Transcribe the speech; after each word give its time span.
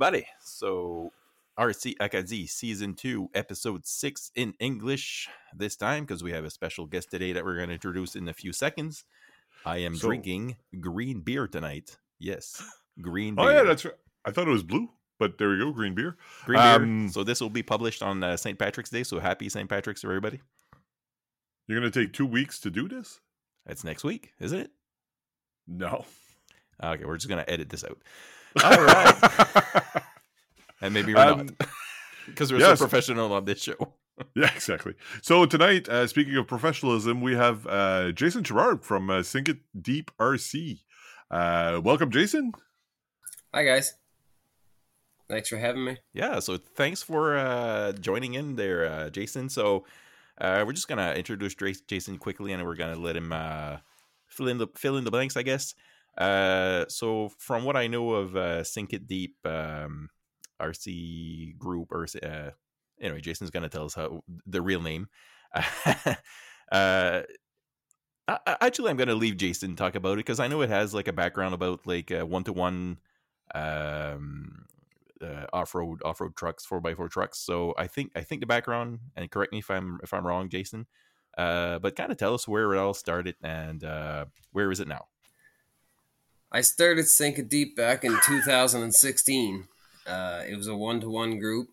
everybody. 0.00 0.26
So, 0.40 1.10
RC 1.58 1.96
Acadie 1.98 2.46
Season 2.46 2.94
2, 2.94 3.30
Episode 3.34 3.84
6 3.84 4.30
in 4.36 4.54
English 4.60 5.28
this 5.52 5.74
time 5.74 6.04
because 6.04 6.22
we 6.22 6.30
have 6.30 6.44
a 6.44 6.50
special 6.50 6.86
guest 6.86 7.10
today 7.10 7.32
that 7.32 7.44
we're 7.44 7.56
going 7.56 7.66
to 7.66 7.74
introduce 7.74 8.14
in 8.14 8.28
a 8.28 8.32
few 8.32 8.52
seconds. 8.52 9.04
I 9.66 9.78
am 9.78 9.96
So- 9.96 10.06
drinking 10.06 10.56
green 10.78 11.20
beer 11.22 11.48
tonight. 11.48 11.96
Yes, 12.20 12.62
green 13.00 13.34
Oh 13.38 13.48
yeah, 13.48 13.64
that's 13.64 13.84
right. 13.84 13.94
I 14.24 14.30
thought 14.30 14.46
it 14.46 14.52
was 14.52 14.62
blue, 14.62 14.88
but 15.18 15.36
there 15.38 15.48
we 15.50 15.58
go, 15.58 15.72
green 15.72 15.96
beer. 15.96 16.16
green 16.44 16.60
beer. 16.60 16.74
um, 16.76 17.08
So, 17.08 17.24
this 17.24 17.40
will 17.40 17.50
be 17.50 17.64
published 17.64 18.00
on 18.00 18.22
uh, 18.22 18.36
St. 18.36 18.56
Patrick's 18.56 18.90
Day. 18.90 19.02
So, 19.02 19.18
happy 19.18 19.48
St. 19.48 19.68
Patrick's 19.68 20.02
to 20.02 20.06
everybody. 20.06 20.40
You're 21.66 21.80
gonna 21.80 21.90
take 21.90 22.12
two 22.12 22.26
weeks 22.26 22.60
to 22.60 22.70
do 22.70 22.88
this? 22.88 23.18
It's 23.66 23.82
next 23.82 24.04
week, 24.04 24.32
isn't 24.38 24.58
it? 24.60 24.70
No. 25.66 26.04
Okay, 26.82 27.04
we're 27.04 27.16
just 27.16 27.28
going 27.28 27.44
to 27.44 27.50
edit 27.50 27.68
this 27.70 27.82
out. 27.82 27.98
All 28.64 28.84
right. 28.84 29.14
And 30.80 30.94
maybe 30.94 31.12
we're 31.12 31.20
Um, 31.20 31.46
not 31.58 31.68
because 32.26 32.52
we're 32.52 32.60
yes. 32.60 32.78
so 32.78 32.84
professional 32.84 33.32
on 33.32 33.44
this 33.44 33.60
show. 33.60 33.94
yeah, 34.36 34.48
exactly. 34.54 34.94
So 35.22 35.44
tonight, 35.44 35.88
uh, 35.88 36.06
speaking 36.06 36.36
of 36.36 36.46
professionalism, 36.46 37.20
we 37.20 37.34
have 37.34 37.66
uh, 37.66 38.12
Jason 38.12 38.44
Gerard 38.44 38.84
from 38.84 39.10
uh, 39.10 39.24
Sink 39.24 39.48
It 39.48 39.58
Deep 39.80 40.12
RC. 40.20 40.78
Uh, 41.32 41.80
welcome, 41.82 42.12
Jason. 42.12 42.52
Hi 43.52 43.64
guys. 43.64 43.94
Thanks 45.28 45.48
for 45.48 45.56
having 45.58 45.84
me. 45.84 45.96
Yeah, 46.14 46.38
so 46.38 46.58
thanks 46.58 47.02
for 47.02 47.36
uh, 47.36 47.90
joining 47.92 48.34
in 48.34 48.54
there, 48.54 48.86
uh, 48.86 49.10
Jason. 49.10 49.48
So 49.48 49.84
uh, 50.40 50.62
we're 50.64 50.74
just 50.74 50.86
gonna 50.86 51.12
introduce 51.14 51.56
Jason 51.88 52.18
quickly, 52.18 52.52
and 52.52 52.64
we're 52.64 52.76
gonna 52.76 52.94
let 53.00 53.16
him 53.16 53.32
uh, 53.32 53.78
fill 54.28 54.46
in 54.46 54.58
the 54.58 54.68
fill 54.76 54.96
in 54.96 55.02
the 55.02 55.10
blanks, 55.10 55.36
I 55.36 55.42
guess. 55.42 55.74
Uh, 56.18 56.84
so 56.88 57.30
from 57.38 57.64
what 57.64 57.76
I 57.76 57.86
know 57.86 58.10
of 58.10 58.36
uh, 58.36 58.64
Sink 58.64 58.92
It 58.92 59.06
Deep 59.06 59.36
um, 59.44 60.10
RC 60.60 61.56
group, 61.56 61.92
or 61.92 62.06
uh, 62.22 62.50
anyway, 63.00 63.20
Jason's 63.20 63.50
gonna 63.50 63.68
tell 63.68 63.84
us 63.84 63.94
how 63.94 64.22
the 64.46 64.60
real 64.60 64.82
name. 64.82 65.08
uh, 65.54 67.22
I, 68.28 68.56
actually, 68.60 68.90
I'm 68.90 68.96
gonna 68.96 69.14
leave 69.14 69.36
Jason 69.36 69.76
talk 69.76 69.94
about 69.94 70.14
it 70.14 70.26
because 70.26 70.40
I 70.40 70.48
know 70.48 70.60
it 70.62 70.70
has 70.70 70.92
like 70.92 71.08
a 71.08 71.12
background 71.12 71.54
about 71.54 71.86
like 71.86 72.10
one 72.10 72.44
to 72.44 72.52
one 72.52 72.98
um 73.54 74.66
uh, 75.22 75.46
off-road 75.52 76.00
off-road 76.04 76.36
trucks 76.36 76.66
4x4 76.66 77.10
trucks 77.10 77.38
so 77.38 77.74
i 77.76 77.86
think 77.86 78.12
i 78.14 78.20
think 78.20 78.40
the 78.40 78.46
background 78.46 79.00
and 79.16 79.30
correct 79.30 79.52
me 79.52 79.58
if 79.58 79.70
i'm 79.70 79.98
if 80.02 80.12
i'm 80.12 80.26
wrong 80.26 80.48
jason 80.48 80.86
uh 81.36 81.78
but 81.78 81.96
kind 81.96 82.12
of 82.12 82.18
tell 82.18 82.34
us 82.34 82.46
where 82.46 82.72
it 82.72 82.78
all 82.78 82.94
started 82.94 83.34
and 83.42 83.84
uh 83.84 84.26
where 84.52 84.70
is 84.70 84.80
it 84.80 84.86
now 84.86 85.06
I 86.50 86.62
started 86.62 87.06
Sink 87.06 87.38
It 87.38 87.48
Deep 87.50 87.76
back 87.76 88.04
in 88.04 88.18
2016. 88.24 89.68
Uh, 90.06 90.42
it 90.48 90.56
was 90.56 90.66
a 90.66 90.74
one-to-one 90.74 91.38
group. 91.38 91.68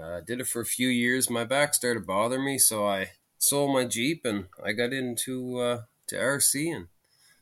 Uh, 0.00 0.20
did 0.20 0.40
it 0.40 0.46
for 0.46 0.60
a 0.60 0.66
few 0.66 0.88
years. 0.88 1.28
My 1.28 1.44
back 1.44 1.74
started 1.74 2.06
bothering 2.06 2.44
me, 2.44 2.58
so 2.58 2.86
I 2.86 3.10
sold 3.38 3.74
my 3.74 3.84
Jeep 3.84 4.24
and 4.24 4.46
I 4.64 4.72
got 4.72 4.92
into 4.92 5.58
uh, 5.58 5.82
to 6.06 6.16
RC, 6.16 6.74
and 6.76 6.86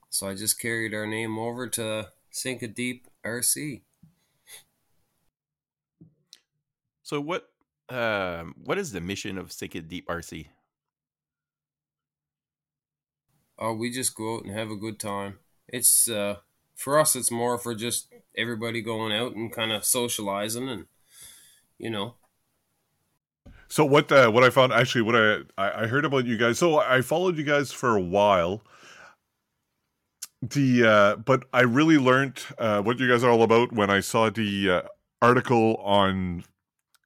so 0.09 0.29
I 0.29 0.35
just 0.35 0.59
carried 0.59 0.95
our 0.95 1.07
name 1.07 1.39
over 1.39 1.69
to 1.69 2.09
Sink 2.31 2.63
It 2.63 2.75
Deep 2.75 3.07
RC. 3.23 3.83
so 7.03 7.21
what 7.21 7.51
um 7.89 8.55
what 8.65 8.79
is 8.79 8.91
the 8.91 9.01
mission 9.01 9.39
of 9.39 9.53
Sink 9.53 9.77
It 9.77 9.89
deep 9.89 10.09
rc 10.09 10.47
Oh, 13.59 13.75
we 13.75 13.91
just 13.91 14.15
go 14.15 14.37
out 14.37 14.45
and 14.45 14.53
have 14.53 14.71
a 14.71 14.77
good 14.77 14.99
time. 14.99 15.39
It's 15.69 16.09
uh, 16.11 16.37
for 16.77 17.01
us. 17.01 17.17
It's 17.17 17.33
more 17.33 17.59
for 17.59 17.75
just 17.75 18.13
everybody 18.37 18.83
going 18.83 19.13
out 19.13 19.35
and 19.35 19.53
kind 19.53 19.73
of 19.73 19.85
socializing, 19.85 20.69
and 20.69 20.87
you 21.79 21.91
know, 21.91 22.17
So 23.69 23.85
what? 23.85 24.11
Uh, 24.13 24.31
what 24.31 24.45
I 24.45 24.51
found 24.51 24.73
actually, 24.73 25.03
what 25.03 25.17
I, 25.17 25.39
I 25.59 25.83
I 25.83 25.87
heard 25.89 26.05
about 26.05 26.25
you 26.27 26.37
guys. 26.39 26.59
So 26.59 26.79
I 26.79 27.03
followed 27.03 27.37
you 27.37 27.45
guys 27.45 27.73
for 27.73 27.97
a 27.97 28.01
while. 28.01 28.63
The 30.43 30.85
uh, 30.85 31.17
but 31.17 31.45
I 31.53 31.63
really 31.63 31.99
learned 31.99 32.43
uh, 32.59 32.83
what 32.83 32.99
you 33.01 33.09
guys 33.09 33.25
are 33.25 33.31
all 33.31 33.43
about 33.43 33.73
when 33.73 33.91
I 33.91 34.01
saw 34.01 34.31
the 34.31 34.71
uh, 34.71 34.83
article 35.23 35.77
on 35.77 36.45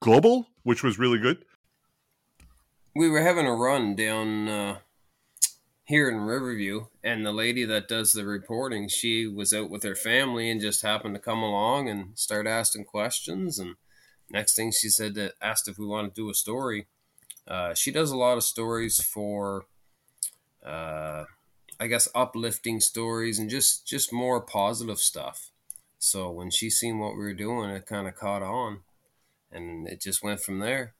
Global, 0.01 0.49
which 0.65 0.83
was 0.83 0.99
really 0.99 1.19
good. 1.19 1.45
we 2.95 3.09
were 3.09 3.21
having 3.23 3.47
a 3.47 3.55
run 3.55 3.95
down 3.97 4.49
uh, 4.49 4.79
here 5.91 6.09
in 6.09 6.21
Riverview, 6.21 6.87
and 7.03 7.27
the 7.27 7.33
lady 7.33 7.65
that 7.65 7.89
does 7.89 8.12
the 8.12 8.25
reporting, 8.25 8.89
she 8.89 9.27
was 9.27 9.53
out 9.53 9.71
with 9.71 9.83
her 9.83 9.97
family 9.97 10.49
and 10.49 10.61
just 10.61 10.83
happened 10.83 11.17
to 11.17 11.21
come 11.21 11.43
along 11.43 11.89
and 11.89 12.17
start 12.17 12.47
asking 12.47 12.84
questions. 12.84 13.59
And 13.59 13.75
next 14.31 14.55
thing 14.55 14.71
she 14.71 14.89
said 14.89 15.17
that 15.17 15.33
asked 15.43 15.67
if 15.67 15.78
we 15.78 15.87
want 15.87 16.15
to 16.15 16.21
do 16.21 16.31
a 16.31 16.34
story. 16.34 16.87
Uh, 17.47 17.75
she 17.75 17.91
does 17.91 18.12
a 18.12 18.17
lot 18.17 18.37
of 18.37 18.45
stories 18.45 19.03
for, 19.03 19.67
uh, 20.65 21.25
I 21.81 21.89
guess, 21.89 22.09
uplifting 22.15 22.78
stories 22.78 23.41
and 23.41 23.51
just 23.51 23.84
just 23.84 24.12
more 24.12 24.41
positive 24.41 25.01
stuff. 25.01 25.51
So 25.99 26.31
when 26.31 26.51
she 26.51 26.71
seen 26.71 27.01
what 27.01 27.17
we 27.17 27.25
were 27.25 27.34
doing, 27.34 27.69
it 27.69 27.87
kind 27.87 28.07
of 28.07 28.15
caught 28.15 28.43
on, 28.43 28.83
and 29.51 29.89
it 29.89 30.01
just 30.01 30.22
went 30.22 30.41
from 30.41 30.61
there. 30.61 30.95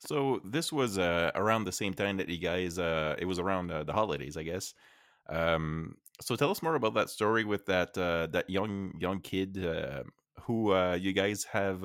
So 0.00 0.40
this 0.44 0.72
was 0.72 0.98
uh 0.98 1.30
around 1.34 1.64
the 1.64 1.72
same 1.72 1.92
time 1.94 2.16
that 2.16 2.28
you 2.28 2.38
guys 2.38 2.78
uh 2.78 3.16
it 3.18 3.26
was 3.26 3.38
around 3.38 3.70
uh, 3.70 3.84
the 3.84 3.92
holidays 3.92 4.36
i 4.36 4.42
guess. 4.42 4.74
Um 5.28 5.96
so 6.20 6.36
tell 6.36 6.50
us 6.50 6.62
more 6.62 6.74
about 6.74 6.94
that 6.94 7.10
story 7.10 7.44
with 7.44 7.66
that 7.66 7.96
uh 7.96 8.26
that 8.28 8.48
young 8.48 8.94
young 8.98 9.20
kid 9.20 9.64
uh, 9.64 10.02
who 10.42 10.72
uh 10.72 10.94
you 10.94 11.12
guys 11.12 11.44
have 11.44 11.82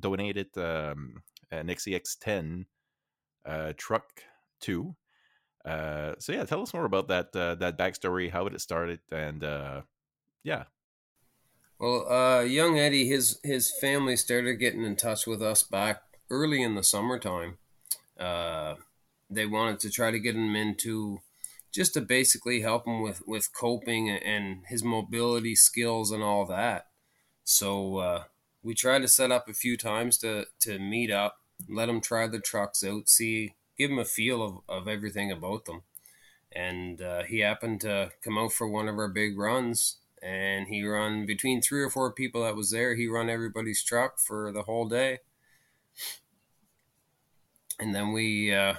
donated 0.00 0.48
um 0.58 1.22
an 1.50 1.68
SCX10 1.68 2.66
uh 3.46 3.72
truck 3.76 4.22
to. 4.62 4.96
So 5.64 6.32
yeah 6.32 6.44
tell 6.44 6.62
us 6.62 6.74
more 6.74 6.84
about 6.84 7.06
that 7.08 7.32
that 7.32 7.78
backstory 7.78 8.30
how 8.30 8.46
it 8.46 8.60
started 8.60 9.00
and 9.12 9.42
yeah. 10.42 10.64
Well, 11.78 12.46
young 12.46 12.78
Eddie, 12.78 13.08
his 13.08 13.38
his 13.42 13.72
family 13.80 14.16
started 14.16 14.56
getting 14.56 14.84
in 14.84 14.96
touch 14.96 15.26
with 15.26 15.42
us 15.42 15.62
back 15.62 16.02
early 16.34 16.62
in 16.62 16.74
the 16.74 16.82
summertime. 16.82 17.58
Uh, 18.18 18.74
they 19.30 19.46
wanted 19.46 19.80
to 19.80 19.90
try 19.90 20.10
to 20.10 20.18
get 20.18 20.34
him 20.34 20.56
into 20.56 21.20
just 21.72 21.94
to 21.94 22.00
basically 22.00 22.60
help 22.60 22.86
him 22.86 23.02
with 23.02 23.22
with 23.26 23.52
coping 23.52 24.10
and 24.10 24.62
his 24.68 24.84
mobility 24.84 25.54
skills 25.54 26.10
and 26.10 26.22
all 26.22 26.44
that. 26.46 26.86
So 27.44 27.98
uh, 27.98 28.24
we 28.62 28.74
tried 28.74 29.02
to 29.02 29.08
set 29.08 29.32
up 29.32 29.48
a 29.48 29.54
few 29.54 29.76
times 29.76 30.18
to 30.18 30.46
to 30.60 30.78
meet 30.78 31.10
up, 31.10 31.38
let 31.68 31.88
him 31.88 32.00
try 32.00 32.26
the 32.26 32.40
trucks 32.40 32.84
out, 32.84 33.08
see, 33.08 33.54
give 33.78 33.90
him 33.90 33.98
a 33.98 34.04
feel 34.04 34.42
of, 34.42 34.54
of 34.68 34.88
everything 34.88 35.30
about 35.30 35.64
them. 35.64 35.82
And 36.52 37.02
uh, 37.02 37.24
he 37.24 37.40
happened 37.40 37.80
to 37.80 38.12
come 38.22 38.38
out 38.38 38.52
for 38.52 38.68
one 38.68 38.88
of 38.88 38.96
our 38.98 39.08
big 39.08 39.36
runs 39.36 39.96
and 40.24 40.68
he 40.68 40.82
run 40.82 41.26
between 41.26 41.60
three 41.60 41.82
or 41.82 41.90
four 41.90 42.10
people 42.10 42.42
that 42.42 42.56
was 42.56 42.70
there 42.70 42.94
he 42.94 43.06
run 43.06 43.28
everybody's 43.28 43.82
truck 43.82 44.18
for 44.18 44.50
the 44.50 44.62
whole 44.62 44.88
day 44.88 45.18
and 47.78 47.94
then 47.94 48.12
we 48.12 48.54
uh, 48.54 48.74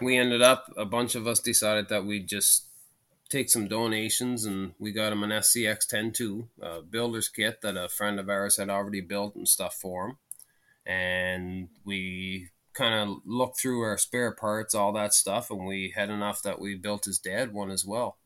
we 0.00 0.16
ended 0.16 0.42
up 0.42 0.72
a 0.76 0.84
bunch 0.84 1.14
of 1.14 1.26
us 1.26 1.40
decided 1.40 1.88
that 1.88 2.04
we'd 2.04 2.28
just 2.28 2.66
take 3.28 3.48
some 3.48 3.68
donations 3.68 4.44
and 4.44 4.74
we 4.78 4.90
got 4.90 5.12
him 5.12 5.22
an 5.22 5.30
scx 5.30 5.86
10 5.86 6.12
2 6.12 6.48
a 6.60 6.82
builder's 6.82 7.28
kit 7.28 7.60
that 7.62 7.76
a 7.76 7.88
friend 7.88 8.18
of 8.18 8.28
ours 8.28 8.56
had 8.56 8.68
already 8.68 9.00
built 9.00 9.36
and 9.36 9.48
stuff 9.48 9.74
for 9.74 10.08
him 10.08 10.16
and 10.84 11.68
we 11.84 12.48
kind 12.72 12.94
of 12.94 13.18
looked 13.24 13.60
through 13.60 13.82
our 13.82 13.96
spare 13.96 14.32
parts 14.32 14.74
all 14.74 14.92
that 14.92 15.14
stuff 15.14 15.48
and 15.50 15.64
we 15.64 15.92
had 15.94 16.10
enough 16.10 16.42
that 16.42 16.60
we 16.60 16.74
built 16.74 17.04
his 17.04 17.18
dad 17.18 17.52
one 17.52 17.70
as 17.70 17.84
well 17.84 18.16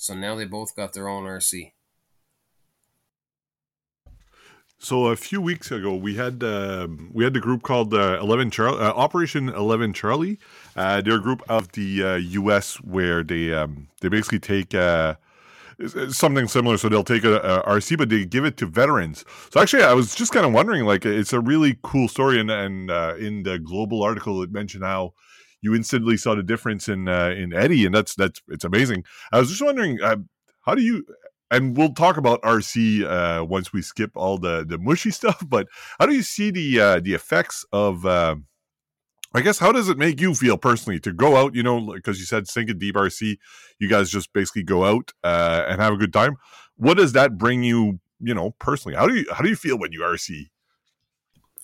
so 0.00 0.14
now 0.14 0.34
they 0.34 0.46
both 0.46 0.74
got 0.74 0.94
their 0.94 1.08
own 1.08 1.24
RC. 1.24 1.72
So 4.82 5.08
a 5.08 5.16
few 5.16 5.42
weeks 5.42 5.70
ago, 5.70 5.94
we 5.94 6.14
had 6.14 6.42
um, 6.42 7.10
we 7.12 7.22
had 7.22 7.34
the 7.34 7.40
group 7.40 7.62
called 7.62 7.92
uh, 7.92 8.18
Eleven 8.18 8.50
Charlie, 8.50 8.80
uh, 8.80 8.92
Operation 8.92 9.50
Eleven 9.50 9.92
Charlie. 9.92 10.38
Uh, 10.74 11.02
they're 11.02 11.16
a 11.16 11.20
group 11.20 11.42
of 11.50 11.70
the 11.72 12.02
uh, 12.02 12.14
U.S. 12.16 12.76
where 12.76 13.22
they 13.22 13.52
um, 13.52 13.88
they 14.00 14.08
basically 14.08 14.38
take 14.38 14.74
uh, 14.74 15.16
it's 15.78 16.16
something 16.16 16.48
similar. 16.48 16.78
So 16.78 16.88
they'll 16.88 17.04
take 17.04 17.24
a, 17.24 17.36
a 17.40 17.62
RC, 17.64 17.98
but 17.98 18.08
they 18.08 18.24
give 18.24 18.46
it 18.46 18.56
to 18.58 18.66
veterans. 18.66 19.24
So 19.50 19.60
actually, 19.60 19.82
I 19.82 19.92
was 19.92 20.14
just 20.14 20.32
kind 20.32 20.46
of 20.46 20.52
wondering, 20.52 20.84
like, 20.84 21.04
it's 21.04 21.32
a 21.32 21.40
really 21.40 21.78
cool 21.82 22.08
story. 22.08 22.40
And, 22.40 22.50
and 22.50 22.90
uh, 22.90 23.14
in 23.18 23.42
the 23.42 23.58
global 23.58 24.02
article, 24.02 24.42
it 24.42 24.50
mentioned 24.50 24.84
how 24.84 25.12
you 25.62 25.74
instantly 25.74 26.16
saw 26.16 26.34
the 26.34 26.42
difference 26.42 26.88
in 26.88 27.06
uh, 27.06 27.34
in 27.36 27.52
Eddie, 27.52 27.84
and 27.84 27.94
that's 27.94 28.14
that's 28.14 28.40
it's 28.48 28.64
amazing. 28.64 29.04
I 29.30 29.38
was 29.40 29.50
just 29.50 29.62
wondering, 29.62 30.00
uh, 30.00 30.16
how 30.62 30.74
do 30.74 30.82
you? 30.82 31.04
And 31.50 31.76
we'll 31.76 31.94
talk 31.94 32.16
about 32.16 32.42
RC 32.42 33.04
uh, 33.04 33.44
once 33.44 33.72
we 33.72 33.82
skip 33.82 34.12
all 34.14 34.38
the 34.38 34.64
the 34.66 34.78
mushy 34.78 35.10
stuff. 35.20 35.42
But 35.46 35.66
how 35.98 36.06
do 36.06 36.14
you 36.14 36.22
see 36.22 36.50
the 36.50 36.80
uh, 36.80 37.00
the 37.00 37.14
effects 37.14 37.64
of? 37.72 38.06
Uh, 38.06 38.36
I 39.32 39.42
guess 39.42 39.60
how 39.60 39.70
does 39.70 39.88
it 39.88 39.96
make 39.96 40.20
you 40.20 40.34
feel 40.34 40.58
personally 40.58 40.98
to 41.00 41.12
go 41.12 41.36
out? 41.36 41.54
You 41.54 41.62
know, 41.62 41.92
because 41.92 42.18
you 42.18 42.24
said 42.24 42.48
sink 42.48 42.68
a 42.68 42.74
deep 42.74 42.96
RC, 42.96 43.36
you 43.78 43.88
guys 43.88 44.10
just 44.10 44.32
basically 44.32 44.64
go 44.64 44.84
out 44.84 45.12
uh, 45.22 45.66
and 45.68 45.80
have 45.80 45.92
a 45.92 45.96
good 45.96 46.12
time. 46.12 46.36
What 46.74 46.96
does 46.96 47.12
that 47.12 47.38
bring 47.38 47.62
you 47.62 48.00
you 48.20 48.34
know, 48.34 48.50
personally, 48.58 48.96
how 48.96 49.06
do 49.06 49.14
you 49.14 49.26
how 49.32 49.42
do 49.42 49.48
you 49.48 49.56
feel 49.56 49.78
when 49.78 49.92
you 49.92 50.00
RC? 50.00 50.50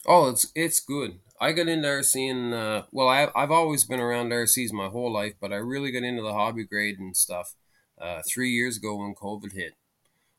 Oh, 0.06 0.28
it's 0.28 0.50
it's 0.54 0.80
good. 0.80 1.18
I 1.40 1.52
got 1.52 1.68
into 1.68 1.86
RCing. 1.86 2.54
Uh, 2.54 2.86
well, 2.90 3.08
I, 3.08 3.28
I've 3.36 3.50
always 3.50 3.84
been 3.84 4.00
around 4.00 4.30
RCs 4.30 4.72
my 4.72 4.88
whole 4.88 5.12
life, 5.12 5.34
but 5.38 5.52
I 5.52 5.56
really 5.56 5.92
got 5.92 6.02
into 6.02 6.22
the 6.22 6.32
hobby 6.32 6.64
grade 6.64 6.98
and 6.98 7.14
stuff 7.14 7.54
uh, 8.00 8.22
three 8.26 8.50
years 8.50 8.76
ago 8.76 8.96
when 8.96 9.14
COVID 9.14 9.52
hit. 9.52 9.74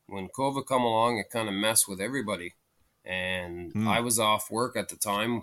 When 0.06 0.28
COVID 0.28 0.66
come 0.66 0.82
along, 0.82 1.18
it 1.18 1.30
kind 1.30 1.48
of 1.48 1.54
messed 1.54 1.88
with 1.88 2.00
everybody, 2.00 2.54
and 3.04 3.72
Hmm. 3.72 3.88
I 3.88 4.00
was 4.00 4.18
off 4.18 4.50
work 4.50 4.76
at 4.76 4.88
the 4.88 4.96
time. 4.96 5.42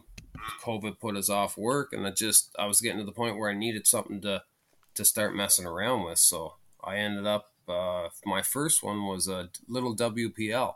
COVID 0.63 0.99
put 0.99 1.15
us 1.15 1.29
off 1.29 1.57
work, 1.57 1.93
and 1.93 2.05
I 2.05 2.11
just 2.11 2.55
I 2.57 2.65
was 2.65 2.81
getting 2.81 2.99
to 2.99 3.05
the 3.05 3.11
point 3.11 3.37
where 3.37 3.49
I 3.49 3.53
needed 3.53 3.87
something 3.87 4.21
to 4.21 4.43
to 4.95 5.05
start 5.05 5.35
messing 5.35 5.65
around 5.65 6.03
with. 6.05 6.19
So 6.19 6.55
I 6.83 6.97
ended 6.97 7.25
up. 7.27 7.51
Uh, 7.67 8.09
my 8.25 8.41
first 8.43 8.83
one 8.83 9.05
was 9.07 9.27
a 9.27 9.49
little 9.67 9.95
WPL 9.95 10.75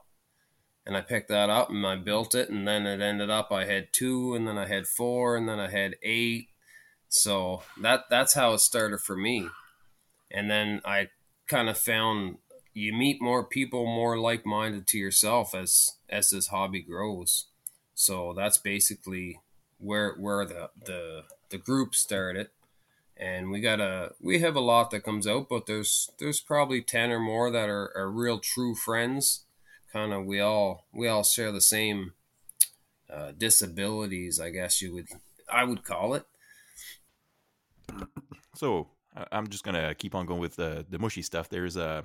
and 0.86 0.98
I 0.98 1.02
picked 1.02 1.30
that 1.30 1.52
up 1.52 1.70
and 1.70 1.86
I 1.86 1.96
built 1.98 2.34
it, 2.34 2.50
and 2.50 2.68
then 2.68 2.88
it 2.88 3.00
ended 3.00 3.30
up 3.30 3.52
I 3.52 3.66
had 3.66 3.94
two, 3.94 4.34
and 4.34 4.48
then 4.48 4.58
I 4.58 4.66
had 4.66 4.88
four, 4.88 5.36
and 5.38 5.48
then 5.48 5.60
I 5.60 5.70
had 5.70 5.96
eight. 6.02 6.50
So 7.10 7.62
that 7.82 8.06
that's 8.10 8.34
how 8.34 8.54
it 8.54 8.60
started 8.60 9.00
for 9.02 9.16
me, 9.16 9.48
and 10.32 10.50
then 10.50 10.82
I 10.86 11.10
kind 11.50 11.70
of 11.70 11.78
found 11.78 12.38
you 12.74 12.94
meet 12.94 13.22
more 13.22 13.44
people 13.44 13.86
more 13.86 14.18
like 14.18 14.46
minded 14.46 14.88
to 14.88 14.98
yourself 14.98 15.56
as 15.56 15.98
as 16.10 16.30
this 16.30 16.48
hobby 16.48 16.82
grows. 16.82 17.48
So 17.96 18.34
that's 18.34 18.58
basically 18.58 19.42
where 19.80 20.14
where 20.14 20.46
the 20.46 20.70
the 20.86 21.24
the 21.50 21.58
group 21.58 21.96
started. 21.96 22.50
And 23.18 23.52
we 23.52 23.60
got 23.60 23.82
a 23.82 24.14
we 24.22 24.40
have 24.40 24.56
a 24.56 24.62
lot 24.62 24.92
that 24.92 25.04
comes 25.04 25.28
out, 25.28 25.50
but 25.50 25.66
there's 25.66 26.10
there's 26.20 26.40
probably 26.40 26.82
ten 26.82 27.12
or 27.12 27.20
more 27.20 27.52
that 27.52 27.68
are, 27.70 27.92
are 27.98 28.10
real 28.10 28.40
true 28.40 28.76
friends 28.76 29.46
kind 29.92 30.14
of 30.14 30.26
we 30.26 30.40
all 30.40 30.86
we 30.94 31.08
all 31.08 31.24
share 31.24 31.52
the 31.52 31.62
same 31.62 32.14
uh, 33.12 33.32
disabilities 33.38 34.40
i 34.40 34.50
guess 34.50 34.82
you 34.82 34.94
would 34.94 35.08
i 35.52 35.64
would 35.64 35.84
call 35.84 36.14
it 36.14 36.26
So 38.56 38.90
I'm 39.32 39.48
just 39.48 39.64
gonna 39.64 39.94
keep 39.96 40.16
on 40.16 40.26
going 40.26 40.40
with 40.40 40.56
the 40.56 40.86
the 40.90 41.00
mushy 41.00 41.22
stuff. 41.22 41.50
There's 41.50 41.78
uh, 41.78 42.04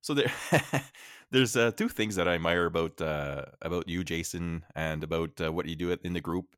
so 0.00 0.14
there 0.14 0.32
there's 1.30 1.56
uh, 1.56 1.72
two 1.72 1.88
things 1.88 2.16
that 2.16 2.28
I 2.28 2.34
admire 2.34 2.66
about 2.66 3.00
uh, 3.00 3.46
about 3.62 3.88
you, 3.88 4.04
Jason, 4.04 4.64
and 4.74 5.02
about 5.04 5.40
uh, 5.40 5.52
what 5.52 5.66
you 5.66 5.76
do 5.76 5.96
in 6.04 6.12
the 6.12 6.20
group. 6.20 6.56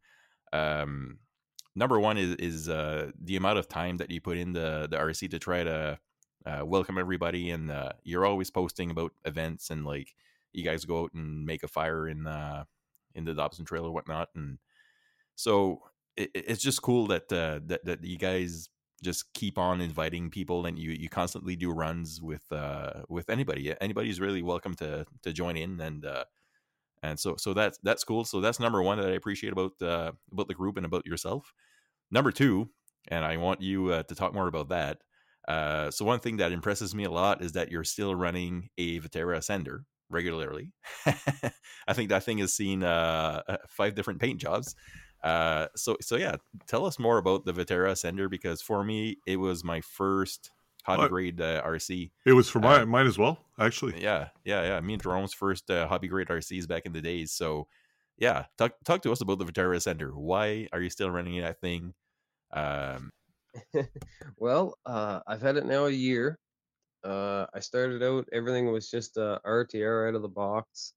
Um, 0.52 1.18
number 1.74 1.98
one 2.00 2.18
is 2.18 2.34
is 2.36 2.68
uh, 2.68 3.10
the 3.22 3.36
amount 3.36 3.58
of 3.58 3.68
time 3.68 3.96
that 3.98 4.10
you 4.10 4.20
put 4.20 4.38
in 4.38 4.52
the 4.52 4.88
the 4.90 4.96
RC 4.98 5.30
to 5.30 5.38
try 5.38 5.64
to 5.64 5.98
uh, 6.46 6.64
welcome 6.64 6.98
everybody, 6.98 7.50
and 7.50 7.70
uh, 7.70 7.92
you're 8.04 8.26
always 8.26 8.50
posting 8.50 8.90
about 8.90 9.12
events 9.24 9.70
and 9.70 9.84
like 9.84 10.14
you 10.52 10.64
guys 10.64 10.84
go 10.84 11.02
out 11.04 11.12
and 11.14 11.46
make 11.46 11.62
a 11.62 11.68
fire 11.68 12.08
in 12.08 12.26
uh, 12.26 12.64
in 13.14 13.24
the 13.24 13.34
Dobson 13.34 13.64
Trail 13.64 13.86
or 13.86 13.92
whatnot, 13.92 14.28
and 14.34 14.58
so 15.36 15.82
it, 16.16 16.30
it's 16.34 16.62
just 16.62 16.82
cool 16.82 17.06
that 17.08 17.28
that 17.28 17.84
that 17.84 18.04
you 18.04 18.18
guys 18.18 18.68
just 19.02 19.32
keep 19.32 19.58
on 19.58 19.80
inviting 19.80 20.30
people 20.30 20.66
and 20.66 20.78
you 20.78 20.90
you 20.90 21.08
constantly 21.08 21.56
do 21.56 21.70
runs 21.70 22.20
with 22.20 22.50
uh 22.52 23.02
with 23.08 23.30
anybody. 23.30 23.74
Anybody's 23.80 24.20
really 24.20 24.42
welcome 24.42 24.74
to 24.76 25.06
to 25.22 25.32
join 25.32 25.56
in 25.56 25.80
and 25.80 26.04
uh 26.04 26.24
and 27.02 27.18
so 27.18 27.36
so 27.36 27.54
that's 27.54 27.78
that's 27.82 28.04
cool. 28.04 28.24
So 28.24 28.40
that's 28.40 28.60
number 28.60 28.82
one 28.82 28.98
that 28.98 29.08
i 29.08 29.12
appreciate 29.12 29.52
about 29.52 29.72
uh 29.80 30.12
about 30.32 30.48
the 30.48 30.54
group 30.54 30.76
and 30.76 30.86
about 30.86 31.06
yourself. 31.06 31.52
Number 32.10 32.32
two 32.32 32.70
and 33.10 33.24
i 33.24 33.36
want 33.36 33.62
you 33.62 33.92
uh, 33.92 34.02
to 34.02 34.14
talk 34.14 34.34
more 34.34 34.48
about 34.48 34.68
that 34.68 34.98
uh 35.46 35.90
so 35.90 36.04
one 36.04 36.20
thing 36.20 36.38
that 36.38 36.52
impresses 36.52 36.94
me 36.94 37.04
a 37.04 37.10
lot 37.10 37.42
is 37.42 37.52
that 37.52 37.70
you're 37.70 37.84
still 37.84 38.14
running 38.14 38.68
a 38.76 39.00
Vaterra 39.00 39.38
Ascender 39.38 39.84
regularly. 40.10 40.72
I 41.86 41.92
think 41.92 42.08
that 42.10 42.24
thing 42.24 42.38
has 42.38 42.52
seen 42.52 42.82
uh 42.82 43.42
five 43.68 43.94
different 43.94 44.20
paint 44.20 44.40
jobs 44.40 44.74
uh 45.22 45.66
so 45.74 45.96
so 46.00 46.16
yeah 46.16 46.36
tell 46.66 46.86
us 46.86 46.98
more 46.98 47.18
about 47.18 47.44
the 47.44 47.52
Vaterra 47.52 47.90
Ascender 47.92 48.30
because 48.30 48.62
for 48.62 48.84
me 48.84 49.18
it 49.26 49.36
was 49.36 49.64
my 49.64 49.80
first 49.80 50.50
hobby 50.84 51.08
grade 51.08 51.40
uh, 51.40 51.62
RC. 51.62 52.10
It 52.24 52.32
was 52.32 52.48
for 52.48 52.60
my, 52.60 52.80
Uh, 52.82 52.86
mine 52.86 53.06
as 53.06 53.18
well, 53.18 53.38
actually. 53.58 54.02
Yeah, 54.02 54.28
yeah, 54.44 54.62
yeah. 54.62 54.80
Me 54.80 54.94
and 54.94 55.02
Jerome's 55.02 55.34
first 55.34 55.70
uh, 55.70 55.86
hobby 55.86 56.08
grade 56.08 56.28
RCs 56.28 56.66
back 56.66 56.86
in 56.86 56.92
the 56.92 57.02
days. 57.02 57.32
So 57.32 57.68
yeah, 58.16 58.46
talk 58.56 58.72
talk 58.84 59.02
to 59.02 59.12
us 59.12 59.20
about 59.20 59.38
the 59.38 59.44
Vaterra 59.44 59.76
Ascender. 59.76 60.14
Why 60.14 60.68
are 60.72 60.80
you 60.80 60.90
still 60.90 61.10
running 61.10 61.40
that 61.40 61.60
thing? 61.60 61.94
Um, 62.52 63.10
well, 64.36 64.78
uh, 64.86 65.20
I've 65.26 65.42
had 65.42 65.56
it 65.56 65.66
now 65.66 65.86
a 65.86 65.90
year. 65.90 66.38
Uh, 67.04 67.46
I 67.54 67.60
started 67.60 68.02
out, 68.02 68.28
everything 68.32 68.72
was 68.72 68.90
just 68.90 69.16
uh, 69.18 69.38
RTR 69.46 70.08
out 70.08 70.14
of 70.14 70.22
the 70.22 70.28
box. 70.28 70.94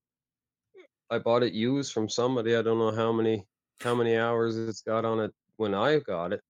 I 1.10 1.20
bought 1.20 1.44
it 1.44 1.54
used 1.54 1.94
from 1.94 2.10
somebody. 2.10 2.56
I 2.56 2.62
don't 2.62 2.80
know 2.80 2.92
how 2.92 3.12
many 3.12 3.46
how 3.82 3.96
many 3.96 4.18
hours 4.18 4.58
it's 4.58 4.82
got 4.82 5.06
on 5.06 5.20
it 5.20 5.34
when 5.58 5.74
I 5.74 6.00
got 6.00 6.34
it, 6.34 6.42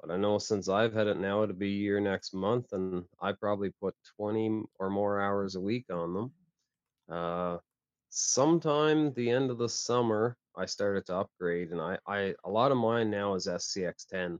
but 0.00 0.10
I 0.10 0.16
know 0.16 0.38
since 0.38 0.68
I've 0.68 0.92
had 0.92 1.06
it 1.06 1.18
now, 1.18 1.42
it'll 1.42 1.54
be 1.54 1.66
a 1.66 1.82
year 1.84 2.00
next 2.00 2.34
month, 2.34 2.72
and 2.72 3.04
I 3.20 3.32
probably 3.32 3.70
put 3.80 3.94
20 4.16 4.62
or 4.78 4.90
more 4.90 5.20
hours 5.20 5.54
a 5.56 5.60
week 5.60 5.86
on 5.90 6.14
them. 6.14 6.32
Uh, 7.10 7.58
sometime 8.08 9.12
the 9.14 9.30
end 9.30 9.50
of 9.50 9.58
the 9.58 9.68
summer, 9.68 10.36
I 10.56 10.66
started 10.66 11.06
to 11.06 11.16
upgrade, 11.16 11.70
and 11.70 11.80
I, 11.80 11.98
I 12.06 12.34
a 12.44 12.50
lot 12.50 12.72
of 12.72 12.78
mine 12.78 13.10
now 13.10 13.34
is 13.34 13.46
SCX10. 13.46 14.38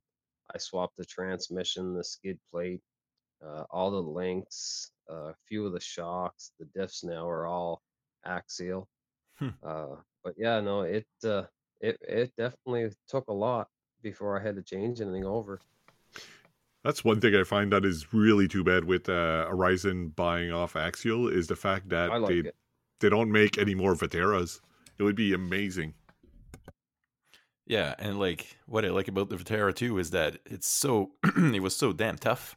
I 0.52 0.58
swapped 0.58 0.96
the 0.96 1.04
transmission, 1.04 1.94
the 1.94 2.04
skid 2.04 2.38
plate, 2.50 2.80
uh, 3.44 3.64
all 3.70 3.90
the 3.90 4.02
links, 4.02 4.90
uh, 5.10 5.28
a 5.30 5.34
few 5.46 5.66
of 5.66 5.72
the 5.72 5.80
shocks. 5.80 6.52
The 6.58 6.66
diffs 6.78 7.04
now 7.04 7.28
are 7.28 7.46
all 7.46 7.82
axial. 8.24 8.88
Hmm. 9.38 9.48
Uh, 9.62 9.96
but 10.24 10.34
yeah, 10.36 10.60
no, 10.60 10.82
it 10.82 11.06
uh, 11.24 11.44
it 11.80 11.98
it 12.02 12.32
definitely 12.36 12.90
took 13.08 13.28
a 13.28 13.32
lot 13.32 13.68
before 14.02 14.38
I 14.38 14.42
had 14.42 14.56
to 14.56 14.62
change 14.62 15.00
anything 15.00 15.24
over. 15.24 15.60
That's 16.84 17.04
one 17.04 17.20
thing 17.20 17.34
I 17.34 17.44
find 17.44 17.72
that 17.72 17.84
is 17.84 18.14
really 18.14 18.48
too 18.48 18.64
bad 18.64 18.84
with 18.84 19.08
uh, 19.08 19.46
Horizon 19.46 20.08
buying 20.16 20.50
off 20.50 20.76
Axial 20.76 21.28
is 21.28 21.46
the 21.46 21.56
fact 21.56 21.90
that 21.90 22.10
like 22.10 22.28
they 22.28 22.48
it. 22.48 22.56
they 23.00 23.08
don't 23.10 23.30
make 23.30 23.58
any 23.58 23.74
more 23.74 23.94
Vaterras. 23.94 24.60
It 24.98 25.02
would 25.02 25.16
be 25.16 25.34
amazing. 25.34 25.94
yeah, 27.66 27.94
and 27.98 28.18
like 28.18 28.56
what 28.66 28.84
I 28.84 28.88
like 28.88 29.08
about 29.08 29.28
the 29.28 29.36
Vaterra 29.36 29.74
too 29.74 29.98
is 29.98 30.10
that 30.10 30.38
it's 30.46 30.66
so 30.66 31.10
it 31.36 31.62
was 31.62 31.76
so 31.76 31.92
damn 31.92 32.16
tough. 32.16 32.56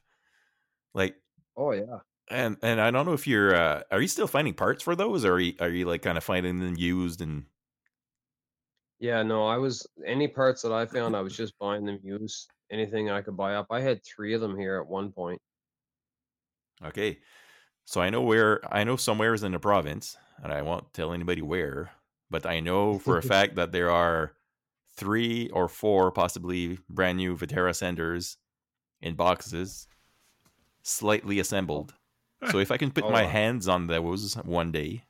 Like 0.93 1.15
Oh 1.57 1.71
yeah. 1.71 1.99
and 2.29 2.57
and 2.61 2.79
I 2.81 2.91
don't 2.91 3.05
know 3.05 3.13
if 3.13 3.27
you're 3.27 3.53
uh, 3.55 3.81
are 3.91 4.01
you 4.01 4.07
still 4.07 4.27
finding 4.27 4.53
parts 4.53 4.81
for 4.83 4.95
those 4.95 5.25
or 5.25 5.33
are 5.33 5.39
you, 5.39 5.53
are 5.59 5.69
you 5.69 5.85
like 5.85 6.01
kind 6.01 6.17
of 6.17 6.23
finding 6.23 6.59
them 6.59 6.75
used 6.77 7.21
and 7.21 7.45
Yeah, 9.03 9.21
no, 9.21 9.45
I 9.45 9.57
was 9.57 9.85
any 10.05 10.29
parts 10.29 10.61
that 10.61 10.71
I 10.71 10.85
found, 10.85 11.13
I 11.15 11.21
was 11.21 11.35
just 11.35 11.57
buying 11.59 11.83
them 11.85 11.99
used. 12.03 12.49
Anything 12.71 13.09
I 13.11 13.21
could 13.21 13.35
buy 13.35 13.55
up. 13.55 13.67
I 13.69 13.81
had 13.81 14.01
three 14.03 14.33
of 14.33 14.39
them 14.41 14.57
here 14.57 14.77
at 14.79 14.87
one 14.87 15.11
point. 15.11 15.41
Okay. 16.83 17.19
So 17.85 18.01
I 18.01 18.09
know 18.11 18.21
where 18.21 18.61
I 18.73 18.83
know 18.83 18.97
somewhere 18.97 19.33
is 19.33 19.43
in 19.43 19.53
the 19.53 19.59
province, 19.59 20.17
and 20.43 20.53
I 20.53 20.61
won't 20.63 20.93
tell 20.93 21.13
anybody 21.13 21.41
where, 21.41 21.93
but 22.29 22.45
I 22.45 22.59
know 22.61 22.99
for 22.99 23.17
a 23.17 23.23
fact 23.23 23.55
that 23.55 23.71
there 23.73 23.91
are 23.91 24.35
three 24.97 25.49
or 25.51 25.67
four 25.69 26.11
possibly 26.11 26.79
brand 26.89 27.17
new 27.17 27.37
Vaterra 27.37 27.71
Ascenders 27.71 28.37
in 29.01 29.15
boxes, 29.15 29.87
slightly 30.83 31.39
assembled. 31.39 31.95
So 32.45 32.59
if 32.59 32.71
I 32.71 32.77
can 32.77 32.91
put 32.91 33.07
Oh, 33.07 33.09
my 33.09 33.25
wow. 33.25 33.25
hands 33.25 33.67
on 33.67 33.87
those 33.87 34.35
one 34.35 34.71
day, 34.71 35.05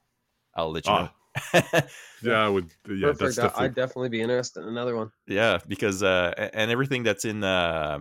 I'll 0.55 0.71
let 0.71 0.89
you 0.89 0.93
Ah, 0.93 0.95
know. 0.95 1.13
Yeah, 2.21 2.45
I 2.45 2.47
would. 2.47 2.71
Yeah, 2.87 3.11
that's 3.11 3.19
Perfect. 3.19 3.35
Definitely. 3.35 3.65
I'd 3.65 3.75
definitely 3.75 4.09
be 4.09 4.21
interested 4.21 4.61
in 4.61 4.69
another 4.69 4.95
one. 4.95 5.11
Yeah, 5.27 5.57
because 5.67 6.01
uh, 6.03 6.33
and 6.53 6.71
everything 6.71 7.03
that's 7.03 7.25
in 7.25 7.43
uh, 7.43 7.99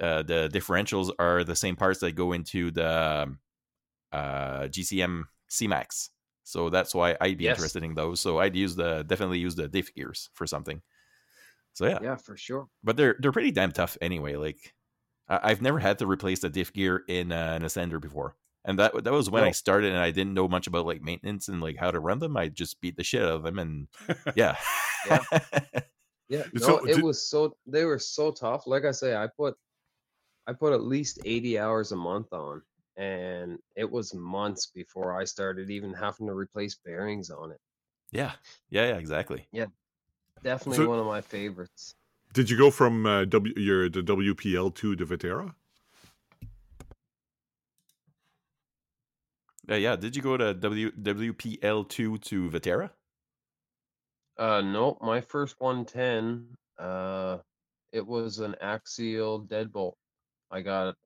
uh, 0.00 0.22
the 0.22 0.50
differentials 0.52 1.10
are 1.18 1.44
the 1.44 1.56
same 1.56 1.76
parts 1.76 2.00
that 2.00 2.12
go 2.12 2.32
into 2.32 2.70
the 2.70 3.24
um, 3.24 3.38
uh, 4.12 4.68
GCM 4.68 5.24
CMAX. 5.50 6.10
So 6.44 6.70
that's 6.70 6.94
why 6.94 7.16
I'd 7.20 7.38
be 7.38 7.44
Yes. 7.44 7.56
interested 7.56 7.82
in 7.84 7.94
those. 7.94 8.20
So 8.20 8.38
I'd 8.38 8.56
use 8.56 8.76
the 8.76 9.02
definitely 9.04 9.38
use 9.38 9.54
the 9.54 9.68
diff 9.68 9.94
gears 9.94 10.30
for 10.34 10.46
something. 10.46 10.82
So 11.74 11.86
yeah, 11.86 12.00
Yeah, 12.02 12.16
for 12.16 12.36
sure. 12.36 12.68
but 12.82 12.96
they're 12.96 13.16
they're 13.20 13.32
pretty 13.32 13.52
damn 13.52 13.72
tough 13.72 13.96
anyway. 14.00 14.36
Like 14.36 14.74
I- 15.28 15.40
I've 15.50 15.62
never 15.62 15.78
had 15.78 15.98
to 16.00 16.06
replace 16.06 16.40
the 16.40 16.50
diff 16.50 16.72
gear 16.72 17.02
in 17.08 17.32
uh, 17.32 17.54
an 17.56 17.62
ascender 17.62 18.00
before, 18.00 18.36
and 18.68 18.78
that 18.78 18.92
that 19.02 19.12
was 19.12 19.28
when 19.28 19.42
I 19.42 19.50
started, 19.50 19.88
and 19.92 19.98
I 20.00 20.12
didn't 20.12 20.34
know 20.34 20.46
much 20.46 20.68
about 20.68 20.86
like 20.86 21.02
maintenance 21.02 21.48
and 21.48 21.60
like 21.60 21.76
how 21.76 21.90
to 21.90 21.98
run 21.98 22.20
them. 22.20 22.36
I 22.36 22.48
just 22.48 22.80
beat 22.80 22.96
the 22.96 23.02
shit 23.02 23.22
out 23.22 23.32
of 23.32 23.42
them, 23.42 23.58
and 23.58 23.88
yeah, 24.36 24.56
Yeah. 25.08 25.20
Yeah, 26.30 26.42
no, 26.52 26.60
So, 26.60 26.78
it 26.84 26.96
did- 26.96 27.02
was 27.02 27.26
so 27.26 27.56
they 27.66 27.84
were 27.86 27.98
so 27.98 28.30
tough. 28.30 28.66
Like 28.66 28.84
I 28.84 28.90
say, 28.92 29.16
I 29.16 29.28
put 29.34 29.56
I 30.46 30.52
put 30.52 30.72
at 30.74 30.82
least 30.82 31.18
80 31.24 31.58
hours 31.58 31.92
a 31.92 31.96
month 31.96 32.32
on 32.34 32.60
and 32.98 33.58
it 33.76 33.90
was 33.90 34.12
months 34.14 34.66
before 34.66 35.18
I 35.18 35.24
started 35.24 35.70
even 35.70 35.92
having 35.94 36.26
to 36.26 36.34
replace 36.34 36.74
bearings 36.84 37.30
on 37.30 37.52
it. 37.52 37.60
yeah, 38.12 38.32
yeah, 38.68 38.88
yeah, 38.88 38.96
exactly. 38.98 39.46
Yeah, 39.52 39.66
definitely 40.44 40.84
So- 40.84 40.88
one 40.90 40.98
of 40.98 41.06
my 41.06 41.22
favorites. 41.22 41.94
Did 42.34 42.50
you 42.50 42.58
go 42.58 42.70
from 42.70 43.06
uh, 43.06 43.24
W 43.24 43.54
your 43.56 43.88
the 43.88 44.02
WPL 44.02 44.74
to 44.74 44.94
the 44.96 45.04
Vaterra? 45.06 45.54
Uh, 49.70 49.74
yeah, 49.74 49.96
did 49.96 50.16
you 50.16 50.22
go 50.22 50.36
to 50.36 50.54
W 50.54 50.90
WPL 50.92 51.88
two 51.88 52.18
to 52.18 52.48
Vaterra? 52.48 52.90
Uh, 54.38 54.62
nope. 54.62 54.98
My 55.02 55.20
first 55.20 55.56
110, 55.58 56.46
uh, 56.78 57.38
it 57.92 58.06
was 58.06 58.38
an 58.38 58.54
axial 58.60 59.42
deadbolt. 59.42 59.94
I 60.50 60.62
got 60.62 60.88
it 60.88 60.96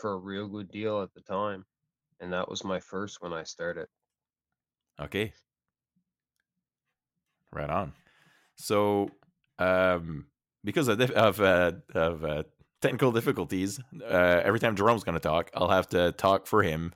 for 0.00 0.12
a 0.12 0.18
real 0.18 0.46
good 0.46 0.70
deal 0.70 1.02
at 1.02 1.12
the 1.14 1.22
time, 1.22 1.64
and 2.20 2.32
that 2.32 2.48
was 2.48 2.64
my 2.64 2.78
first 2.78 3.20
when 3.20 3.32
I 3.32 3.42
started. 3.42 3.86
Okay. 5.00 5.32
Right 7.50 7.70
on. 7.70 7.92
So, 8.54 9.10
um, 9.58 10.26
because 10.62 10.88
of, 10.88 11.00
of, 11.00 11.40
uh, 11.40 11.72
of 11.94 12.24
uh, 12.24 12.42
technical 12.80 13.10
difficulties, 13.10 13.80
uh, 14.00 14.40
every 14.44 14.60
time 14.60 14.76
Jerome's 14.76 15.02
going 15.02 15.14
to 15.14 15.20
talk, 15.20 15.50
I'll 15.54 15.70
have 15.70 15.88
to 15.88 16.12
talk 16.12 16.46
for 16.46 16.62
him 16.62 16.92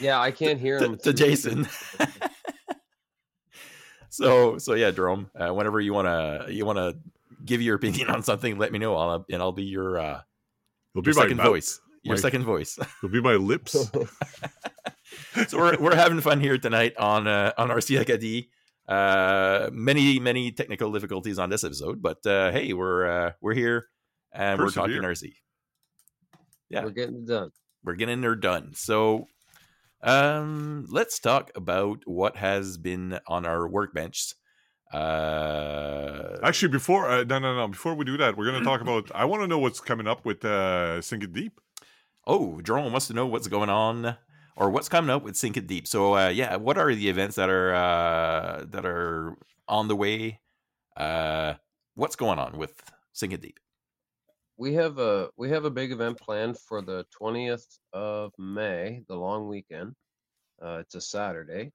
Yeah, 0.00 0.20
I 0.20 0.30
can't 0.30 0.60
hear 0.60 0.78
him. 0.78 0.96
to 0.98 1.12
Jason. 1.12 1.66
so, 4.10 4.58
so 4.58 4.74
yeah, 4.74 4.90
Jerome. 4.90 5.30
Uh, 5.38 5.52
whenever 5.54 5.80
you 5.80 5.92
wanna 5.94 6.46
you 6.48 6.64
wanna 6.66 6.94
give 7.44 7.62
your 7.62 7.76
opinion 7.76 8.10
on 8.10 8.22
something, 8.22 8.58
let 8.58 8.72
me 8.72 8.78
know. 8.78 8.96
I'll 8.96 9.24
and 9.30 9.42
I'll 9.42 9.52
be 9.52 9.64
your 9.64 9.98
uh, 9.98 10.20
It'll 10.94 10.96
your 10.96 11.02
be 11.02 11.12
my 11.12 11.22
second 11.22 11.36
mouth. 11.38 11.46
voice. 11.46 11.80
Your 12.02 12.16
My- 12.16 12.20
second 12.20 12.44
voice. 12.44 12.78
It'll 13.02 13.12
be 13.12 13.20
my 13.22 13.34
lips. 13.34 13.72
so 15.48 15.58
we're 15.58 15.78
we're 15.80 15.96
having 15.96 16.20
fun 16.20 16.40
here 16.40 16.58
tonight 16.58 16.96
on 16.96 17.26
uh, 17.26 17.52
on 17.58 17.68
RC 17.68 18.00
Acadie. 18.00 18.50
Uh, 18.86 19.70
many 19.72 20.18
many 20.18 20.52
technical 20.52 20.92
difficulties 20.92 21.38
on 21.38 21.48
this 21.50 21.64
episode, 21.64 22.02
but 22.02 22.24
uh, 22.26 22.50
hey, 22.52 22.72
we're 22.74 23.06
uh, 23.06 23.32
we're 23.40 23.54
here 23.54 23.88
and 24.32 24.60
we're 24.60 24.70
talking 24.70 25.00
Persevere. 25.00 25.30
RC. 25.30 25.34
Yeah. 26.68 26.84
We're 26.84 26.90
getting 26.90 27.16
it 27.16 27.26
done. 27.26 27.50
We're 27.84 27.94
getting 27.94 28.20
there 28.20 28.34
done. 28.34 28.72
So, 28.74 29.26
um, 30.04 30.86
let's 30.90 31.18
talk 31.18 31.50
about 31.54 32.02
what 32.04 32.36
has 32.36 32.76
been 32.78 33.18
on 33.26 33.46
our 33.46 33.66
workbench. 33.66 34.34
Uh, 34.92 36.38
Actually, 36.42 36.68
before 36.68 37.08
uh, 37.10 37.24
no, 37.24 37.38
no, 37.38 37.56
no. 37.56 37.68
Before 37.68 37.94
we 37.94 38.04
do 38.04 38.16
that, 38.18 38.36
we're 38.36 38.44
going 38.44 38.60
to 38.62 38.64
talk 38.64 38.80
about. 38.86 39.10
I 39.14 39.24
want 39.24 39.42
to 39.42 39.48
know 39.48 39.58
what's 39.58 39.80
coming 39.80 40.06
up 40.06 40.24
with 40.24 40.44
uh, 40.44 41.00
Sink 41.02 41.24
It 41.24 41.32
Deep. 41.32 41.60
oh, 42.26 42.60
Jerome 42.60 42.92
wants 42.92 43.08
to 43.08 43.14
know 43.14 43.26
what's 43.26 43.48
going 43.48 43.70
on 43.70 44.16
or 44.56 44.70
what's 44.70 44.88
coming 44.88 45.10
up 45.10 45.22
with 45.24 45.36
Sink 45.36 45.56
It 45.56 45.66
Deep. 45.66 45.86
So, 45.88 46.16
uh, 46.16 46.28
yeah, 46.28 46.56
what 46.56 46.78
are 46.78 46.94
the 46.94 47.08
events 47.08 47.36
that 47.36 47.48
are 47.48 47.74
uh, 47.74 48.64
that 48.68 48.84
are 48.86 49.36
on 49.68 49.88
the 49.88 49.96
way? 49.96 50.40
Uh, 50.96 51.54
what's 51.94 52.14
going 52.14 52.38
on 52.38 52.56
with 52.56 52.82
Sink 53.12 53.32
It 53.32 53.40
Deep? 53.40 53.58
We 54.56 54.74
have 54.74 54.98
a 54.98 55.30
we 55.36 55.50
have 55.50 55.64
a 55.64 55.70
big 55.70 55.90
event 55.90 56.20
planned 56.20 56.58
for 56.60 56.80
the 56.80 57.04
20th 57.20 57.66
of 57.92 58.32
May, 58.38 59.02
the 59.08 59.16
long 59.16 59.48
weekend. 59.48 59.94
Uh, 60.62 60.78
it's 60.78 60.94
a 60.94 61.00
Saturday. 61.00 61.72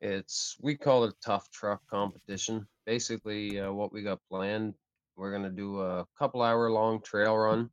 It's 0.00 0.56
we 0.62 0.76
call 0.76 1.04
it 1.04 1.14
a 1.14 1.26
tough 1.26 1.50
truck 1.50 1.80
competition. 1.88 2.68
Basically, 2.86 3.58
uh, 3.58 3.72
what 3.72 3.92
we 3.92 4.02
got 4.02 4.20
planned, 4.30 4.74
we're 5.16 5.32
gonna 5.32 5.50
do 5.50 5.80
a 5.80 6.06
couple 6.16 6.40
hour 6.42 6.70
long 6.70 7.00
trail 7.02 7.36
run, 7.36 7.68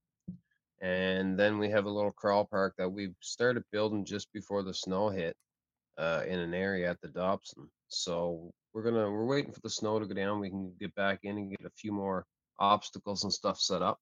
and 0.82 1.38
then 1.38 1.60
we 1.60 1.70
have 1.70 1.86
a 1.86 1.92
little 1.92 2.12
crawl 2.12 2.46
park 2.46 2.74
that 2.80 2.90
we've 2.90 3.16
started 3.20 3.64
building 3.72 4.04
just 4.06 4.34
before 4.34 4.64
the 4.64 4.74
snow 4.74 5.10
hit, 5.10 5.38
uh, 6.00 6.24
in 6.28 6.40
an 6.40 6.56
area 6.56 6.90
at 6.90 7.00
the 7.02 7.10
Dobson. 7.10 7.70
So 7.90 8.52
we're 8.74 8.84
gonna 8.84 9.12
we're 9.12 9.26
waiting 9.26 9.52
for 9.52 9.62
the 9.62 9.70
snow 9.70 10.00
to 10.00 10.08
go 10.08 10.16
down. 10.16 10.40
We 10.40 10.50
can 10.50 10.74
get 10.80 10.96
back 10.96 11.20
in 11.24 11.38
and 11.38 11.52
get 11.52 11.68
a 11.68 11.78
few 11.78 11.92
more 11.92 12.26
obstacles 12.58 13.24
and 13.24 13.32
stuff 13.32 13.60
set 13.60 13.84
up 13.84 14.00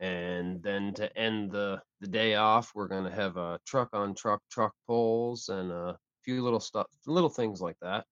and 0.00 0.62
then 0.62 0.92
to 0.94 1.16
end 1.16 1.50
the 1.50 1.80
the 2.00 2.06
day 2.08 2.34
off 2.34 2.72
we're 2.74 2.88
going 2.88 3.04
to 3.04 3.10
have 3.14 3.36
a 3.36 3.58
truck 3.66 3.88
on 3.92 4.14
truck 4.14 4.40
truck 4.50 4.72
poles 4.86 5.48
and 5.48 5.70
a 5.70 5.96
few 6.22 6.42
little 6.42 6.60
stuff 6.60 6.86
little 7.06 7.28
things 7.28 7.60
like 7.60 7.76
that 7.80 8.04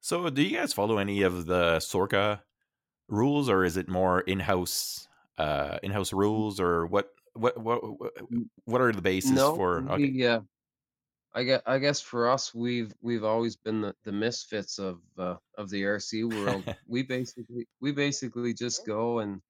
So, 0.00 0.28
do 0.28 0.42
you 0.42 0.56
guys 0.58 0.74
follow 0.74 0.98
any 0.98 1.22
of 1.22 1.46
the 1.46 1.78
Sorka 1.78 2.40
rules, 3.08 3.48
or 3.48 3.64
is 3.64 3.78
it 3.78 3.88
more 3.88 4.20
in-house 4.20 5.08
uh, 5.38 5.78
in-house 5.82 6.12
rules, 6.12 6.60
or 6.60 6.86
what? 6.86 7.08
What 7.32 7.58
what 7.58 7.98
what, 7.98 8.12
what 8.66 8.80
are 8.82 8.92
the 8.92 9.00
bases 9.00 9.32
no 9.32 9.56
for? 9.56 9.78
Okay. 9.90 9.96
we, 9.96 10.26
uh, 10.26 10.40
I 11.34 11.42
guess, 11.44 11.62
I 11.66 11.78
guess 11.78 12.00
for 12.02 12.30
us 12.30 12.54
we've 12.54 12.92
we've 13.00 13.24
always 13.24 13.56
been 13.56 13.80
the, 13.80 13.94
the 14.04 14.12
misfits 14.12 14.78
of 14.78 15.00
uh, 15.18 15.36
of 15.56 15.70
the 15.70 15.82
RC 15.84 16.30
world. 16.30 16.64
we 16.86 17.02
basically 17.02 17.66
we 17.80 17.92
basically 17.92 18.52
just 18.52 18.86
go 18.86 19.20
and 19.20 19.40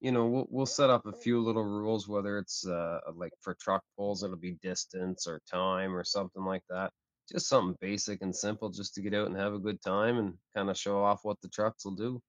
you 0.00 0.12
know 0.12 0.26
we'll 0.26 0.46
we'll 0.50 0.66
set 0.66 0.90
up 0.90 1.06
a 1.06 1.12
few 1.12 1.40
little 1.40 1.64
rules 1.64 2.08
whether 2.08 2.38
it's 2.38 2.66
uh 2.66 2.98
like 3.14 3.32
for 3.40 3.54
truck 3.60 3.82
pulls 3.96 4.22
it'll 4.22 4.36
be 4.36 4.56
distance 4.62 5.26
or 5.26 5.40
time 5.50 5.94
or 5.94 6.04
something 6.04 6.44
like 6.44 6.62
that. 6.70 6.90
Just 7.30 7.48
something 7.48 7.76
basic 7.80 8.22
and 8.22 8.34
simple 8.34 8.70
just 8.70 8.94
to 8.94 9.02
get 9.02 9.14
out 9.14 9.28
and 9.28 9.36
have 9.36 9.54
a 9.54 9.58
good 9.58 9.80
time 9.82 10.18
and 10.18 10.34
kind 10.56 10.68
of 10.68 10.76
show 10.76 11.02
off 11.02 11.20
what 11.22 11.40
the 11.42 11.48
trucks 11.48 11.84
will 11.84 11.94
do. 11.94 12.20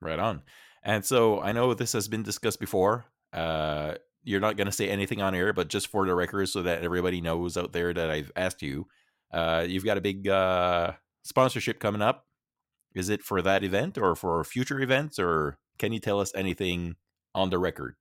Right 0.00 0.18
on. 0.18 0.42
And 0.82 1.04
so 1.04 1.40
I 1.40 1.52
know 1.52 1.74
this 1.74 1.92
has 1.92 2.08
been 2.08 2.22
discussed 2.22 2.60
before. 2.60 3.06
Uh, 3.32 3.94
you're 4.22 4.40
not 4.40 4.56
going 4.56 4.66
to 4.66 4.72
say 4.72 4.88
anything 4.88 5.20
on 5.20 5.34
air, 5.34 5.52
but 5.52 5.68
just 5.68 5.88
for 5.88 6.06
the 6.06 6.14
record, 6.14 6.48
so 6.48 6.62
that 6.62 6.82
everybody 6.82 7.20
knows 7.20 7.56
out 7.56 7.72
there 7.72 7.92
that 7.92 8.10
I've 8.10 8.32
asked 8.36 8.62
you, 8.62 8.86
uh, 9.32 9.66
you've 9.68 9.84
got 9.84 9.98
a 9.98 10.02
big 10.02 10.28
uh, 10.28 10.92
sponsorship 11.24 11.78
coming 11.78 12.02
up. 12.02 12.26
Is 12.94 13.08
it 13.08 13.22
for 13.22 13.42
that 13.42 13.64
event 13.64 13.98
or 13.98 14.14
for 14.14 14.42
future 14.44 14.80
events, 14.80 15.18
or 15.18 15.58
can 15.78 15.92
you 15.92 16.00
tell 16.00 16.20
us 16.20 16.32
anything 16.34 16.96
on 17.34 17.50
the 17.50 17.58
record 17.58 17.96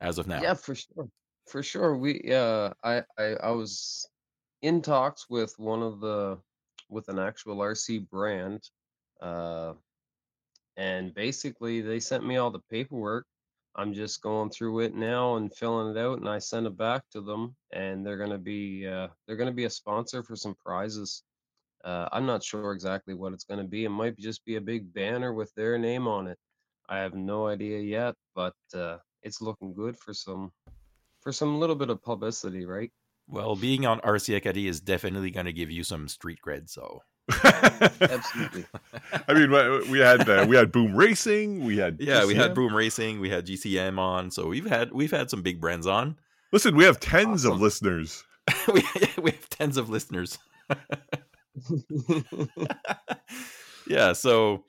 as 0.00 0.18
of 0.18 0.26
now? 0.26 0.40
Yeah, 0.42 0.54
for 0.54 0.74
sure. 0.74 1.08
For 1.46 1.62
sure. 1.62 1.96
We 1.96 2.32
uh 2.32 2.70
I, 2.84 3.02
I 3.18 3.24
I 3.42 3.50
was 3.50 4.08
in 4.62 4.82
talks 4.82 5.28
with 5.28 5.58
one 5.58 5.82
of 5.82 6.00
the 6.00 6.38
with 6.88 7.08
an 7.08 7.18
actual 7.18 7.56
RC 7.56 8.08
brand. 8.08 8.62
Uh 9.20 9.74
and 10.76 11.12
basically 11.14 11.80
they 11.80 12.00
sent 12.00 12.26
me 12.26 12.36
all 12.36 12.50
the 12.50 12.60
paperwork. 12.70 13.26
I'm 13.74 13.92
just 13.94 14.20
going 14.22 14.50
through 14.50 14.80
it 14.80 14.94
now 14.94 15.36
and 15.36 15.54
filling 15.54 15.96
it 15.96 16.00
out 16.00 16.18
and 16.18 16.28
I 16.28 16.38
sent 16.38 16.66
it 16.66 16.76
back 16.76 17.02
to 17.12 17.20
them 17.20 17.56
and 17.72 18.04
they're 18.04 18.18
gonna 18.18 18.38
be 18.38 18.86
uh 18.86 19.08
they're 19.26 19.36
gonna 19.36 19.52
be 19.52 19.64
a 19.64 19.70
sponsor 19.70 20.22
for 20.22 20.36
some 20.36 20.54
prizes. 20.54 21.24
Uh 21.84 22.08
I'm 22.12 22.26
not 22.26 22.44
sure 22.44 22.72
exactly 22.72 23.14
what 23.14 23.32
it's 23.32 23.44
gonna 23.44 23.64
be. 23.66 23.84
It 23.84 23.90
might 23.90 24.16
just 24.18 24.44
be 24.44 24.56
a 24.56 24.60
big 24.60 24.92
banner 24.92 25.32
with 25.32 25.52
their 25.54 25.78
name 25.78 26.06
on 26.06 26.28
it. 26.28 26.38
I 26.90 26.98
have 26.98 27.14
no 27.14 27.46
idea 27.46 27.78
yet, 27.80 28.14
but 28.34 28.54
uh 28.74 28.98
it's 29.22 29.40
looking 29.40 29.72
good 29.72 29.96
for 29.98 30.12
some 30.12 30.52
for 31.20 31.32
some 31.32 31.58
little 31.60 31.76
bit 31.76 31.88
of 31.90 32.02
publicity, 32.02 32.66
right? 32.66 32.90
Well, 33.28 33.54
being 33.54 33.86
on 33.86 34.00
RC 34.00 34.36
Acadie 34.36 34.66
is 34.66 34.80
definitely 34.80 35.30
going 35.30 35.46
to 35.46 35.52
give 35.52 35.70
you 35.70 35.84
some 35.84 36.08
street 36.08 36.40
cred. 36.44 36.68
So 36.68 37.02
Absolutely. 38.00 38.66
I 39.28 39.34
mean, 39.34 39.50
we- 39.52 39.90
we 39.90 39.98
had 40.00 40.28
uh, 40.28 40.46
we 40.48 40.56
had 40.56 40.72
Boom 40.72 40.96
Racing. 40.96 41.64
We 41.64 41.76
had 41.76 41.98
yeah, 42.00 42.24
we 42.26 42.34
had 42.34 42.50
GCM. 42.50 42.54
Boom 42.54 42.74
Racing, 42.74 43.20
we 43.20 43.30
had 43.30 43.46
GCM 43.46 43.98
on, 43.98 44.30
so 44.32 44.48
we've 44.48 44.66
had 44.68 44.90
we've 44.92 45.10
had 45.12 45.30
some 45.30 45.42
big 45.42 45.60
brands 45.60 45.86
on. 45.86 46.16
Listen, 46.52 46.74
we 46.74 46.82
have 46.84 46.98
tens 46.98 47.44
of 47.44 47.60
listeners. 47.60 48.24
we, 48.74 48.82
we 49.22 49.30
have 49.30 49.48
tens 49.50 49.76
of 49.76 49.88
listeners. 49.88 50.36
yeah, 53.86 54.12
so 54.12 54.64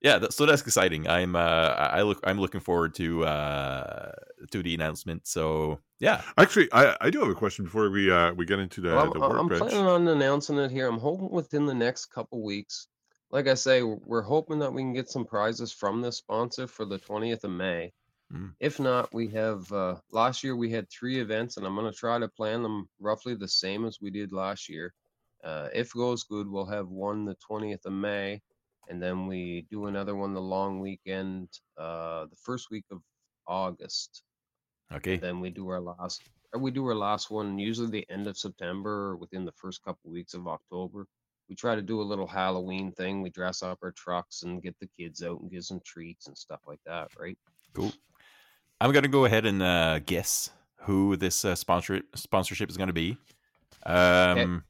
yeah, 0.00 0.18
th- 0.18 0.32
so 0.32 0.46
that's 0.46 0.62
exciting. 0.62 1.08
I'm 1.08 1.34
uh 1.34 1.38
I 1.38 1.98
I 1.98 2.02
look 2.02 2.20
I'm 2.24 2.40
looking 2.40 2.60
forward 2.60 2.94
to 2.94 3.24
uh 3.24 4.12
to 4.50 4.62
the 4.62 4.74
announcement. 4.74 5.26
So 5.26 5.80
yeah, 5.98 6.22
Actually, 6.36 6.68
I, 6.72 6.96
I 7.00 7.10
do 7.10 7.20
have 7.20 7.28
a 7.28 7.34
question 7.34 7.64
before 7.64 7.90
we 7.90 8.10
uh 8.10 8.32
we 8.32 8.46
get 8.46 8.58
into 8.58 8.80
the, 8.80 8.90
Well, 8.90 9.12
the 9.12 9.20
I'm, 9.20 9.38
I'm 9.38 9.48
planning 9.48 9.86
on 9.86 10.06
announcing 10.06 10.58
it 10.58 10.70
here. 10.70 10.88
I'm 10.88 10.98
hoping 10.98 11.30
within 11.30 11.66
the 11.66 11.74
next 11.74 12.06
couple 12.06 12.42
weeks. 12.42 12.86
Like 13.30 13.46
I 13.46 13.54
say, 13.54 13.82
we're 13.82 14.22
hoping 14.22 14.60
that 14.60 14.72
we 14.72 14.82
can 14.82 14.94
get 14.94 15.10
some 15.10 15.24
prizes 15.24 15.72
from 15.72 16.00
this 16.00 16.16
sponsor 16.16 16.66
for 16.66 16.86
the 16.86 16.98
20th 16.98 17.44
of 17.44 17.50
May. 17.50 17.92
Mm. 18.32 18.54
If 18.60 18.80
not, 18.80 19.12
we 19.12 19.28
have 19.28 19.70
uh, 19.72 19.96
last 20.12 20.44
year 20.44 20.56
we 20.56 20.70
had 20.70 20.88
three 20.88 21.20
events, 21.20 21.56
and 21.56 21.66
I'm 21.66 21.74
going 21.74 21.90
to 21.90 21.98
try 21.98 22.18
to 22.18 22.28
plan 22.28 22.62
them 22.62 22.88
roughly 23.00 23.34
the 23.34 23.48
same 23.48 23.84
as 23.84 24.00
we 24.00 24.10
did 24.10 24.32
last 24.32 24.68
year. 24.68 24.94
Uh, 25.44 25.68
if 25.74 25.92
goes 25.92 26.24
good, 26.24 26.48
we'll 26.48 26.66
have 26.66 26.88
one 26.88 27.24
the 27.24 27.36
20th 27.50 27.84
of 27.84 27.92
May, 27.92 28.40
and 28.88 29.02
then 29.02 29.26
we 29.26 29.66
do 29.70 29.86
another 29.86 30.16
one 30.16 30.34
the 30.34 30.40
long 30.40 30.80
weekend, 30.80 31.48
uh, 31.76 32.26
the 32.26 32.36
first 32.36 32.70
week 32.70 32.84
of 32.90 33.00
August. 33.46 34.22
okay, 34.92 35.16
Then 35.16 35.40
we 35.40 35.50
do 35.50 35.68
our 35.68 35.80
last, 35.80 36.22
or 36.52 36.60
we 36.60 36.70
do 36.70 36.86
our 36.86 36.94
last 36.94 37.30
one 37.30 37.58
usually 37.58 37.90
the 37.90 38.06
end 38.10 38.26
of 38.26 38.38
September 38.38 39.10
or 39.10 39.16
within 39.16 39.44
the 39.44 39.52
first 39.52 39.82
couple 39.84 40.10
weeks 40.10 40.34
of 40.34 40.46
October. 40.46 41.06
We 41.48 41.54
try 41.54 41.74
to 41.74 41.82
do 41.82 42.00
a 42.00 42.02
little 42.02 42.26
Halloween 42.26 42.92
thing. 42.92 43.22
We 43.22 43.30
dress 43.30 43.62
up 43.62 43.78
our 43.82 43.92
trucks 43.92 44.42
and 44.42 44.62
get 44.62 44.76
the 44.80 44.88
kids 44.98 45.22
out 45.22 45.40
and 45.40 45.50
give 45.50 45.64
some 45.64 45.80
treats 45.84 46.26
and 46.26 46.36
stuff 46.36 46.60
like 46.66 46.80
that, 46.84 47.08
right? 47.18 47.38
cool. 47.74 47.92
I'm 48.80 48.92
gonna 48.92 49.08
go 49.08 49.24
ahead 49.24 49.44
and 49.44 49.62
uh, 49.62 49.98
guess 50.00 50.50
who 50.82 51.16
this 51.16 51.44
uh, 51.44 51.54
sponsor 51.54 52.02
sponsorship 52.14 52.70
is 52.70 52.76
gonna 52.76 52.92
be. 52.92 53.18
Um, 53.84 54.64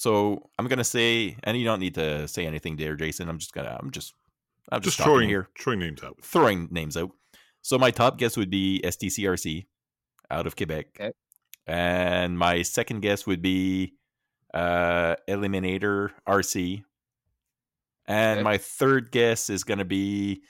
so 0.00 0.48
I'm 0.58 0.66
gonna 0.66 0.82
say, 0.96 1.36
and 1.44 1.58
you 1.58 1.64
don't 1.66 1.78
need 1.80 1.94
to 1.96 2.26
say 2.26 2.46
anything 2.46 2.76
there, 2.76 2.96
Jason. 2.96 3.28
I'm 3.28 3.36
just 3.38 3.52
gonna, 3.52 3.76
I'm 3.78 3.90
just, 3.90 4.14
I'm 4.72 4.80
just, 4.80 4.96
Just 4.96 5.04
throwing 5.06 5.28
here. 5.28 5.48
throwing 5.58 5.80
names 5.80 6.02
out. 6.02 6.16
throwing 6.22 6.68
names 6.70 6.96
out. 6.96 7.10
So 7.60 7.76
my 7.76 7.90
top 7.90 8.16
guess 8.16 8.34
would 8.38 8.48
be 8.48 8.80
STCRC 8.82 9.66
out 10.30 10.46
of 10.46 10.56
Quebec. 10.56 10.86
Okay. 10.98 11.12
And 11.66 12.38
my 12.38 12.62
second 12.62 13.00
guess 13.02 13.26
would 13.26 13.42
be 13.42 13.92
uh, 14.54 15.16
Eliminator 15.28 16.12
RC. 16.26 16.82
And 18.06 18.38
Okay. 18.38 18.44
my 18.44 18.56
third 18.56 19.10
guess 19.12 19.50
is 19.50 19.62
going 19.64 19.78
to 19.78 19.84
be. 19.84 20.40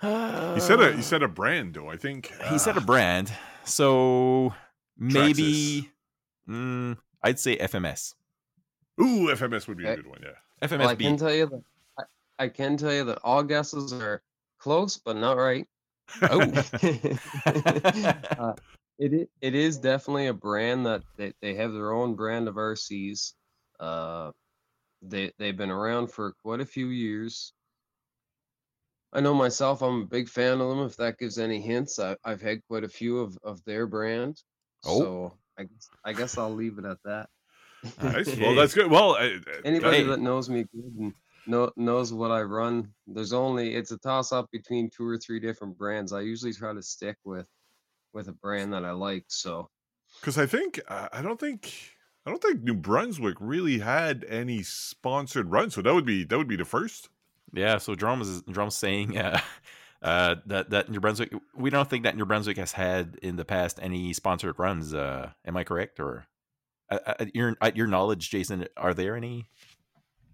He 0.00 0.60
said 0.60 0.80
a 0.80 0.92
he 0.96 1.02
said 1.02 1.22
a 1.22 1.28
brand 1.28 1.74
though. 1.74 1.88
I 1.90 1.96
think 1.98 2.32
he 2.50 2.58
said 2.58 2.76
a 2.76 2.80
uh, 2.80 2.84
brand. 2.84 3.30
So 3.64 4.52
maybe. 4.98 5.82
Traxxas. 6.48 6.54
Mm, 6.54 6.96
I'd 7.22 7.38
say 7.38 7.56
FMS. 7.58 8.14
Ooh, 9.00 9.28
FMS 9.28 9.66
would 9.68 9.78
be 9.78 9.86
a 9.86 9.96
good 9.96 10.06
one. 10.06 10.20
Yeah. 10.22 10.66
FMS. 10.66 10.78
Well, 10.78 10.88
I 10.88 10.94
can 10.94 11.16
tell 11.16 11.34
you 11.34 11.46
that 11.46 11.62
I, 11.98 12.44
I 12.44 12.48
can 12.48 12.76
tell 12.76 12.92
you 12.92 13.04
that 13.04 13.18
all 13.24 13.42
guesses 13.42 13.92
are 13.92 14.22
close, 14.58 14.98
but 14.98 15.16
not 15.16 15.36
right. 15.36 15.66
Oh. 16.22 16.40
uh, 18.38 18.52
it 18.98 19.30
it 19.40 19.54
is 19.54 19.78
definitely 19.78 20.26
a 20.26 20.34
brand 20.34 20.86
that 20.86 21.02
they, 21.16 21.32
they 21.40 21.54
have 21.54 21.72
their 21.72 21.92
own 21.92 22.14
brand 22.14 22.48
of 22.48 22.56
RCs. 22.56 23.32
Uh, 23.80 24.30
they 25.00 25.32
they've 25.38 25.56
been 25.56 25.70
around 25.70 26.08
for 26.08 26.32
quite 26.42 26.60
a 26.60 26.66
few 26.66 26.88
years. 26.88 27.52
I 29.12 29.20
know 29.20 29.34
myself, 29.34 29.82
I'm 29.82 30.02
a 30.02 30.06
big 30.06 30.28
fan 30.28 30.60
of 30.60 30.68
them. 30.70 30.86
If 30.86 30.96
that 30.96 31.18
gives 31.18 31.38
any 31.38 31.60
hints, 31.60 31.98
I, 31.98 32.16
I've 32.24 32.40
had 32.40 32.62
quite 32.66 32.84
a 32.84 32.88
few 32.88 33.18
of, 33.18 33.36
of 33.44 33.62
their 33.64 33.86
brand. 33.86 34.40
Oh. 34.84 35.00
So 35.00 35.38
I 35.58 35.64
guess, 35.64 35.88
I 36.04 36.12
guess 36.14 36.38
I'll 36.38 36.54
leave 36.54 36.78
it 36.78 36.86
at 36.86 36.96
that. 37.04 37.28
Nice. 38.02 38.28
Okay. 38.28 38.40
Well, 38.46 38.54
that's 38.54 38.74
good. 38.74 38.90
Well, 38.90 39.14
I, 39.16 39.24
I- 39.46 39.60
Anybody 39.64 39.98
Hey. 39.98 40.02
that 40.04 40.20
knows 40.20 40.48
me 40.48 40.64
good 40.74 40.92
and 40.98 41.12
know, 41.46 41.70
knows 41.76 42.12
what 42.12 42.30
I 42.30 42.42
run, 42.42 42.92
there's 43.06 43.32
only 43.32 43.74
it's 43.74 43.90
a 43.90 43.98
toss 43.98 44.32
up 44.32 44.50
between 44.52 44.90
two 44.90 45.06
or 45.06 45.18
three 45.18 45.40
different 45.40 45.76
brands. 45.76 46.12
I 46.12 46.20
usually 46.20 46.52
try 46.52 46.72
to 46.72 46.82
stick 46.82 47.16
with 47.24 47.46
with 48.12 48.28
a 48.28 48.32
brand 48.32 48.72
that 48.74 48.84
I 48.84 48.92
like. 48.92 49.24
So 49.28 49.68
because 50.20 50.38
I 50.38 50.46
think 50.46 50.80
uh, 50.88 51.08
I 51.12 51.22
don't 51.22 51.40
think 51.40 51.72
I 52.26 52.30
don't 52.30 52.40
think 52.42 52.62
New 52.62 52.74
Brunswick 52.74 53.36
really 53.40 53.78
had 53.80 54.24
any 54.28 54.62
sponsored 54.62 55.50
runs, 55.50 55.74
so 55.74 55.82
that 55.82 55.92
would 55.94 56.06
be 56.06 56.24
that 56.24 56.38
would 56.38 56.48
be 56.48 56.56
the 56.56 56.64
first. 56.64 57.08
Yeah, 57.54 57.78
so 57.78 57.94
drums 57.94 58.28
is 58.28 58.42
Jerome's 58.50 58.76
saying 58.76 59.18
uh, 59.18 59.40
uh, 60.02 60.36
that 60.46 60.70
that 60.70 60.88
New 60.90 61.00
Brunswick. 61.00 61.32
We 61.56 61.70
don't 61.70 61.90
think 61.90 62.04
that 62.04 62.16
New 62.16 62.24
Brunswick 62.26 62.56
has 62.58 62.72
had 62.72 63.18
in 63.22 63.36
the 63.36 63.44
past 63.44 63.78
any 63.82 64.12
sponsored 64.12 64.58
runs. 64.58 64.94
Uh, 64.94 65.30
am 65.44 65.56
I 65.56 65.64
correct? 65.64 65.98
Or 65.98 66.26
at 67.06 67.34
your 67.34 67.56
at 67.60 67.76
your 67.76 67.86
knowledge, 67.86 68.30
Jason, 68.30 68.66
are 68.76 68.94
there 68.94 69.16
any? 69.16 69.48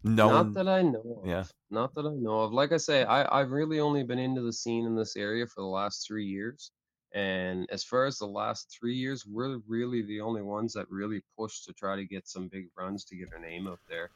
No, 0.05 0.31
not 0.31 0.55
that 0.55 0.69
I 0.69 0.83
know 0.83 1.21
of. 1.23 1.29
yeah. 1.29 1.45
Not 1.71 1.95
that 1.95 2.07
I 2.07 2.15
know 2.15 2.41
of. 2.41 2.53
Like 2.53 2.73
I 2.73 2.77
say, 2.77 3.03
I, 3.05 3.41
I've 3.41 3.51
really 3.51 3.81
only 3.81 4.05
been 4.05 4.19
into 4.19 4.41
the 4.43 4.53
scene 4.53 4.87
in 4.87 4.95
this 4.95 5.17
area 5.17 5.47
for 5.47 5.61
the 5.61 5.67
last 5.67 6.07
three 6.07 6.25
years. 6.25 6.71
And 7.15 7.67
as 7.71 7.83
far 7.83 8.05
as 8.05 8.19
the 8.19 8.27
last 8.27 8.77
three 8.79 8.95
years, 8.95 9.27
we're 9.27 9.59
really 9.67 10.03
the 10.03 10.21
only 10.21 10.43
ones 10.43 10.73
that 10.75 10.89
really 10.91 11.23
push 11.37 11.63
to 11.63 11.73
try 11.73 11.97
to 11.97 12.05
get 12.05 12.29
some 12.29 12.49
big 12.49 12.69
runs 12.79 13.05
to 13.07 13.17
get 13.17 13.29
our 13.33 13.41
name 13.41 13.67
up 13.67 13.81
there. 13.89 14.11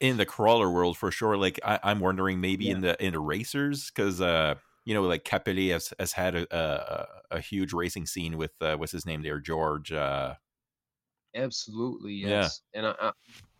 in 0.00 0.16
the 0.16 0.26
crawler 0.26 0.70
world 0.70 0.96
for 0.96 1.10
sure. 1.10 1.36
Like 1.36 1.60
I, 1.64 1.78
I'm 1.82 2.00
wondering 2.00 2.40
maybe 2.40 2.70
in 2.70 2.80
the 2.80 3.02
in 3.04 3.12
the 3.12 3.20
racers 3.20 3.90
because 3.90 4.20
uh 4.20 4.54
you 4.84 4.94
know 4.94 5.02
like 5.02 5.24
Cap-Pelé 5.24 5.72
has 5.72 5.92
has 5.98 6.12
had 6.12 6.34
a 6.34 6.46
a, 6.56 7.36
a 7.36 7.40
huge 7.40 7.72
racing 7.72 8.06
scene 8.06 8.36
with 8.36 8.52
uh, 8.60 8.76
what's 8.76 8.92
his 8.92 9.06
name 9.06 9.22
there 9.22 9.40
George. 9.40 9.92
Uh, 9.92 10.34
Absolutely, 11.34 12.14
Yeah. 12.14 12.28
yes. 12.42 12.62
And 12.74 12.86
I, 12.86 12.94
I 13.00 13.12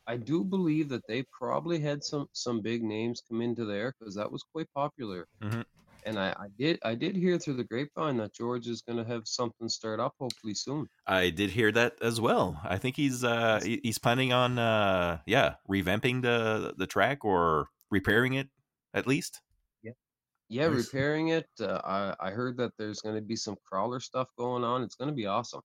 I 0.09 0.17
do 0.19 0.45
believe 0.45 0.89
that 0.91 1.07
they 1.09 1.25
probably 1.33 1.81
had 1.81 2.03
some 2.05 2.29
some 2.33 2.63
big 2.63 2.83
names 2.83 3.23
come 3.29 3.43
into 3.43 3.65
there 3.67 3.95
because 3.99 4.15
that 4.17 4.31
was 4.33 4.43
quite 4.43 4.69
popular. 4.75 5.27
Mhm. 5.41 5.65
And 6.05 6.19
I, 6.19 6.31
I 6.39 6.49
did 6.59 6.79
I 6.85 6.95
did 6.97 7.17
hear 7.17 7.39
through 7.39 7.55
the 7.57 7.65
grapevine 7.65 8.17
that 8.19 8.35
George 8.35 8.67
is 8.69 8.83
going 8.83 8.99
to 8.99 9.05
have 9.05 9.29
something 9.29 9.69
start 9.69 10.01
up 10.01 10.15
hopefully 10.21 10.55
soon. 10.55 10.89
I 11.07 11.31
did 11.31 11.51
hear 11.51 11.73
that 11.73 12.01
as 12.03 12.21
well. 12.21 12.61
I 12.65 12.79
think 12.79 12.97
he's 12.97 13.25
uh 13.25 13.61
he's 13.65 13.99
planning 13.99 14.33
on 14.33 14.59
uh 14.59 15.23
yeah 15.27 15.57
revamping 15.69 16.23
the 16.23 16.75
the 16.77 16.87
track 16.87 17.25
or 17.25 17.69
repairing 17.91 18.35
it 18.35 18.51
at 18.95 19.07
least. 19.07 19.43
Yeah, 20.49 20.69
Nice. 20.69 20.95
repairing 20.95 21.29
it. 21.29 21.49
Uh, 21.61 21.81
I 21.85 22.29
I 22.29 22.31
heard 22.31 22.57
that 22.59 22.73
there's 22.79 23.01
going 23.01 23.17
to 23.17 23.21
be 23.23 23.37
some 23.37 23.57
crawler 23.65 24.01
stuff 24.01 24.29
going 24.39 24.65
on. 24.65 24.83
It's 24.83 24.95
going 24.95 25.09
to 25.09 25.15
be 25.15 25.27
awesome. 25.27 25.61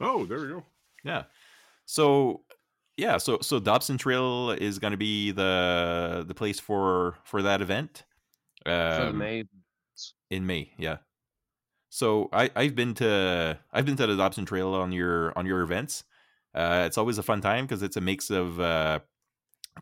Oh, 0.00 0.26
there 0.26 0.40
we 0.40 0.48
go. 0.48 0.66
Yeah. 1.04 1.24
So 1.86 2.42
yeah, 2.96 3.16
so 3.18 3.38
so 3.40 3.58
Dobson 3.58 3.98
Trail 3.98 4.50
is 4.50 4.78
going 4.78 4.92
to 4.92 4.96
be 4.98 5.30
the 5.30 6.24
the 6.26 6.34
place 6.34 6.60
for 6.60 7.16
for 7.24 7.42
that 7.42 7.62
event. 7.62 8.04
Um, 8.66 9.18
May. 9.18 9.44
in 10.30 10.46
May. 10.46 10.72
Yeah. 10.78 10.98
So 11.88 12.28
I 12.32 12.50
I've 12.54 12.74
been 12.74 12.94
to 12.94 13.58
I've 13.72 13.86
been 13.86 13.96
to 13.96 14.06
the 14.06 14.16
Dobson 14.16 14.44
Trail 14.44 14.74
on 14.74 14.92
your 14.92 15.36
on 15.36 15.46
your 15.46 15.62
events. 15.62 16.04
Uh, 16.54 16.84
it's 16.86 16.98
always 16.98 17.18
a 17.18 17.22
fun 17.22 17.40
time 17.40 17.64
because 17.64 17.82
it's 17.82 17.96
a 17.96 18.00
mix 18.00 18.28
of 18.28 18.60
uh, 18.60 19.00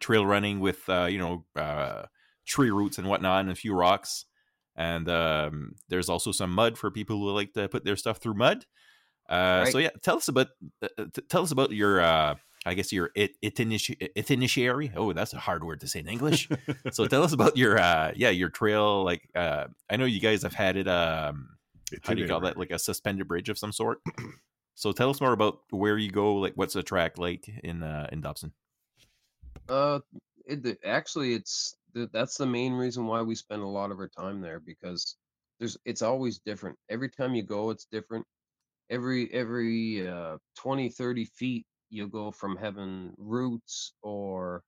trail 0.00 0.24
running 0.24 0.61
with 0.61 0.88
uh, 0.88 1.07
you 1.07 1.18
know 1.18 1.44
uh, 1.57 2.02
tree 2.46 2.70
roots 2.70 2.98
and 2.98 3.09
whatnot 3.09 3.40
and 3.40 3.50
a 3.50 3.54
few 3.54 3.74
rocks. 3.74 4.24
And 4.76 5.09
um, 5.09 5.74
there's 5.88 6.09
also 6.09 6.31
some 6.31 6.52
mud 6.52 6.78
for 6.78 6.90
people 6.90 7.18
who 7.18 7.31
like 7.31 7.52
to 7.54 7.68
put 7.68 7.85
their 7.85 7.96
stuff 7.96 8.18
through 8.18 8.35
mud. 8.35 8.64
Uh, 9.28 9.66
So 9.66 9.78
yeah, 9.78 9.90
tell 10.02 10.16
us 10.16 10.28
about 10.28 10.48
uh, 10.82 10.88
t- 11.12 11.22
tell 11.28 11.42
us 11.42 11.50
about 11.50 11.70
your 11.72 12.00
uh, 12.00 12.36
I 12.66 12.74
guess 12.74 12.92
your 12.92 13.10
it 13.14 13.40
itiniti- 13.42 14.12
itinitiary. 14.16 14.92
Oh, 14.96 15.12
that's 15.12 15.32
a 15.32 15.38
hard 15.38 15.64
word 15.64 15.80
to 15.80 15.88
say 15.88 16.00
in 16.00 16.08
English. 16.08 16.48
so 16.92 17.06
tell 17.06 17.22
us 17.22 17.32
about 17.32 17.56
your 17.56 17.78
uh, 17.78 18.12
yeah 18.16 18.30
your 18.30 18.48
trail. 18.48 19.04
Like 19.04 19.28
uh, 19.34 19.66
I 19.90 19.96
know 19.96 20.04
you 20.06 20.20
guys 20.20 20.42
have 20.42 20.54
had 20.54 20.76
it. 20.76 20.88
Um, 20.88 21.56
how 22.02 22.14
do 22.14 22.20
you 22.22 22.28
call 22.28 22.40
that? 22.40 22.56
Like 22.56 22.70
a 22.70 22.78
suspended 22.78 23.28
bridge 23.28 23.48
of 23.48 23.58
some 23.58 23.72
sort. 23.72 24.00
so 24.74 24.92
tell 24.92 25.10
us 25.10 25.20
more 25.20 25.32
about 25.32 25.60
where 25.70 25.98
you 25.98 26.10
go. 26.10 26.34
Like 26.36 26.54
what's 26.54 26.74
the 26.74 26.82
track 26.82 27.18
like 27.18 27.48
in 27.62 27.82
uh, 27.82 28.08
in 28.12 28.20
Dobson? 28.20 28.52
Uh, 29.68 30.00
it, 30.46 30.78
actually, 30.84 31.34
it's 31.34 31.76
that's 32.12 32.36
the 32.36 32.46
main 32.46 32.72
reason 32.72 33.06
why 33.06 33.22
we 33.22 33.34
spend 33.34 33.62
a 33.62 33.66
lot 33.66 33.90
of 33.90 33.98
our 33.98 34.08
time 34.08 34.40
there 34.40 34.60
because 34.60 35.16
there's 35.58 35.76
it's 35.84 36.02
always 36.02 36.38
different. 36.38 36.76
Every 36.88 37.08
time 37.10 37.34
you 37.34 37.42
go, 37.42 37.70
it's 37.70 37.86
different. 37.90 38.26
Every 38.90 39.33
every 39.33 40.07
uh 40.09 40.38
20, 40.57 40.88
30 40.90 41.24
feet, 41.27 41.66
you'll 41.90 42.09
go 42.09 42.31
from 42.31 42.57
having 42.57 43.14
roots 43.18 43.94
or 44.03 44.64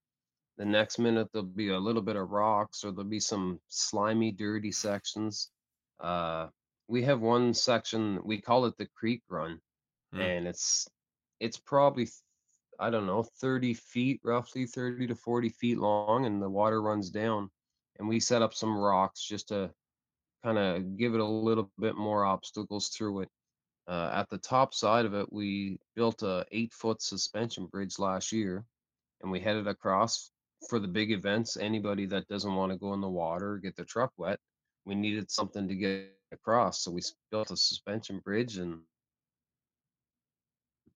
the 0.58 0.64
next 0.66 0.98
minute 0.98 1.28
there'll 1.32 1.46
be 1.48 1.70
a 1.70 1.78
little 1.78 2.02
bit 2.02 2.16
of 2.16 2.30
rocks 2.30 2.84
or 2.84 2.92
there'll 2.92 3.08
be 3.10 3.20
some 3.20 3.60
slimy, 3.68 4.32
dirty 4.32 4.72
sections. 4.72 5.50
Uh, 6.00 6.48
we 6.88 7.02
have 7.04 7.20
one 7.22 7.54
section 7.54 8.20
we 8.24 8.40
call 8.40 8.66
it 8.66 8.76
the 8.78 8.86
creek 8.88 9.22
run, 9.28 9.60
Hmm. 10.12 10.20
and 10.20 10.48
it's 10.48 10.88
it's 11.40 11.58
probably 11.58 12.08
I 12.80 12.90
don't 12.90 13.06
know 13.06 13.22
30 13.22 13.74
feet, 13.74 14.20
roughly 14.24 14.66
30 14.66 15.06
to 15.08 15.14
40 15.16 15.48
feet 15.50 15.78
long, 15.78 16.26
and 16.26 16.42
the 16.42 16.50
water 16.50 16.82
runs 16.82 17.10
down. 17.10 17.50
And 17.98 18.08
we 18.08 18.20
set 18.20 18.42
up 18.42 18.54
some 18.54 18.76
rocks 18.76 19.22
just 19.22 19.48
to 19.48 19.72
kind 20.44 20.58
of 20.58 20.96
give 20.96 21.14
it 21.14 21.20
a 21.20 21.24
little 21.24 21.70
bit 21.78 21.96
more 21.96 22.24
obstacles 22.24 22.88
through 22.90 23.22
it. 23.22 23.28
Uh, 23.90 24.08
at 24.14 24.30
the 24.30 24.38
top 24.38 24.72
side 24.72 25.04
of 25.04 25.14
it, 25.14 25.32
we 25.32 25.76
built 25.96 26.22
a 26.22 26.46
eight 26.52 26.72
foot 26.72 27.02
suspension 27.02 27.66
bridge 27.66 27.98
last 27.98 28.30
year, 28.30 28.64
and 29.20 29.32
we 29.32 29.40
headed 29.40 29.66
across 29.66 30.30
for 30.68 30.78
the 30.78 30.86
big 30.86 31.10
events. 31.10 31.56
Anybody 31.56 32.06
that 32.06 32.28
doesn't 32.28 32.54
want 32.54 32.70
to 32.70 32.78
go 32.78 32.94
in 32.94 33.00
the 33.00 33.08
water 33.08 33.56
get 33.56 33.74
their 33.74 33.84
truck 33.84 34.12
wet, 34.16 34.38
we 34.84 34.94
needed 34.94 35.28
something 35.28 35.66
to 35.66 35.74
get 35.74 36.14
across, 36.30 36.82
so 36.82 36.92
we 36.92 37.02
built 37.32 37.50
a 37.50 37.56
suspension 37.56 38.20
bridge, 38.20 38.58
and 38.58 38.78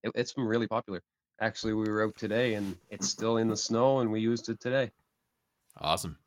it, 0.03 0.13
it's 0.15 0.31
been 0.31 0.45
really 0.45 0.67
popular. 0.67 1.01
Actually, 1.41 1.73
we 1.73 1.89
were 1.89 2.05
out 2.05 2.15
today, 2.15 2.53
and 2.53 2.77
it's 2.91 3.09
still 3.09 3.35
in 3.35 3.49
the 3.49 3.57
snow, 3.57 3.99
and 3.99 4.09
we 4.09 4.21
used 4.21 4.47
it 4.47 4.61
today. 4.61 4.89
Awesome. 5.81 6.17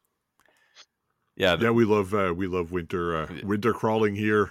Yeah, 1.35 1.57
th- 1.57 1.63
Yeah, 1.63 1.71
we 1.71 1.87
love 1.87 2.13
uh, 2.13 2.35
we 2.37 2.47
love 2.47 2.73
winter 2.73 3.17
uh, 3.17 3.27
winter 3.43 3.73
crawling 3.73 4.15
here. 4.15 4.51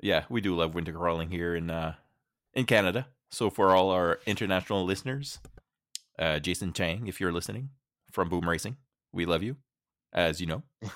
Yeah, 0.00 0.24
we 0.28 0.40
do 0.40 0.56
love 0.56 0.74
winter 0.74 0.92
crawling 0.92 1.30
here 1.30 1.54
in 1.54 1.70
uh, 1.70 1.94
in 2.54 2.66
Canada. 2.66 3.08
So 3.30 3.50
for 3.50 3.74
all 3.74 3.90
our 3.90 4.20
international 4.26 4.84
listeners, 4.84 5.38
uh, 6.18 6.38
Jason 6.38 6.72
Chang, 6.72 7.06
if 7.06 7.20
you're 7.20 7.32
listening 7.32 7.70
from 8.10 8.28
Boom 8.28 8.48
Racing, 8.48 8.76
we 9.12 9.26
love 9.26 9.42
you, 9.42 9.56
as 10.12 10.40
you 10.40 10.46
know. 10.46 10.62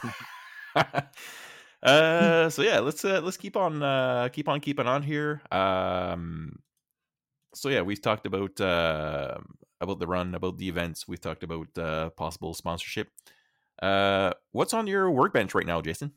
uh, 1.83 2.49
so 2.49 2.63
yeah, 2.63 2.81
let's 2.81 3.05
uh, 3.05 3.21
let's 3.23 3.37
keep 3.37 3.57
on 3.57 3.83
uh, 3.83 4.29
keep 4.33 4.49
on 4.49 4.61
keeping 4.61 4.87
on 4.87 5.03
here. 5.03 5.43
Um, 5.51 6.59
so 7.55 7.69
yeah, 7.69 7.83
we've 7.83 8.01
talked 8.03 8.27
about 8.27 8.61
uh, 8.61 9.39
about 9.81 9.99
the 9.99 10.07
run, 10.07 10.35
about 10.35 10.59
the 10.59 10.69
events. 10.69 11.07
We've 11.07 11.21
talked 11.21 11.43
about 11.43 11.77
uh, 11.79 12.11
possible 12.11 12.55
sponsorship. 12.55 13.09
Uh, 13.81 14.33
what's 14.53 14.75
on 14.75 14.87
your 14.87 15.11
workbench 15.11 15.55
right 15.55 15.67
now, 15.67 15.81
Jason? 15.81 16.13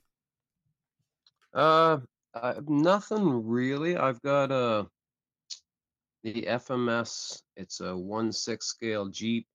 Uh, 1.53 1.99
uh, 2.35 2.61
nothing 2.67 3.47
really. 3.47 3.97
I've 3.97 4.21
got 4.21 4.51
uh 4.51 4.85
the 6.23 6.43
FMS. 6.43 7.41
It's 7.55 7.79
a 7.81 7.95
one 7.95 8.31
six 8.31 8.67
scale 8.67 9.07
Jeep. 9.07 9.47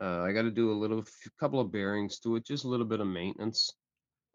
Uh, 0.00 0.22
I 0.22 0.32
got 0.32 0.42
to 0.42 0.50
do 0.50 0.72
a 0.72 0.80
little 0.80 1.04
couple 1.38 1.60
of 1.60 1.70
bearings 1.70 2.18
to 2.20 2.36
it, 2.36 2.44
just 2.46 2.64
a 2.64 2.68
little 2.68 2.86
bit 2.86 3.00
of 3.00 3.06
maintenance. 3.06 3.70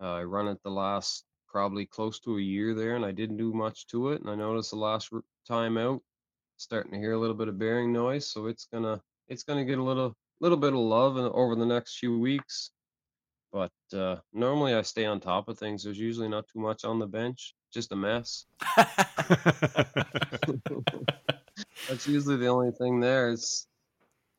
Uh, 0.01 0.13
I 0.13 0.23
run 0.23 0.47
it 0.47 0.59
the 0.63 0.69
last 0.69 1.25
probably 1.47 1.85
close 1.85 2.19
to 2.19 2.37
a 2.37 2.41
year 2.41 2.73
there, 2.73 2.95
and 2.95 3.05
I 3.05 3.11
didn't 3.11 3.37
do 3.37 3.53
much 3.53 3.87
to 3.87 4.09
it. 4.09 4.21
And 4.21 4.29
I 4.29 4.35
noticed 4.35 4.71
the 4.71 4.77
last 4.77 5.09
time 5.47 5.77
out, 5.77 6.01
starting 6.57 6.91
to 6.93 6.97
hear 6.97 7.13
a 7.13 7.19
little 7.19 7.35
bit 7.35 7.47
of 7.47 7.57
bearing 7.57 7.91
noise, 7.91 8.31
so 8.31 8.47
it's 8.47 8.67
gonna 8.71 9.01
it's 9.27 9.43
gonna 9.43 9.65
get 9.65 9.79
a 9.79 9.83
little 9.83 10.15
little 10.39 10.57
bit 10.57 10.73
of 10.73 10.79
love 10.79 11.17
in, 11.17 11.25
over 11.25 11.55
the 11.55 11.65
next 11.65 11.97
few 11.97 12.19
weeks. 12.19 12.71
But 13.51 13.71
uh, 13.93 14.17
normally 14.33 14.73
I 14.73 14.81
stay 14.81 15.05
on 15.05 15.19
top 15.19 15.47
of 15.47 15.57
things. 15.57 15.83
There's 15.83 15.97
usually 15.97 16.27
not 16.27 16.45
too 16.51 16.59
much 16.59 16.83
on 16.83 16.99
the 16.99 17.07
bench, 17.07 17.53
just 17.75 17.91
a 17.91 17.95
mess. 17.95 18.45
That's 21.88 22.07
usually 22.07 22.38
the 22.38 22.47
only 22.47 22.71
thing 22.71 23.01
there. 23.01 23.29
It's 23.29 23.67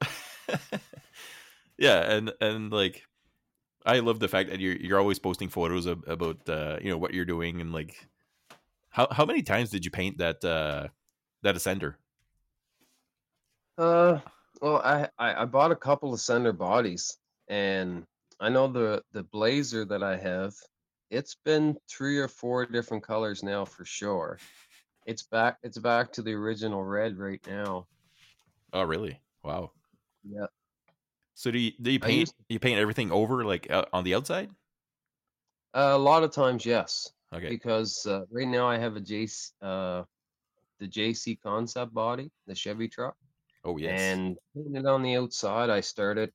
yeah, 1.79 2.11
and 2.11 2.33
and 2.41 2.73
like 2.73 3.03
I 3.85 4.01
love 4.01 4.19
the 4.19 4.29
fact 4.29 4.51
that 4.51 4.59
you're 4.59 4.77
you're 4.77 4.99
always 4.99 5.19
posting 5.19 5.49
photos 5.49 5.87
of, 5.87 6.03
about 6.09 6.49
uh, 6.49 6.79
you 6.83 6.91
know 6.91 6.99
what 6.99 7.15
you're 7.15 7.25
doing 7.25 7.61
and 7.61 7.73
like 7.73 8.09
how 8.89 9.07
how 9.11 9.25
many 9.25 9.43
times 9.43 9.71
did 9.71 9.85
you 9.85 9.91
paint 9.91 10.19
that 10.19 10.45
uh 10.45 10.89
that 11.43 11.55
ascender? 11.55 11.95
uh 13.79 14.19
well 14.63 14.79
I, 14.79 15.09
I 15.19 15.43
I 15.43 15.45
bought 15.45 15.71
a 15.71 15.77
couple 15.77 16.15
of 16.15 16.21
center 16.21 16.53
bodies 16.53 17.19
and 17.49 18.07
I 18.41 18.49
know 18.49 18.69
the 18.69 19.03
the 19.13 19.23
blazer 19.23 19.85
that 19.85 20.03
I 20.03 20.17
have, 20.17 20.55
it's 21.11 21.37
been 21.45 21.77
three 21.89 22.19
or 22.19 22.29
four 22.29 22.67
different 22.67 23.03
colors 23.05 23.43
now 23.43 23.65
for 23.65 23.85
sure. 23.85 24.39
It's 25.07 25.23
back 25.23 25.59
it's 25.63 25.79
back 25.79 26.13
to 26.13 26.23
the 26.23 26.33
original 26.33 26.83
red 26.83 27.17
right 27.19 27.45
now. 27.47 27.87
Oh, 28.73 28.83
really? 28.83 29.21
Wow. 29.43 29.73
Yeah. 30.25 30.47
So 31.35 31.51
do 31.51 31.59
you 31.59 31.73
do 31.81 31.91
you 31.91 32.01
paint 32.01 32.21
used- 32.21 32.35
you 32.49 32.59
paint 32.59 32.81
everything 32.81 33.13
over 33.13 33.45
like 33.45 33.71
uh, 33.71 33.85
on 33.93 34.05
the 34.05 34.15
outside? 34.15 34.51
Uh, 35.75 35.93
a 35.95 35.99
lot 35.99 36.23
of 36.25 36.33
times, 36.33 36.65
yes. 36.65 37.13
Okay. 37.33 37.49
Because 37.51 38.07
uh, 38.07 38.23
right 38.31 38.49
now 38.49 38.67
I 38.67 38.79
have 38.79 38.97
a 38.97 39.01
JC, 39.01 39.51
uh, 39.61 40.05
the 40.79 40.89
JC 40.89 41.37
concept 41.41 41.93
body, 41.93 42.31
the 42.47 42.55
Chevy 42.55 42.89
truck, 42.89 43.15
Oh 43.65 43.77
yes. 43.77 44.01
and 44.01 44.37
putting 44.55 44.77
it 44.77 44.87
on 44.87 45.03
the 45.03 45.17
outside. 45.17 45.69
I 45.69 45.81
started 45.81 46.33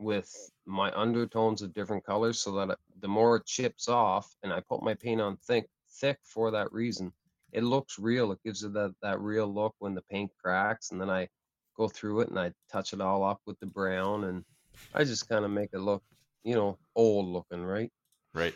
with 0.00 0.50
my 0.66 0.90
undertones 0.92 1.62
of 1.62 1.74
different 1.74 2.04
colors 2.04 2.40
so 2.40 2.52
that 2.52 2.78
the 3.00 3.08
more 3.08 3.36
it 3.36 3.46
chips 3.46 3.88
off, 3.88 4.34
and 4.42 4.52
I 4.52 4.60
put 4.60 4.82
my 4.82 4.94
paint 4.94 5.20
on 5.20 5.36
thick, 5.36 5.68
thick 6.00 6.18
for 6.24 6.50
that 6.50 6.72
reason. 6.72 7.12
It 7.52 7.64
looks 7.64 7.98
real. 7.98 8.32
It 8.32 8.42
gives 8.44 8.62
it 8.62 8.72
that 8.72 8.94
that 9.02 9.20
real 9.20 9.52
look 9.52 9.74
when 9.78 9.94
the 9.94 10.02
paint 10.02 10.30
cracks, 10.42 10.90
and 10.90 11.00
then 11.00 11.10
I 11.10 11.28
go 11.76 11.88
through 11.88 12.20
it 12.20 12.28
and 12.28 12.38
I 12.38 12.52
touch 12.70 12.92
it 12.92 13.00
all 13.00 13.24
up 13.24 13.40
with 13.46 13.58
the 13.60 13.66
brown, 13.66 14.24
and 14.24 14.44
I 14.94 15.04
just 15.04 15.28
kind 15.28 15.44
of 15.44 15.50
make 15.50 15.70
it 15.72 15.80
look, 15.80 16.02
you 16.44 16.54
know, 16.54 16.78
old 16.94 17.26
looking, 17.26 17.64
right? 17.64 17.92
right. 18.32 18.54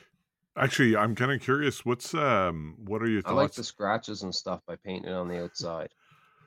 Actually, 0.57 0.97
I'm 0.97 1.15
kind 1.15 1.33
of 1.33 1.41
curious. 1.41 1.85
What's 1.85 2.15
um, 2.15 2.77
what 2.79 3.03
are 3.03 3.09
your 3.09 3.23
I 3.25 3.33
like 3.33 3.53
the 3.53 3.65
scratches 3.65 4.23
and 4.23 4.35
stuff 4.35 4.61
by 4.67 4.77
painting 4.77 5.13
on 5.13 5.29
the 5.29 5.43
outside. 5.43 5.89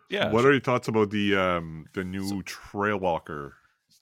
Yeah. 0.10 0.32
What 0.32 0.46
are 0.46 0.52
your 0.52 0.62
thoughts 0.62 0.88
about 0.88 1.10
the 1.12 1.36
um, 1.36 1.86
the 1.94 2.06
new 2.06 2.42
Trail 2.44 2.98
Walker? 2.98 3.57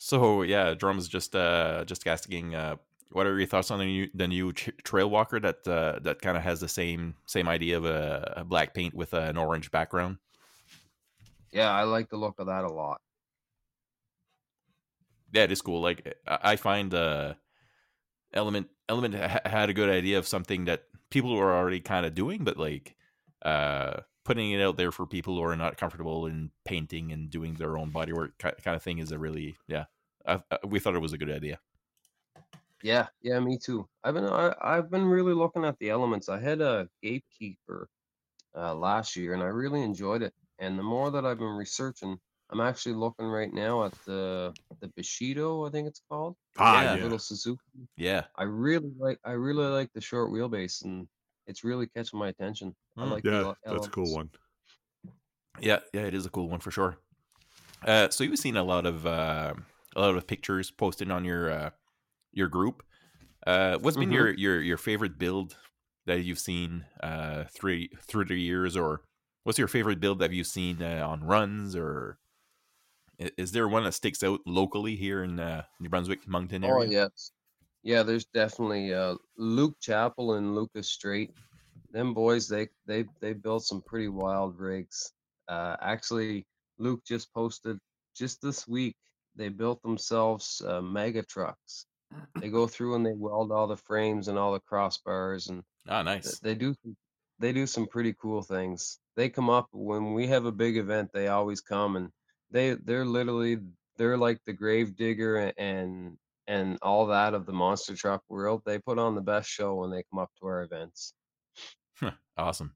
So 0.06 0.44
yeah, 0.44 0.76
drums 0.76 1.08
just 1.08 1.36
uh 1.36 1.84
just 1.86 2.06
asking 2.06 2.54
uh 2.54 2.76
what 3.10 3.26
are 3.26 3.40
your 3.40 3.48
thoughts 3.48 3.72
on 3.72 3.80
the 3.80 3.86
new 3.86 4.08
the 4.14 4.28
new 4.28 4.54
ch- 4.54 4.70
trail 4.84 5.10
walker 5.10 5.40
that 5.40 5.68
uh 5.68 5.98
that 6.04 6.22
kind 6.22 6.38
of 6.38 6.44
has 6.44 6.60
the 6.60 6.68
same 6.68 7.16
same 7.26 7.48
idea 7.48 7.76
of 7.76 7.86
a, 7.86 8.36
a 8.38 8.44
black 8.44 8.76
paint 8.76 8.94
with 8.94 9.16
an 9.16 9.36
orange 9.36 9.72
background? 9.72 10.18
Yeah, 11.52 11.72
I 11.72 11.86
like 11.86 12.10
the 12.10 12.18
look 12.18 12.38
of 12.38 12.46
that 12.46 12.66
a 12.66 12.72
lot. 12.72 13.02
Yeah, 15.34 15.46
it 15.46 15.52
is 15.52 15.64
cool. 15.64 15.82
Like 15.82 16.16
I 16.28 16.52
I 16.52 16.56
find 16.56 16.94
uh 16.94 17.34
element 18.32 18.68
element 18.88 19.16
ha- 19.16 19.42
had 19.44 19.72
a 19.72 19.74
good 19.74 19.90
idea 19.90 20.20
of 20.20 20.28
something 20.28 20.66
that 20.66 20.84
people 21.10 21.36
were 21.36 21.56
already 21.56 21.80
kind 21.80 22.06
of 22.06 22.14
doing, 22.14 22.44
but 22.44 22.58
like 22.58 22.96
uh 23.42 24.02
putting 24.24 24.52
it 24.52 24.62
out 24.62 24.78
there 24.78 24.92
for 24.92 25.08
people 25.08 25.36
who 25.36 25.44
are 25.44 25.56
not 25.56 25.78
comfortable 25.78 26.28
in 26.28 26.52
painting 26.64 27.12
and 27.12 27.32
doing 27.32 27.56
their 27.56 27.76
own 27.76 27.92
bodywork 27.92 28.34
kind 28.38 28.76
of 28.76 28.84
thing 28.84 29.00
is 29.00 29.12
a 29.12 29.18
really 29.18 29.56
yeah. 29.68 29.86
I, 30.28 30.42
I, 30.52 30.58
we 30.66 30.80
thought 30.80 30.96
it 30.96 31.00
was 31.02 31.14
a 31.14 31.18
good 31.18 31.32
idea. 31.32 31.60
Yeah, 32.84 33.08
yeah, 33.22 33.40
me 33.40 33.58
too. 33.58 33.88
I've 34.04 34.14
been 34.14 34.26
I, 34.26 34.54
I've 34.62 34.92
been 34.92 35.06
really 35.06 35.34
looking 35.34 35.66
at 35.66 35.78
the 35.80 35.90
elements. 35.90 36.30
I 36.30 36.40
had 36.40 36.62
a 36.62 36.88
gatekeeper 37.02 37.90
uh, 38.56 38.76
last 38.76 39.16
year, 39.16 39.34
and 39.34 39.42
I 39.42 39.48
really 39.48 39.82
enjoyed 39.82 40.22
it. 40.22 40.34
And 40.60 40.78
the 40.78 40.84
more 40.84 41.10
that 41.12 41.26
I've 41.26 41.40
been 41.40 41.48
researching, 41.58 42.18
I'm 42.52 42.62
actually 42.62 42.96
looking 42.96 43.26
right 43.26 43.52
now 43.52 43.86
at 43.86 43.94
the 44.06 44.54
the 44.82 44.88
Bushido, 44.90 45.66
I 45.66 45.72
think 45.72 45.88
it's 45.88 46.02
called, 46.10 46.36
Ah, 46.58 46.84
Yeah. 46.84 46.96
yeah. 46.96 47.04
little 47.04 47.20
Suzuki. 47.20 47.60
Yeah. 47.98 48.26
I 48.36 48.44
really 48.44 48.92
like 49.00 49.20
I 49.24 49.32
really 49.32 49.66
like 49.66 49.92
the 49.94 50.02
short 50.02 50.32
wheelbase, 50.32 50.84
and 50.84 51.08
it's 51.48 51.64
really 51.64 51.88
catching 51.88 52.20
my 52.20 52.28
attention. 52.30 52.76
I 52.98 53.06
Mm. 53.06 53.12
like 53.12 53.24
the 53.24 53.32
Yeah, 53.32 53.54
that's 53.66 53.88
a 53.88 53.90
cool 53.92 54.14
one. 54.14 54.30
Yeah, 55.60 55.80
yeah, 55.94 56.02
it 56.02 56.14
is 56.14 56.26
a 56.26 56.30
cool 56.30 56.50
one 56.50 56.60
for 56.60 56.70
sure. 56.72 56.98
Uh, 57.84 58.10
so 58.10 58.24
you've 58.24 58.38
seen 58.40 58.58
a 58.58 58.64
lot 58.64 58.86
of 58.86 59.06
uh, 59.06 59.54
a 59.96 60.02
lot 60.02 60.16
of 60.18 60.28
pictures 60.28 60.72
posted 60.72 61.12
on 61.12 61.26
your 61.26 61.50
uh, 61.52 61.70
your 62.34 62.48
group. 62.50 62.84
Uh, 63.48 63.78
what's 63.80 63.98
been 63.98 64.12
Mhm. 64.12 64.14
your, 64.14 64.34
your 64.34 64.62
your 64.62 64.78
favorite 64.78 65.18
build 65.20 65.58
that 66.06 66.24
you've 66.24 66.40
seen 66.40 66.86
uh, 67.02 67.46
through 67.46 67.88
through 68.02 68.26
the 68.26 68.40
years, 68.40 68.78
or 68.78 69.04
what's 69.44 69.60
your 69.60 69.68
favorite 69.68 70.00
build 70.00 70.20
that 70.20 70.32
you've 70.34 70.48
seen 70.48 70.82
uh, 70.82 71.06
on 71.08 71.24
runs, 71.24 71.76
or 71.76 72.20
is 73.18 73.52
there 73.52 73.68
one 73.68 73.84
that 73.84 73.94
sticks 73.94 74.24
out 74.24 74.42
locally 74.46 74.96
here 74.96 75.24
in 75.24 75.40
uh, 75.40 75.64
New 75.80 75.90
Brunswick, 75.90 76.28
Moncton 76.28 76.64
area? 76.64 76.74
Oh 76.74 76.82
area? 76.82 76.92
yes, 76.92 77.32
yeah. 77.84 78.04
There's 78.04 78.26
definitely 78.26 78.94
uh, 78.94 79.16
Luke 79.38 79.78
Chapel 79.80 80.34
and 80.36 80.56
Lucas 80.56 80.90
Street. 80.92 81.32
Them 81.92 82.14
boys, 82.14 82.48
they 82.50 82.70
they 82.88 83.06
they 83.22 83.34
built 83.34 83.66
some 83.66 83.82
pretty 83.84 84.10
wild 84.10 84.60
rigs. 84.60 85.14
Uh, 85.48 85.78
actually, 85.82 86.48
Luke 86.80 87.04
just 87.06 87.34
posted 87.34 87.80
just 88.16 88.42
this 88.42 88.68
week. 88.68 88.98
They 89.36 89.50
built 89.50 89.82
themselves 89.82 90.62
uh, 90.66 90.82
mega 90.82 91.24
trucks. 91.24 91.88
They 92.40 92.50
go 92.50 92.68
through 92.68 92.96
and 92.96 93.06
they 93.06 93.14
weld 93.14 93.52
all 93.52 93.68
the 93.68 93.78
frames 93.78 94.28
and 94.28 94.38
all 94.38 94.54
the 94.54 94.62
crossbars, 94.62 95.50
and 95.50 95.64
Ah, 95.88 96.02
nice. 96.04 96.40
they 96.40 96.56
do 96.56 96.76
they 97.40 97.52
do 97.52 97.68
some 97.68 97.88
pretty 97.88 98.14
cool 98.14 98.42
things. 98.42 99.00
They 99.16 99.30
come 99.30 99.50
up 99.50 99.68
when 99.72 100.14
we 100.14 100.28
have 100.28 100.46
a 100.46 100.52
big 100.52 100.78
event. 100.78 101.12
They 101.14 101.28
always 101.28 101.62
come 101.62 101.96
and 101.96 102.12
they 102.52 102.76
they're 102.76 103.06
literally 103.06 103.60
they're 103.98 104.18
like 104.18 104.44
the 104.46 104.54
grave 104.54 104.96
digger 104.96 105.54
and 105.58 106.18
and 106.48 106.78
all 106.82 107.08
that 107.08 107.34
of 107.34 107.46
the 107.46 107.54
monster 107.54 107.96
truck 107.96 108.24
world. 108.30 108.62
They 108.66 108.80
put 108.80 109.00
on 109.00 109.16
the 109.16 109.22
best 109.22 109.50
show 109.50 109.76
when 109.76 109.90
they 109.92 110.04
come 110.12 110.20
up 110.20 110.32
to 110.40 110.48
our 110.48 110.64
events. 110.64 111.14
Awesome. 112.38 112.76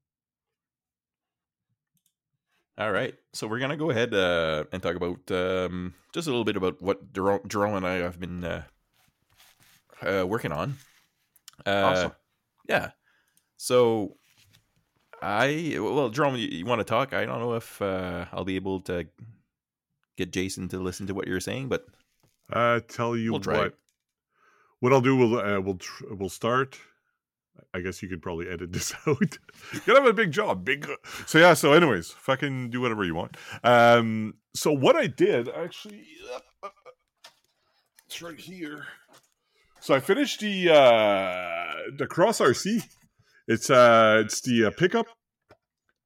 All 2.80 2.92
right, 2.94 3.14
so 3.34 3.46
we're 3.46 3.60
gonna 3.60 3.76
go 3.76 3.90
ahead 3.90 4.14
uh, 4.14 4.64
and 4.72 4.82
talk 4.82 4.96
about 4.96 5.30
um, 5.32 5.94
just 6.14 6.28
a 6.28 6.32
little 6.32 6.46
bit 6.46 6.56
about 6.56 6.82
what 6.82 7.12
Jerome, 7.12 7.42
Jerome 7.46 7.76
and 7.76 7.86
I 7.86 7.96
have 7.96 8.18
been 8.22 8.42
uh, 8.46 8.64
uh, 10.02 10.26
working 10.26 10.54
on. 10.54 10.78
Uh, 11.66 11.70
Awesome. 11.70 12.12
Yeah. 12.70 12.92
So 13.58 14.16
I 15.22 15.76
well, 15.78 16.08
Jerome, 16.08 16.38
you, 16.38 16.48
you 16.48 16.66
want 16.66 16.80
to 16.80 16.86
talk? 16.86 17.14
I 17.14 17.26
don't 17.26 17.40
know 17.40 17.56
if 17.56 17.82
uh, 17.82 18.28
I'll 18.32 18.46
be 18.46 18.56
able 18.56 18.80
to 18.82 19.08
get 20.16 20.32
Jason 20.32 20.70
to 20.70 20.80
listen 20.80 21.06
to 21.08 21.14
what 21.14 21.28
you're 21.28 21.42
saying, 21.42 21.68
but 21.68 21.86
Uh, 22.52 22.80
tell 22.88 23.18
you 23.18 23.34
We'll 23.34 23.42
what. 23.42 23.74
What 24.80 24.94
I'll 24.94 25.02
do, 25.02 25.18
we'll 25.18 25.38
uh, 25.38 25.60
we'll 25.60 25.80
tr- 25.80 26.14
we'll 26.14 26.30
start. 26.30 26.80
I 27.74 27.82
guess 27.82 28.02
you 28.02 28.10
could 28.10 28.22
probably 28.22 28.50
edit 28.50 28.74
this 28.74 28.94
out. 29.08 29.38
you 29.86 29.96
have 29.96 30.06
a 30.06 30.14
big 30.14 30.32
job, 30.32 30.66
big. 30.66 30.90
So 31.26 31.38
yeah. 31.38 31.54
So, 31.54 31.74
anyways, 31.74 32.12
fucking 32.12 32.72
do 32.72 32.82
whatever 32.82 33.04
you 33.04 33.16
want. 33.16 33.38
Um. 33.64 34.36
So 34.56 34.72
what 34.72 34.96
I 34.96 35.08
did 35.08 35.50
actually, 35.50 36.04
it's 38.08 38.22
right 38.22 38.40
here. 38.40 38.88
So 39.82 39.94
I 39.94 40.00
finished 40.00 40.40
the 40.40 40.74
uh 40.74 41.74
the 41.98 42.08
Cross 42.08 42.40
RC. 42.40 42.84
It's 43.48 43.70
uh 43.70 44.24
it's 44.26 44.42
the 44.42 44.66
uh, 44.66 44.72
pickup, 44.72 45.06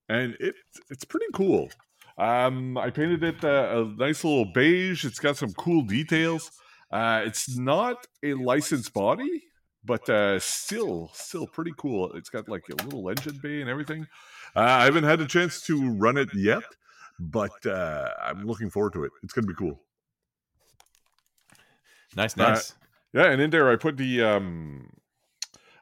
and 0.10 0.36
it 0.40 0.56
it's 0.90 1.06
pretty 1.06 1.28
cool. 1.34 1.70
Um, 2.18 2.78
I 2.78 2.92
painted 2.92 3.24
it 3.24 3.44
uh, 3.44 3.84
a 3.84 3.86
nice 3.98 4.24
little 4.24 4.46
beige. 4.54 5.04
It's 5.04 5.20
got 5.20 5.38
some 5.38 5.52
cool 5.54 5.82
details. 5.84 6.52
Uh, 6.92 7.24
it's 7.26 7.58
not 7.58 8.06
a 8.24 8.36
licensed 8.36 8.94
body, 8.94 9.44
but 9.86 10.10
uh, 10.10 10.40
still, 10.40 11.12
still 11.14 11.48
pretty 11.48 11.74
cool. 11.78 12.12
It's 12.14 12.30
got 12.30 12.48
like 12.48 12.64
a 12.70 12.84
little 12.84 13.10
engine 13.10 13.40
bay 13.42 13.62
and 13.62 13.70
everything. 13.70 14.08
Uh, 14.56 14.62
I 14.62 14.86
haven't 14.86 15.04
had 15.04 15.20
a 15.20 15.26
chance 15.26 15.62
to 15.64 15.92
run 15.92 16.18
it 16.18 16.30
yet, 16.34 16.64
but 17.20 17.66
uh, 17.66 18.10
I'm 18.22 18.46
looking 18.46 18.70
forward 18.70 18.94
to 18.94 19.04
it. 19.04 19.12
It's 19.24 19.34
gonna 19.34 19.48
be 19.48 19.56
cool. 19.56 19.80
nice, 22.16 22.38
Uh, 22.38 22.50
nice. 22.50 22.74
Yeah, 23.14 23.26
and 23.32 23.42
in 23.42 23.50
there 23.50 23.70
I 23.72 23.76
put 23.76 23.98
the 23.98 24.24
um, 24.24 24.90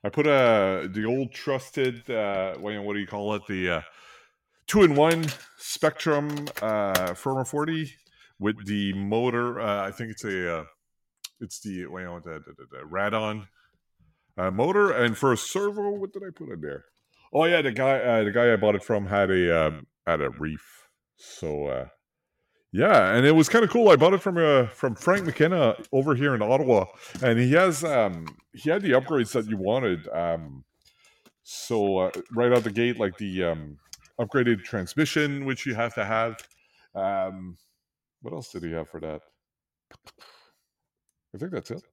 I 0.03 0.09
put 0.09 0.27
uh 0.27 0.87
the 0.89 1.05
old 1.05 1.31
trusted 1.31 2.09
uh, 2.09 2.55
what, 2.55 2.83
what 2.83 2.93
do 2.93 2.99
you 2.99 3.07
call 3.07 3.35
it? 3.35 3.43
The 3.47 3.69
uh, 3.69 3.81
two 4.67 4.83
in 4.83 4.95
one 4.95 5.25
Spektrum 5.59 6.49
uh 6.61 7.13
Firma 7.13 7.45
forty 7.45 7.93
with 8.39 8.65
the 8.65 8.93
motor. 8.93 9.61
Uh, 9.61 9.87
I 9.87 9.91
think 9.91 10.11
it's 10.11 10.23
a 10.23 10.59
uh, 10.59 10.63
it's 11.39 11.59
the 11.61 11.85
what, 11.87 12.01
you 12.01 12.21
the, 12.25 12.39
the, 12.39 12.53
the, 12.57 12.65
the 12.71 12.83
Radon 12.89 13.47
uh, 14.37 14.51
motor, 14.51 14.91
and 14.91 15.17
for 15.17 15.33
a 15.33 15.37
servo, 15.37 15.91
what 15.91 16.13
did 16.13 16.23
I 16.23 16.31
put 16.33 16.49
in 16.49 16.61
there? 16.61 16.85
Oh 17.33 17.45
yeah, 17.45 17.61
the 17.61 17.71
guy 17.71 17.99
uh, 17.99 18.23
the 18.23 18.31
guy 18.31 18.51
I 18.51 18.55
bought 18.55 18.75
it 18.75 18.83
from 18.83 19.05
had 19.07 19.31
a 19.31 19.67
um, 19.67 19.87
had 20.05 20.21
a 20.21 20.29
reef, 20.31 20.87
So 21.17 21.67
uh, 21.67 21.87
yeah, 22.71 23.13
and 23.13 23.25
it 23.25 23.33
was 23.33 23.49
kind 23.49 23.63
of 23.63 23.69
cool. 23.69 23.89
I 23.89 23.95
bought 23.95 24.13
it 24.13 24.21
from 24.21 24.37
uh, 24.37 24.67
from 24.67 24.95
Frank 24.95 25.25
McKenna 25.25 25.75
over 25.91 26.15
here 26.15 26.35
in 26.35 26.41
Ottawa, 26.41 26.85
and 27.21 27.39
he 27.39 27.51
has 27.53 27.83
um, 27.83 28.25
he 28.53 28.69
had 28.69 28.81
the 28.81 28.91
upgrades 28.91 29.31
that 29.33 29.47
you 29.47 29.57
wanted. 29.57 30.07
Um, 30.09 30.63
so 31.43 31.97
uh, 31.97 32.11
right 32.33 32.51
out 32.53 32.63
the 32.63 32.71
gate, 32.71 32.99
like 32.99 33.17
the 33.17 33.43
um, 33.43 33.77
upgraded 34.19 34.63
transmission, 34.63 35.45
which 35.45 35.65
you 35.65 35.75
have 35.75 35.93
to 35.95 36.05
have. 36.05 36.37
Um, 36.95 37.57
what 38.21 38.33
else 38.33 38.51
did 38.51 38.63
he 38.63 38.71
have 38.71 38.89
for 38.89 38.99
that? 39.01 39.21
I 41.33 41.37
think 41.37 41.51
that's 41.51 41.71
it. 41.71 41.83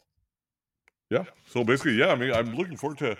Yeah. 1.11 1.25
So 1.47 1.64
basically, 1.64 1.94
yeah. 1.94 2.09
I 2.09 2.16
mean, 2.16 2.33
I'm 2.33 2.55
looking 2.55 2.77
forward 2.77 2.99
to 2.99 3.16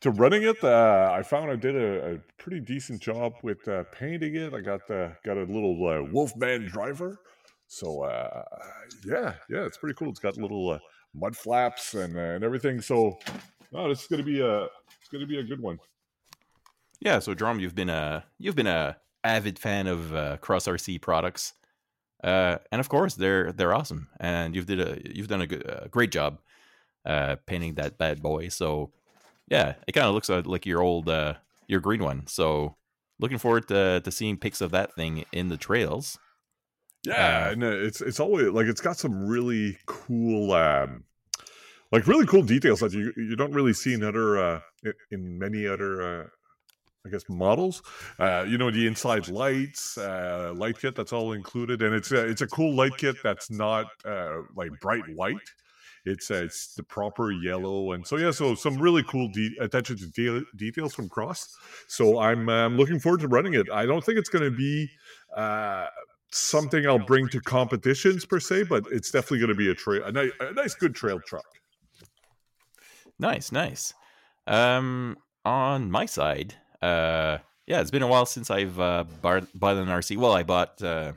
to 0.00 0.10
running 0.10 0.42
it. 0.42 0.62
Uh, 0.62 1.10
I 1.12 1.22
found 1.22 1.50
I 1.50 1.56
did 1.56 1.74
a, 1.74 2.14
a 2.14 2.18
pretty 2.36 2.60
decent 2.60 3.00
job 3.00 3.32
with 3.42 3.66
uh, 3.66 3.84
painting 3.84 4.36
it. 4.36 4.52
I 4.52 4.60
got 4.60 4.86
the 4.86 5.16
got 5.24 5.38
a 5.38 5.44
little 5.44 5.88
uh, 5.88 6.02
Wolfman 6.12 6.66
driver. 6.66 7.18
So 7.68 8.02
uh, 8.02 8.42
yeah, 9.06 9.34
yeah, 9.48 9.64
it's 9.64 9.78
pretty 9.78 9.94
cool. 9.94 10.10
It's 10.10 10.20
got 10.20 10.36
little 10.36 10.70
uh, 10.70 10.78
mud 11.14 11.34
flaps 11.34 11.94
and 11.94 12.16
uh, 12.16 12.20
and 12.20 12.44
everything. 12.44 12.82
So 12.82 13.18
no, 13.72 13.88
this 13.88 14.02
is 14.02 14.06
gonna 14.06 14.22
be 14.22 14.40
a 14.40 14.64
it's 14.64 15.08
gonna 15.10 15.26
be 15.26 15.38
a 15.38 15.42
good 15.42 15.60
one. 15.60 15.78
Yeah, 17.00 17.18
so 17.18 17.32
Drum, 17.32 17.58
you've 17.58 17.74
been 17.74 17.90
a 17.90 18.24
you've 18.38 18.56
been 18.56 18.66
a 18.66 18.98
avid 19.24 19.58
fan 19.58 19.86
of 19.86 20.40
Cross 20.42 20.68
RC 20.68 21.00
products, 21.00 21.54
and 22.22 22.60
of 22.72 22.90
course 22.90 23.14
they're 23.14 23.52
they're 23.52 23.72
awesome, 23.72 24.08
and 24.20 24.54
you've 24.54 24.66
did 24.66 24.80
a 24.80 25.00
you've 25.02 25.28
done 25.28 25.40
a, 25.40 25.46
good, 25.46 25.64
a 25.66 25.88
great 25.88 26.12
job 26.12 26.40
uh, 27.04 27.36
painting 27.46 27.74
that 27.74 27.98
bad 27.98 28.22
boy. 28.22 28.48
So 28.48 28.92
yeah, 29.48 29.74
it 29.86 29.92
kind 29.92 30.06
of 30.06 30.14
looks 30.14 30.28
like 30.28 30.66
your 30.66 30.82
old 30.82 31.08
uh, 31.08 31.34
your 31.68 31.80
green 31.80 32.02
one. 32.02 32.26
So 32.26 32.76
looking 33.18 33.38
forward 33.38 33.68
to 33.68 34.00
to 34.00 34.10
seeing 34.10 34.36
pics 34.36 34.60
of 34.60 34.70
that 34.72 34.94
thing 34.94 35.24
in 35.32 35.48
the 35.48 35.56
trails. 35.56 36.18
Yeah, 37.04 37.48
Uh, 37.48 37.52
and 37.52 37.64
uh, 37.64 37.66
it's 37.68 38.00
it's 38.00 38.18
always 38.20 38.48
like 38.48 38.66
it's 38.66 38.80
got 38.80 38.96
some 38.96 39.26
really 39.26 39.78
cool, 39.86 40.52
um, 40.52 41.04
like 41.92 42.06
really 42.06 42.26
cool 42.26 42.42
details 42.42 42.80
that 42.80 42.92
you 42.92 43.12
you 43.16 43.36
don't 43.36 43.52
really 43.52 43.74
see 43.74 43.92
in 43.92 44.02
other 44.02 44.38
uh, 44.38 44.60
in 45.10 45.38
many 45.38 45.66
other. 45.66 46.02
Uh, 46.02 46.26
I 47.06 47.10
guess 47.10 47.24
models, 47.28 47.82
uh, 48.18 48.46
you 48.48 48.56
know, 48.56 48.70
the 48.70 48.86
inside 48.86 49.28
lights, 49.28 49.98
uh, 49.98 50.54
light 50.56 50.78
kit 50.78 50.94
that's 50.94 51.12
all 51.12 51.34
included, 51.34 51.82
and 51.82 51.94
it's 51.94 52.10
a, 52.12 52.26
it's 52.26 52.40
a 52.40 52.46
cool 52.46 52.74
light 52.74 52.96
kit 52.96 53.16
that's 53.22 53.50
not 53.50 53.88
uh, 54.06 54.38
like 54.56 54.70
bright 54.80 55.04
white. 55.14 55.36
It's 56.04 56.30
uh, 56.30 56.42
it's 56.44 56.74
the 56.74 56.82
proper 56.82 57.32
yellow, 57.32 57.92
and 57.92 58.06
so 58.06 58.16
yeah, 58.16 58.30
so 58.30 58.54
some 58.54 58.76
really 58.76 59.02
cool 59.04 59.28
de- 59.28 59.56
attention 59.58 59.96
to 59.96 60.06
de- 60.08 60.44
details 60.56 60.94
from 60.94 61.08
Cross. 61.08 61.56
So 61.88 62.18
I'm 62.18 62.48
um, 62.50 62.76
looking 62.76 63.00
forward 63.00 63.20
to 63.20 63.28
running 63.28 63.54
it. 63.54 63.70
I 63.72 63.86
don't 63.86 64.04
think 64.04 64.18
it's 64.18 64.28
going 64.28 64.44
to 64.44 64.54
be 64.54 64.90
uh, 65.34 65.86
something 66.30 66.86
I'll 66.86 66.98
bring 66.98 67.28
to 67.28 67.40
competitions 67.40 68.26
per 68.26 68.38
se, 68.38 68.64
but 68.64 68.84
it's 68.92 69.10
definitely 69.10 69.38
going 69.38 69.48
to 69.48 69.54
be 69.54 69.70
a 69.70 69.74
trail, 69.74 70.04
a, 70.04 70.12
ni- 70.12 70.32
a 70.40 70.52
nice, 70.52 70.74
good 70.74 70.94
trail 70.94 71.20
truck. 71.26 71.46
Nice, 73.18 73.50
nice. 73.50 73.94
Um, 74.46 75.16
on 75.44 75.90
my 75.90 76.04
side, 76.04 76.54
uh, 76.82 77.38
yeah, 77.66 77.80
it's 77.80 77.90
been 77.90 78.02
a 78.02 78.06
while 78.06 78.26
since 78.26 78.50
I've 78.50 78.78
uh, 78.78 79.04
bought, 79.22 79.42
an 79.42 79.86
RC. 79.86 80.18
Well, 80.18 80.32
I 80.32 80.42
bought 80.42 80.82
uh, 80.82 81.12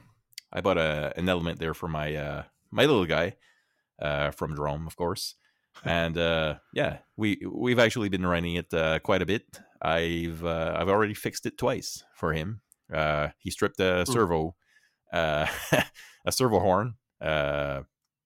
I 0.54 0.62
bought 0.62 0.78
a, 0.78 1.12
an 1.18 1.28
element 1.28 1.60
there 1.60 1.74
for 1.74 1.90
my 1.90 2.16
uh, 2.16 2.44
my 2.72 2.86
little 2.86 3.06
guy 3.06 3.36
uh, 4.02 4.32
from 4.32 4.56
Jerome, 4.56 4.88
of 4.88 4.96
course. 4.96 5.36
And 5.86 6.18
uh, 6.18 6.56
yeah, 6.74 6.98
we 7.18 7.40
we've 7.48 7.78
actually 7.78 8.10
been 8.10 8.26
running 8.26 8.56
it 8.56 8.74
uh, 8.74 8.98
quite 8.98 9.22
a 9.22 9.28
bit. 9.28 9.44
I've 9.80 10.44
uh, 10.44 10.76
I've 10.76 10.90
already 10.90 11.14
fixed 11.14 11.46
it 11.46 11.56
twice 11.56 12.04
for 12.16 12.34
him. 12.34 12.62
Uh, 12.92 13.30
he 13.38 13.52
stripped 13.52 13.80
a 13.80 14.04
servo, 14.06 14.56
uh, 15.14 15.46
a 16.26 16.32
servo 16.32 16.60
horn 16.60 16.96
uh, 17.22 17.82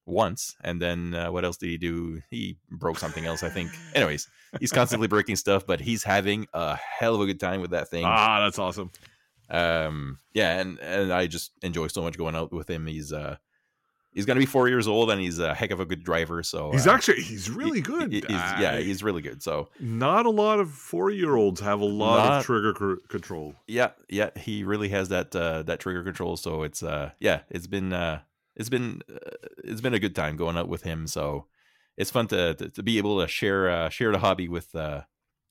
once, 0.06 0.56
and 0.64 0.82
then 0.82 1.14
uh, 1.14 1.30
what 1.30 1.44
else 1.44 1.58
did 1.58 1.70
he 1.70 1.78
do? 1.78 2.22
He 2.30 2.58
broke 2.70 3.00
something 3.00 3.26
else, 3.26 3.44
I 3.44 3.50
think. 3.50 3.72
Anyways, 3.94 4.30
he's 4.60 4.72
constantly 4.72 5.10
breaking 5.10 5.36
stuff, 5.36 5.66
but 5.68 5.82
he's 5.82 6.04
having 6.04 6.48
a 6.54 6.78
hell 6.78 7.16
of 7.16 7.22
a 7.22 7.26
good 7.26 7.40
time 7.40 7.60
with 7.60 7.72
that 7.72 7.90
thing. 7.90 8.06
Ah, 8.06 8.40
that's 8.40 8.60
awesome. 8.60 8.92
Um, 9.50 10.20
yeah, 10.34 10.60
and 10.60 10.80
and 10.80 11.12
I 11.12 11.28
just 11.28 11.52
enjoy 11.64 11.88
so 11.88 12.02
much 12.02 12.18
going 12.18 12.36
out 12.36 12.54
with 12.54 12.70
him. 12.70 12.88
He's 12.88 13.12
uh 14.12 14.16
he's 14.16 14.26
gonna 14.26 14.40
be 14.40 14.46
four 14.46 14.68
years 14.68 14.88
old, 14.88 15.10
and 15.12 15.22
he's 15.22 15.40
a 15.40 15.54
heck 15.54 15.72
of 15.72 15.80
a 15.80 15.86
good 15.86 16.04
driver. 16.04 16.44
So 16.44 16.72
He's 16.72 16.88
uh, 16.88 16.92
actually 16.92 17.22
he's 17.22 17.50
really 17.50 17.82
good. 17.82 18.12
he- 18.12 18.24
he's- 18.28 18.62
yeah, 18.62 18.74
Uh, 18.74 18.78
he's 18.82 19.04
really 19.04 19.22
good. 19.22 19.42
So 19.42 19.70
not 19.80 20.26
a 20.26 20.30
lot 20.30 20.60
of 20.60 20.72
four 20.72 21.10
year 21.12 21.36
olds 21.36 21.62
have 21.62 21.80
a 21.82 21.86
lot 21.86 22.18
Not- 22.30 22.40
of 22.40 22.46
trigger 22.46 22.74
c- 22.78 23.08
control. 23.08 23.56
yeah, 23.68 23.92
yeah, 24.10 24.30
he 24.38 24.64
really 24.64 24.90
has 24.90 25.10
that 25.10 25.36
uh, 25.36 25.64
that 25.64 25.80
trigger 25.80 26.04
control. 26.04 26.38
So 26.38 26.64
it's 26.64 26.84
uh 26.84 27.12
yeah, 27.20 27.42
it's 27.50 27.68
been 27.68 27.94
uh 27.94 28.22
it's 28.56 28.70
been 28.70 29.02
uh, 29.14 29.18
it's 29.64 29.82
been 29.82 29.94
a 29.94 30.00
good 30.00 30.16
time 30.16 30.36
going 30.38 30.58
out 30.58 30.68
with 30.68 30.84
him. 30.84 31.08
So 31.08 31.48
it's 31.98 32.12
fun 32.12 32.28
to 32.28 32.54
to, 32.56 32.70
to 32.70 32.84
be 32.84 32.98
able 32.98 33.22
to 33.22 33.28
share 33.28 33.70
uh, 33.70 33.90
share 33.90 34.12
the 34.12 34.20
hobby 34.20 34.48
with 34.50 34.74
uh 34.76 35.02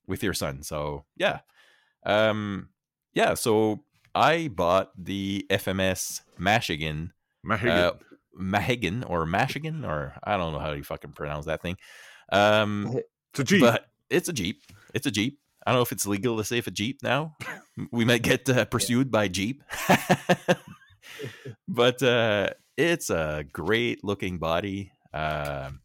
with 0.06 0.22
your 0.22 0.34
son. 0.34 0.62
So 0.62 1.04
yeah, 1.16 1.40
um 2.04 2.68
yeah. 3.14 3.34
So 3.34 3.84
I 4.14 4.48
bought 4.48 4.90
the 4.96 5.46
FMS 5.50 6.22
Mashigan 6.38 7.10
Mahagan. 7.46 7.98
Uh, 8.38 8.42
Mahagan 8.42 9.04
or 9.08 9.26
Mashigan 9.26 9.86
or 9.86 10.14
I 10.24 10.36
don't 10.36 10.52
know 10.52 10.58
how 10.58 10.72
you 10.72 10.84
fucking 10.84 11.12
pronounce 11.12 11.46
that 11.46 11.62
thing. 11.62 11.76
Um, 12.32 12.98
it's 13.32 13.40
a 13.40 13.44
Jeep. 13.44 13.60
but 13.60 13.86
it's 14.08 14.28
a 14.28 14.32
Jeep. 14.32 14.62
It's 14.94 15.06
a 15.06 15.10
Jeep. 15.10 15.38
I 15.66 15.72
don't 15.72 15.78
know 15.78 15.82
if 15.82 15.92
it's 15.92 16.06
legal 16.06 16.36
to 16.38 16.44
say 16.44 16.58
if 16.58 16.66
a 16.66 16.70
Jeep 16.70 17.02
now. 17.02 17.36
we 17.92 18.04
might 18.04 18.22
get 18.22 18.48
uh, 18.48 18.64
pursued 18.70 19.10
by 19.10 19.28
Jeep. 19.28 19.62
but 21.68 22.02
uh, 22.02 22.50
it's 22.76 23.10
a 23.10 23.44
great 23.52 24.04
looking 24.04 24.38
body. 24.38 24.92
Um 25.12 25.80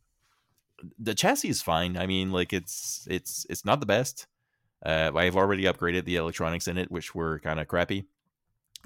the 1.00 1.16
chassis 1.16 1.50
is 1.50 1.62
fine. 1.62 1.98
I 1.98 2.06
mean, 2.08 2.32
like 2.32 2.54
it's 2.54 3.08
it's 3.10 3.46
it's 3.50 3.66
not 3.66 3.80
the 3.80 3.86
best. 3.86 4.28
Uh, 4.86 5.12
I've 5.16 5.38
already 5.38 5.64
upgraded 5.64 6.06
the 6.06 6.18
electronics 6.18 6.68
in 6.68 6.78
it, 6.78 6.92
which 6.92 7.16
were 7.16 7.40
kind 7.40 7.60
of 7.60 7.68
crappy. 7.68 8.06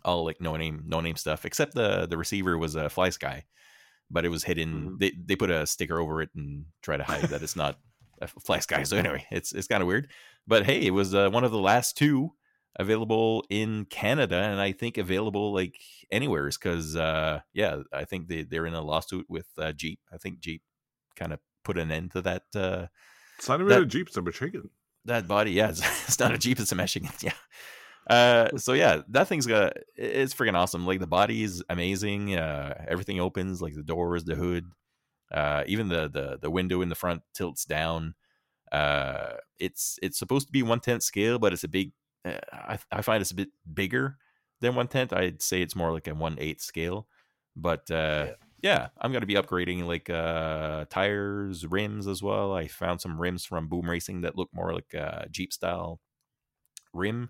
All 0.06 0.26
like 0.26 0.40
no 0.42 0.56
name 0.56 0.84
no 0.88 1.02
name 1.02 1.16
stuff, 1.16 1.46
except 1.46 1.74
the 1.76 2.06
the 2.08 2.18
receiver 2.18 2.58
was 2.58 2.76
a 2.76 2.90
Fly 2.90 3.10
Sky, 3.10 3.46
but 4.10 4.26
it 4.26 4.30
was 4.30 4.44
hidden. 4.44 4.92
Mhm. 4.92 5.00
They 5.00 5.12
they 5.26 5.36
put 5.36 5.50
a 5.52 5.66
sticker 5.68 6.00
over 6.00 6.22
it 6.22 6.30
and 6.36 6.66
try 6.82 6.98
to 6.98 7.04
hide 7.04 7.24
that 7.26 7.42
it's 7.44 7.56
not 7.56 7.78
a 8.22 8.28
Fly 8.28 8.60
Sky. 8.60 8.84
So 8.84 8.98
anyway, 8.98 9.26
it's 9.32 9.52
it's 9.54 9.68
kind 9.68 9.82
of 9.82 9.88
weird. 9.88 10.10
But 10.48 10.66
hey, 10.66 10.82
it 10.86 10.92
was 10.92 11.14
uh, 11.14 11.30
one 11.30 11.44
of 11.44 11.52
the 11.52 11.60
last 11.60 11.98
two 11.98 12.32
available 12.78 13.44
in 13.50 13.86
Canada, 13.86 14.36
and 14.38 14.60
I 14.62 14.72
think 14.72 14.98
available 14.98 15.54
like 15.54 15.76
anywhere 16.12 16.48
is 16.48 16.58
because 16.58 16.96
uh, 16.96 17.42
yeah, 17.54 17.82
I 17.94 18.06
think 18.06 18.28
they 18.28 18.44
they're 18.44 18.66
in 18.66 18.74
a 18.74 18.82
lawsuit 18.82 19.26
with 19.30 19.48
uh, 19.58 19.72
Jeep. 19.74 20.00
I 20.14 20.18
think 20.18 20.40
Jeep 20.40 20.62
kind 21.16 21.34
of 21.34 21.40
put 21.64 21.78
an 21.78 21.92
end 21.92 22.12
to 22.12 22.22
that 22.22 22.44
uh, 22.56 22.88
it's 23.38 23.48
not 23.50 23.60
even 23.60 23.68
that- 23.70 23.82
a 23.82 23.86
Jeep, 23.86 24.08
it's 24.08 24.18
a 24.18 24.22
Mahagan. 24.22 24.70
that 25.06 25.28
body. 25.28 25.52
Yeah, 25.52 25.70
it's, 25.70 25.80
it's 26.08 26.20
not 26.20 26.34
a 26.34 26.38
Jeep, 26.38 26.60
it's 26.60 26.72
a 26.72 26.76
Michigan. 26.76 27.10
Yeah. 27.22 27.34
Uh, 28.10 28.58
so 28.58 28.74
yeah, 28.74 29.02
that 29.10 29.28
thing's 29.28 29.46
got 29.46 29.74
it's 29.96 30.34
freaking 30.34 30.56
awesome. 30.56 30.86
Like 30.86 31.00
the 31.00 31.08
body 31.08 31.44
is 31.44 31.64
amazing. 31.70 32.36
Uh, 32.36 32.86
everything 32.88 33.20
opens, 33.20 33.62
like 33.62 33.76
the 33.76 33.84
doors, 33.84 34.24
the 34.24 34.36
hood, 34.36 34.72
uh, 35.32 35.64
even 35.68 35.90
the 35.90 36.10
the 36.10 36.40
the 36.42 36.52
window 36.52 36.82
in 36.82 36.90
the 36.90 36.96
front 36.96 37.24
tilts 37.34 37.66
down. 37.66 38.16
Uh, 38.72 39.36
it's 39.60 40.00
it's 40.04 40.20
supposed 40.20 40.48
to 40.48 40.54
be 40.54 40.64
one 40.64 40.80
tenth 40.80 41.04
scale, 41.04 41.40
but 41.40 41.54
it's 41.54 41.64
a 41.64 41.68
big. 41.70 41.94
Uh, 42.26 42.40
I 42.54 42.80
I 42.92 43.02
find 43.02 43.22
it's 43.22 43.32
a 43.32 43.36
bit 43.36 43.50
bigger 43.74 44.18
than 44.62 44.76
one 44.76 44.88
tenth. 44.88 45.14
I'd 45.14 45.42
say 45.42 45.62
it's 45.62 45.76
more 45.76 45.94
like 45.94 46.08
a 46.08 46.16
one 46.16 46.38
eighth 46.40 46.62
scale. 46.62 47.08
But 47.56 47.90
uh, 47.92 48.28
Yeah. 48.28 48.36
yeah, 48.62 48.90
I'm 49.00 49.14
gonna 49.14 49.26
be 49.28 49.36
upgrading 49.36 49.86
like 49.88 50.10
uh 50.10 50.86
tires, 50.90 51.66
rims 51.68 52.08
as 52.08 52.24
well. 52.24 52.54
I 52.54 52.68
found 52.68 53.02
some 53.02 53.20
rims 53.20 53.46
from 53.46 53.68
Boom 53.70 53.90
Racing 53.90 54.22
that 54.22 54.38
look 54.38 54.50
more 54.54 54.74
like 54.74 54.94
a 54.94 55.28
Jeep 55.32 55.54
style 55.54 56.02
rim. 56.94 57.30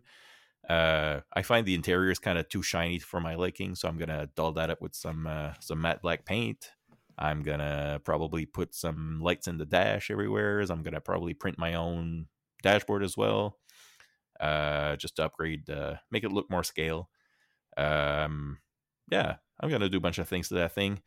Uh, 0.70 1.22
I 1.34 1.42
find 1.42 1.66
the 1.66 1.74
interior 1.74 2.12
is 2.12 2.20
kind 2.20 2.38
of 2.38 2.48
too 2.48 2.62
shiny 2.62 3.00
for 3.00 3.20
my 3.20 3.36
liking, 3.36 3.76
so 3.76 3.88
I'm 3.88 3.98
gonna 3.98 4.30
dull 4.36 4.52
that 4.54 4.70
up 4.70 4.82
with 4.82 4.96
some 4.96 5.26
uh, 5.28 5.54
some 5.60 5.82
matte 5.82 6.02
black 6.02 6.26
paint. 6.26 6.72
I'm 7.18 7.42
gonna 7.44 8.00
probably 8.04 8.46
put 8.46 8.76
some 8.76 9.20
lights 9.22 9.48
in 9.48 9.58
the 9.58 9.66
dash 9.66 10.12
everywhere. 10.12 10.62
I'm 10.70 10.84
gonna 10.84 11.02
probably 11.02 11.34
print 11.34 11.58
my 11.58 11.74
own 11.74 12.28
dashboard 12.62 13.04
as 13.04 13.18
well, 13.18 13.58
uh, 14.40 14.96
just 14.98 15.16
to 15.18 15.26
upgrade, 15.26 15.70
uh, 15.70 15.96
make 16.12 16.24
it 16.24 16.32
look 16.32 16.50
more 16.50 16.64
scale. 16.64 17.10
Um, 17.78 18.60
yeah, 19.12 19.38
I'm 19.60 19.70
gonna 19.70 19.90
do 19.90 19.98
a 19.98 20.02
bunch 20.02 20.20
of 20.20 20.28
things 20.30 20.50
to 20.50 20.56
that 20.56 20.74
thing. 20.74 21.02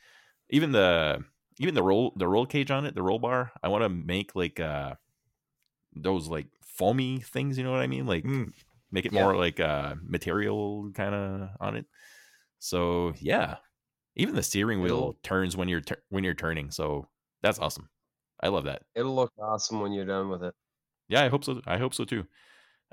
Even 0.50 0.72
the 0.72 1.24
even 1.58 1.74
the 1.74 1.82
roll 1.82 2.12
the 2.16 2.28
roll 2.28 2.46
cage 2.46 2.70
on 2.70 2.86
it, 2.86 2.94
the 2.94 3.02
roll 3.02 3.18
bar. 3.20 3.52
I 3.62 3.68
want 3.68 3.84
to 3.84 3.88
make 3.88 4.34
like 4.34 4.60
uh 4.60 4.94
those 5.94 6.28
like 6.28 6.48
foamy 6.64 7.18
things. 7.20 7.58
You 7.58 7.64
know 7.64 7.72
what 7.72 7.80
I 7.80 7.86
mean? 7.86 8.06
Like 8.06 8.24
Mm. 8.24 8.52
Make 8.92 9.06
it 9.06 9.12
Yeah. 9.12 9.22
more 9.24 9.36
like 9.36 9.60
uh 9.60 9.96
material 10.02 10.90
kind 10.94 11.14
of 11.14 11.48
on 11.60 11.76
it. 11.76 11.86
So 12.58 13.14
yeah, 13.20 13.56
even 14.16 14.34
the 14.36 14.42
steering 14.42 14.80
wheel 14.82 14.94
It'll- 14.96 15.18
turns 15.22 15.56
when 15.56 15.68
you're 15.68 15.80
tur- 15.80 16.02
when 16.10 16.24
you're 16.24 16.34
turning. 16.34 16.70
So 16.70 17.08
that's 17.42 17.58
awesome. 17.58 17.88
I 18.40 18.48
love 18.48 18.64
that. 18.64 18.82
It'll 18.94 19.14
look 19.14 19.32
awesome 19.38 19.80
when 19.80 19.92
you're 19.92 20.04
done 20.06 20.28
with 20.28 20.42
it. 20.44 20.54
Yeah, 21.08 21.24
I 21.24 21.28
hope 21.28 21.44
so. 21.44 21.60
I 21.66 21.78
hope 21.78 21.94
so 21.94 22.04
too. 22.04 22.26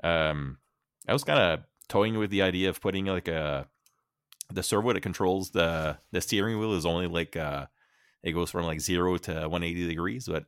Um, 0.04 0.58
I 1.08 1.12
was 1.12 1.24
kind 1.24 1.38
of 1.40 1.64
toying 1.88 2.18
with 2.18 2.30
the 2.30 2.42
idea 2.42 2.68
of 2.70 2.80
putting 2.80 3.06
like 3.06 3.28
a 3.28 3.68
the 4.52 4.62
servo 4.62 4.92
that 4.92 5.00
controls 5.02 5.50
the 5.50 5.98
the 6.12 6.20
steering 6.20 6.58
wheel 6.58 6.74
is 6.74 6.86
only 6.86 7.06
like 7.06 7.36
uh 7.36 7.66
it 8.22 8.32
goes 8.32 8.50
from 8.50 8.64
like 8.66 8.80
zero 8.80 9.16
to 9.18 9.32
180 9.48 9.86
degrees, 9.86 10.26
but 10.28 10.46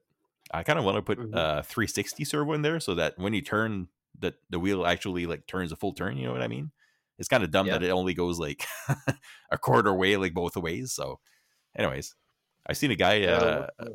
I 0.53 0.62
kind 0.65 0.79
of 0.79 0.85
want 0.85 0.97
to 0.97 1.03
put 1.03 1.19
Mhm. 1.19 1.35
uh 1.37 1.62
360 1.62 2.25
servo 2.25 2.53
in 2.53 2.62
there 2.62 2.81
so 2.81 2.95
that 2.97 3.19
when 3.19 3.33
you 3.35 3.43
turn 3.43 3.88
the 4.18 4.35
the 4.51 4.59
wheel 4.61 4.87
actually 4.87 5.27
like 5.27 5.46
turns 5.46 5.72
a 5.72 5.77
full 5.77 5.94
turn. 5.94 6.16
You 6.16 6.27
know 6.27 6.33
what 6.33 6.42
I 6.42 6.48
mean? 6.48 6.70
It's 7.18 7.29
kind 7.29 7.44
of 7.44 7.51
dumb 7.51 7.66
Yeah. 7.66 7.75
that 7.75 7.83
it 7.85 7.90
only 7.90 8.14
goes 8.14 8.38
like 8.38 8.64
a 9.51 9.59
quarter 9.59 9.92
way, 9.94 10.16
like 10.16 10.35
both 10.35 10.57
ways. 10.57 10.92
So, 10.92 11.20
anyways, 11.77 12.14
I've 12.66 12.77
seen 12.77 12.90
a 12.90 12.96
guy. 12.96 13.14
Yeah, 13.16 13.31
Uh, 13.31 13.66
it 13.81 13.92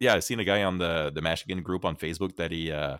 yeah, 0.00 0.14
I've 0.14 0.24
seen 0.24 0.40
a 0.40 0.44
guy 0.44 0.62
on 0.62 0.78
the 0.78 1.10
the 1.14 1.22
Michigan 1.22 1.62
group 1.62 1.84
on 1.84 1.96
Facebook 1.96 2.36
that 2.36 2.50
he 2.52 2.72
uh 2.72 2.98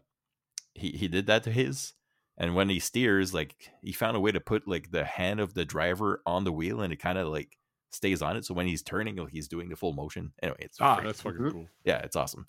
he 0.74 0.90
he 0.90 1.08
did 1.08 1.26
that 1.26 1.42
to 1.44 1.50
his, 1.50 1.94
and 2.36 2.54
when 2.54 2.68
he 2.68 2.78
steers, 2.78 3.32
like 3.34 3.54
he 3.82 3.92
found 3.92 4.16
a 4.16 4.20
way 4.20 4.32
to 4.32 4.40
put 4.40 4.66
like 4.68 4.90
the 4.90 5.04
hand 5.04 5.40
of 5.40 5.54
the 5.54 5.64
driver 5.64 6.22
on 6.26 6.44
the 6.44 6.52
wheel, 6.52 6.80
and 6.80 6.92
it 6.92 6.96
kind 7.00 7.18
of 7.18 7.28
like 7.28 7.56
stays 7.90 8.22
on 8.22 8.36
it. 8.36 8.44
So 8.44 8.54
when 8.54 8.66
he's 8.68 8.82
turning, 8.82 9.16
like, 9.16 9.32
he's 9.32 9.48
doing 9.48 9.68
the 9.68 9.76
full 9.76 9.92
motion. 9.94 10.32
Anyway, 10.42 10.58
it's 10.60 10.78
Ah, 10.80 10.98
freaking- 10.98 11.04
that's 11.04 11.20
fucking 11.22 11.40
Mhm. 11.40 11.52
cool. 11.52 11.68
yeah, 11.84 11.98
it's 11.98 12.14
awesome. 12.16 12.46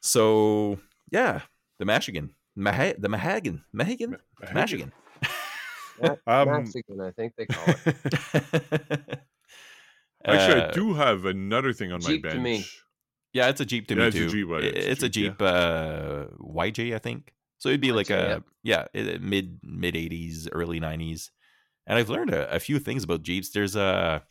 So 0.00 0.78
yeah, 1.10 1.42
the 1.78 1.84
Michigan, 1.84 2.34
Maha- 2.56 2.94
the 2.98 3.08
Mahagan, 3.08 3.62
Mahagan, 3.74 4.16
Michigan. 4.54 4.92
Um, 6.26 6.64
I 7.06 7.10
think 7.12 7.34
they 7.36 7.46
call 7.46 7.64
it. 7.68 7.78
actually, 10.24 10.60
I 10.60 10.64
Uh, 10.66 10.70
do 10.72 10.94
have 10.94 11.24
another 11.26 11.72
thing 11.72 11.92
on 11.92 12.00
Jeep 12.00 12.24
my 12.24 12.30
to 12.30 12.36
bench. 12.36 12.42
me. 12.42 12.64
Yeah, 13.32 13.48
it's 13.48 13.60
a 13.60 13.64
Jeep 13.64 13.86
to 13.88 13.94
Yeah, 13.94 14.00
me 14.00 14.06
it's 14.08 14.16
a 14.16 14.18
too. 14.20 14.28
Jeep, 14.30 14.48
right, 14.48 14.64
I- 14.64 14.66
it's 14.66 14.86
a 14.86 14.90
It's 14.90 15.02
a 15.04 15.08
Jeep, 15.08 15.32
Jeep, 15.34 15.42
uh, 15.42 16.24
YJ, 16.40 16.94
I 16.94 16.98
think. 16.98 17.34
So 17.58 17.68
it'd 17.68 17.80
be 17.80 17.92
like 17.92 18.10
a 18.10 18.42
yeah, 18.64 18.86
i- 18.94 19.18
mid 19.20 19.60
mid 19.62 19.94
eighties, 19.96 20.48
early 20.50 20.80
nineties. 20.80 21.30
And 21.86 21.98
I've 21.98 22.08
learned 22.08 22.30
a, 22.32 22.52
a 22.52 22.58
few 22.58 22.78
things 22.80 23.04
about 23.04 23.22
Jeeps. 23.22 23.50
There's 23.50 23.76
a 23.76 24.24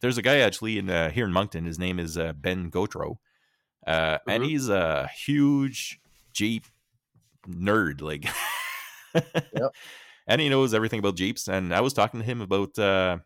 there's 0.00 0.18
a 0.18 0.22
guy 0.22 0.38
actually 0.38 0.78
in 0.78 0.90
uh, 0.90 1.10
here 1.10 1.24
in 1.26 1.32
Moncton. 1.32 1.64
His 1.66 1.78
name 1.78 2.00
is 2.00 2.18
uh, 2.18 2.32
Ben 2.32 2.70
Gotro, 2.70 3.18
uh, 3.86 4.18
and 4.26 4.42
Mhm. 4.42 4.46
he's 4.48 4.68
a 4.68 5.08
huge 5.24 6.00
Jeep 6.32 6.64
nerd. 7.48 8.00
Like, 8.00 8.26
and 10.26 10.40
he 10.40 10.48
knows 10.48 10.74
everything 10.74 10.98
about 10.98 11.16
Jeeps. 11.16 11.48
And 11.48 11.74
I 11.74 11.80
was 11.80 11.92
talking 11.92 12.20
to 12.20 12.26
him 12.26 12.40
about 12.40 12.78
uh, 12.78 13.18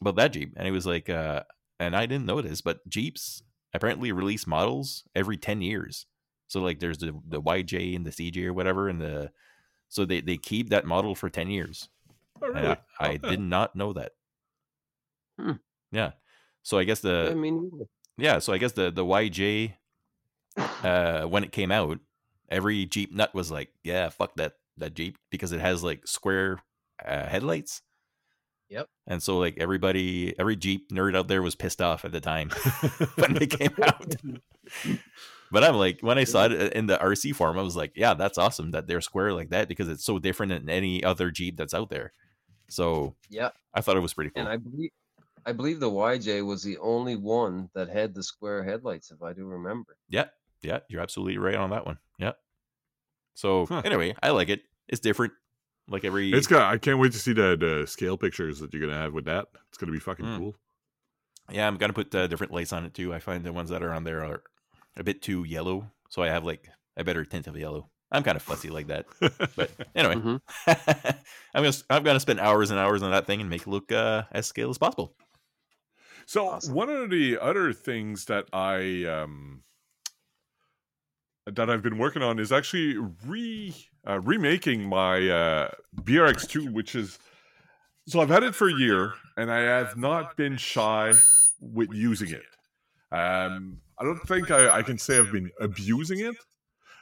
about 0.00 0.16
that 0.16 0.32
Jeep, 0.32 0.52
and 0.56 0.66
he 0.66 0.72
was 0.72 0.86
like, 0.86 1.08
uh, 1.08 1.42
and 1.78 1.96
I 1.96 2.06
didn't 2.06 2.26
know 2.26 2.40
this, 2.40 2.60
but 2.60 2.86
Jeeps 2.88 3.42
apparently 3.74 4.12
release 4.12 4.46
models 4.46 5.04
every 5.14 5.36
10 5.36 5.62
years. 5.62 6.06
So 6.46 6.60
like 6.60 6.80
there's 6.80 6.98
the 6.98 7.18
the 7.26 7.40
YJ 7.40 7.96
and 7.96 8.06
the 8.06 8.10
CJ 8.10 8.44
or 8.44 8.52
whatever 8.52 8.88
and 8.88 9.00
the 9.00 9.30
so 9.88 10.04
they 10.04 10.20
they 10.20 10.36
keep 10.36 10.68
that 10.70 10.84
model 10.84 11.14
for 11.14 11.30
10 11.30 11.48
years. 11.48 11.88
Oh, 12.42 12.48
really? 12.48 12.68
I, 12.68 12.76
I 13.00 13.16
did 13.16 13.40
not 13.40 13.74
know 13.74 13.92
that. 13.94 14.12
Hmm. 15.40 15.52
Yeah. 15.90 16.12
So 16.62 16.78
I 16.78 16.84
guess 16.84 17.00
the 17.00 17.28
I 17.30 17.34
mean, 17.34 17.70
yeah, 18.18 18.38
so 18.38 18.52
I 18.52 18.58
guess 18.58 18.72
the 18.72 18.90
the 18.90 19.04
YJ 19.04 19.74
uh 20.84 21.22
when 21.22 21.42
it 21.42 21.52
came 21.52 21.72
out, 21.72 21.98
every 22.52 22.86
Jeep 22.86 23.12
nut 23.12 23.34
was 23.34 23.50
like, 23.50 23.70
yeah, 23.82 24.08
fuck 24.10 24.36
that 24.36 24.52
that 24.76 24.94
Jeep 24.94 25.18
because 25.30 25.52
it 25.52 25.60
has 25.60 25.82
like 25.82 26.06
square 26.06 26.58
uh, 27.04 27.26
headlights. 27.26 27.82
Yep. 28.68 28.88
And 29.06 29.22
so 29.22 29.38
like 29.38 29.56
everybody 29.58 30.38
every 30.38 30.56
Jeep 30.56 30.90
nerd 30.90 31.16
out 31.16 31.28
there 31.28 31.42
was 31.42 31.54
pissed 31.54 31.82
off 31.82 32.04
at 32.04 32.12
the 32.12 32.20
time 32.20 32.50
when 33.16 33.34
they 33.34 33.46
came 33.46 33.74
out. 33.82 34.14
But 35.52 35.64
I'm 35.64 35.74
like, 35.74 36.00
when 36.00 36.16
I 36.16 36.24
saw 36.24 36.46
it 36.46 36.72
in 36.72 36.86
the 36.86 36.96
RC 36.96 37.34
form, 37.34 37.58
I 37.58 37.62
was 37.62 37.76
like, 37.76 37.92
yeah, 37.94 38.14
that's 38.14 38.38
awesome 38.38 38.70
that 38.70 38.86
they're 38.86 39.02
square 39.02 39.34
like 39.34 39.50
that 39.50 39.68
because 39.68 39.86
it's 39.86 40.02
so 40.02 40.18
different 40.18 40.48
than 40.48 40.70
any 40.70 41.04
other 41.04 41.30
Jeep 41.30 41.58
that's 41.58 41.74
out 41.74 41.90
there. 41.90 42.14
So 42.70 43.16
yeah, 43.28 43.50
I 43.74 43.82
thought 43.82 43.98
it 43.98 44.00
was 44.00 44.14
pretty 44.14 44.30
cool. 44.30 44.40
and 44.40 44.48
I 44.48 44.56
believe 44.56 44.90
I 45.44 45.52
believe 45.52 45.78
the 45.78 45.90
YJ 45.90 46.46
was 46.46 46.62
the 46.62 46.78
only 46.78 47.16
one 47.16 47.68
that 47.74 47.90
had 47.90 48.14
the 48.14 48.22
square 48.22 48.64
headlights, 48.64 49.10
if 49.10 49.22
I 49.22 49.34
do 49.34 49.44
remember. 49.44 49.98
yeah, 50.08 50.28
yeah, 50.62 50.78
you're 50.88 51.02
absolutely 51.02 51.36
right 51.36 51.56
on 51.56 51.68
that 51.68 51.84
one. 51.84 51.98
Yeah. 52.22 52.32
So 53.34 53.66
Huh. 53.66 53.82
anyway, 53.84 54.14
I 54.22 54.30
like 54.30 54.48
it. 54.48 54.62
It's 54.88 55.00
different. 55.00 55.32
Like 55.88 56.04
every 56.04 56.32
It's 56.32 56.46
got. 56.46 56.72
I 56.72 56.78
can't 56.78 56.98
wait 56.98 57.12
to 57.12 57.18
see 57.18 57.32
the, 57.32 57.56
the 57.58 57.86
scale 57.86 58.16
pictures 58.16 58.60
that 58.60 58.72
you're 58.72 58.80
gonna 58.86 58.98
have 59.00 59.12
with 59.12 59.24
that. 59.26 59.48
It's 59.68 59.78
gonna 59.78 59.92
be 59.92 59.98
fucking 59.98 60.24
Mm. 60.26 60.38
cool. 60.38 60.54
yeah, 61.50 61.66
I'm 61.66 61.76
gonna 61.76 61.92
put 61.92 62.14
uh, 62.14 62.26
different 62.28 62.52
lights 62.52 62.72
on 62.72 62.84
it 62.84 62.94
too. 62.94 63.12
I 63.12 63.18
find 63.18 63.44
the 63.44 63.52
ones 63.52 63.70
that 63.70 63.82
are 63.82 63.92
on 63.92 64.04
there 64.04 64.24
are 64.24 64.42
a 64.96 65.02
bit 65.02 65.22
too 65.22 65.42
yellow, 65.44 65.90
so 66.08 66.22
I 66.22 66.28
have 66.28 66.44
like 66.44 66.68
a 66.96 67.02
better 67.04 67.24
tint 67.24 67.46
of 67.48 67.56
yellow. 67.56 67.90
I'm 68.12 68.22
kind 68.22 68.36
of 68.36 68.42
fussy 68.42 68.68
like 68.70 68.86
that. 68.88 69.06
But 69.56 69.70
anyway, 69.96 70.14
Mhm. 70.16 70.40
I'm 71.54 71.62
gonna 71.64 71.72
I'm 71.90 72.02
gonna 72.04 72.20
spend 72.20 72.38
hours 72.40 72.70
and 72.70 72.78
hours 72.78 73.02
on 73.02 73.10
that 73.10 73.26
thing 73.26 73.40
and 73.40 73.50
make 73.50 73.62
it 73.62 73.68
look 73.68 73.90
uh, 73.90 74.22
as 74.30 74.46
scale 74.46 74.70
as 74.70 74.78
possible. 74.78 75.16
So 76.26 76.46
Awesome. 76.48 76.74
one 76.74 76.88
of 76.90 77.10
the 77.10 77.38
other 77.40 77.72
things 77.72 78.26
that 78.26 78.46
I 78.52 79.04
um 79.04 79.64
that 81.46 81.70
I've 81.70 81.82
been 81.82 81.98
working 81.98 82.22
on 82.22 82.38
is 82.38 82.52
actually 82.52 82.96
re 83.26 83.74
uh, 84.08 84.20
remaking 84.20 84.88
my 84.88 85.28
uh, 85.28 85.70
BRX2, 86.02 86.72
which 86.72 86.94
is 86.94 87.18
so 88.06 88.20
I've 88.20 88.28
had 88.28 88.42
it 88.42 88.54
for 88.54 88.68
a 88.68 88.74
year 88.74 89.14
and 89.36 89.50
I 89.50 89.60
have 89.60 89.96
not 89.96 90.36
been 90.36 90.56
shy 90.56 91.14
with 91.60 91.92
using 91.92 92.30
it. 92.30 92.42
Um, 93.16 93.78
I 93.98 94.04
don't 94.04 94.20
think 94.26 94.50
I, 94.50 94.78
I 94.78 94.82
can 94.82 94.98
say 94.98 95.18
I've 95.18 95.30
been 95.30 95.50
abusing 95.60 96.20
it, 96.20 96.34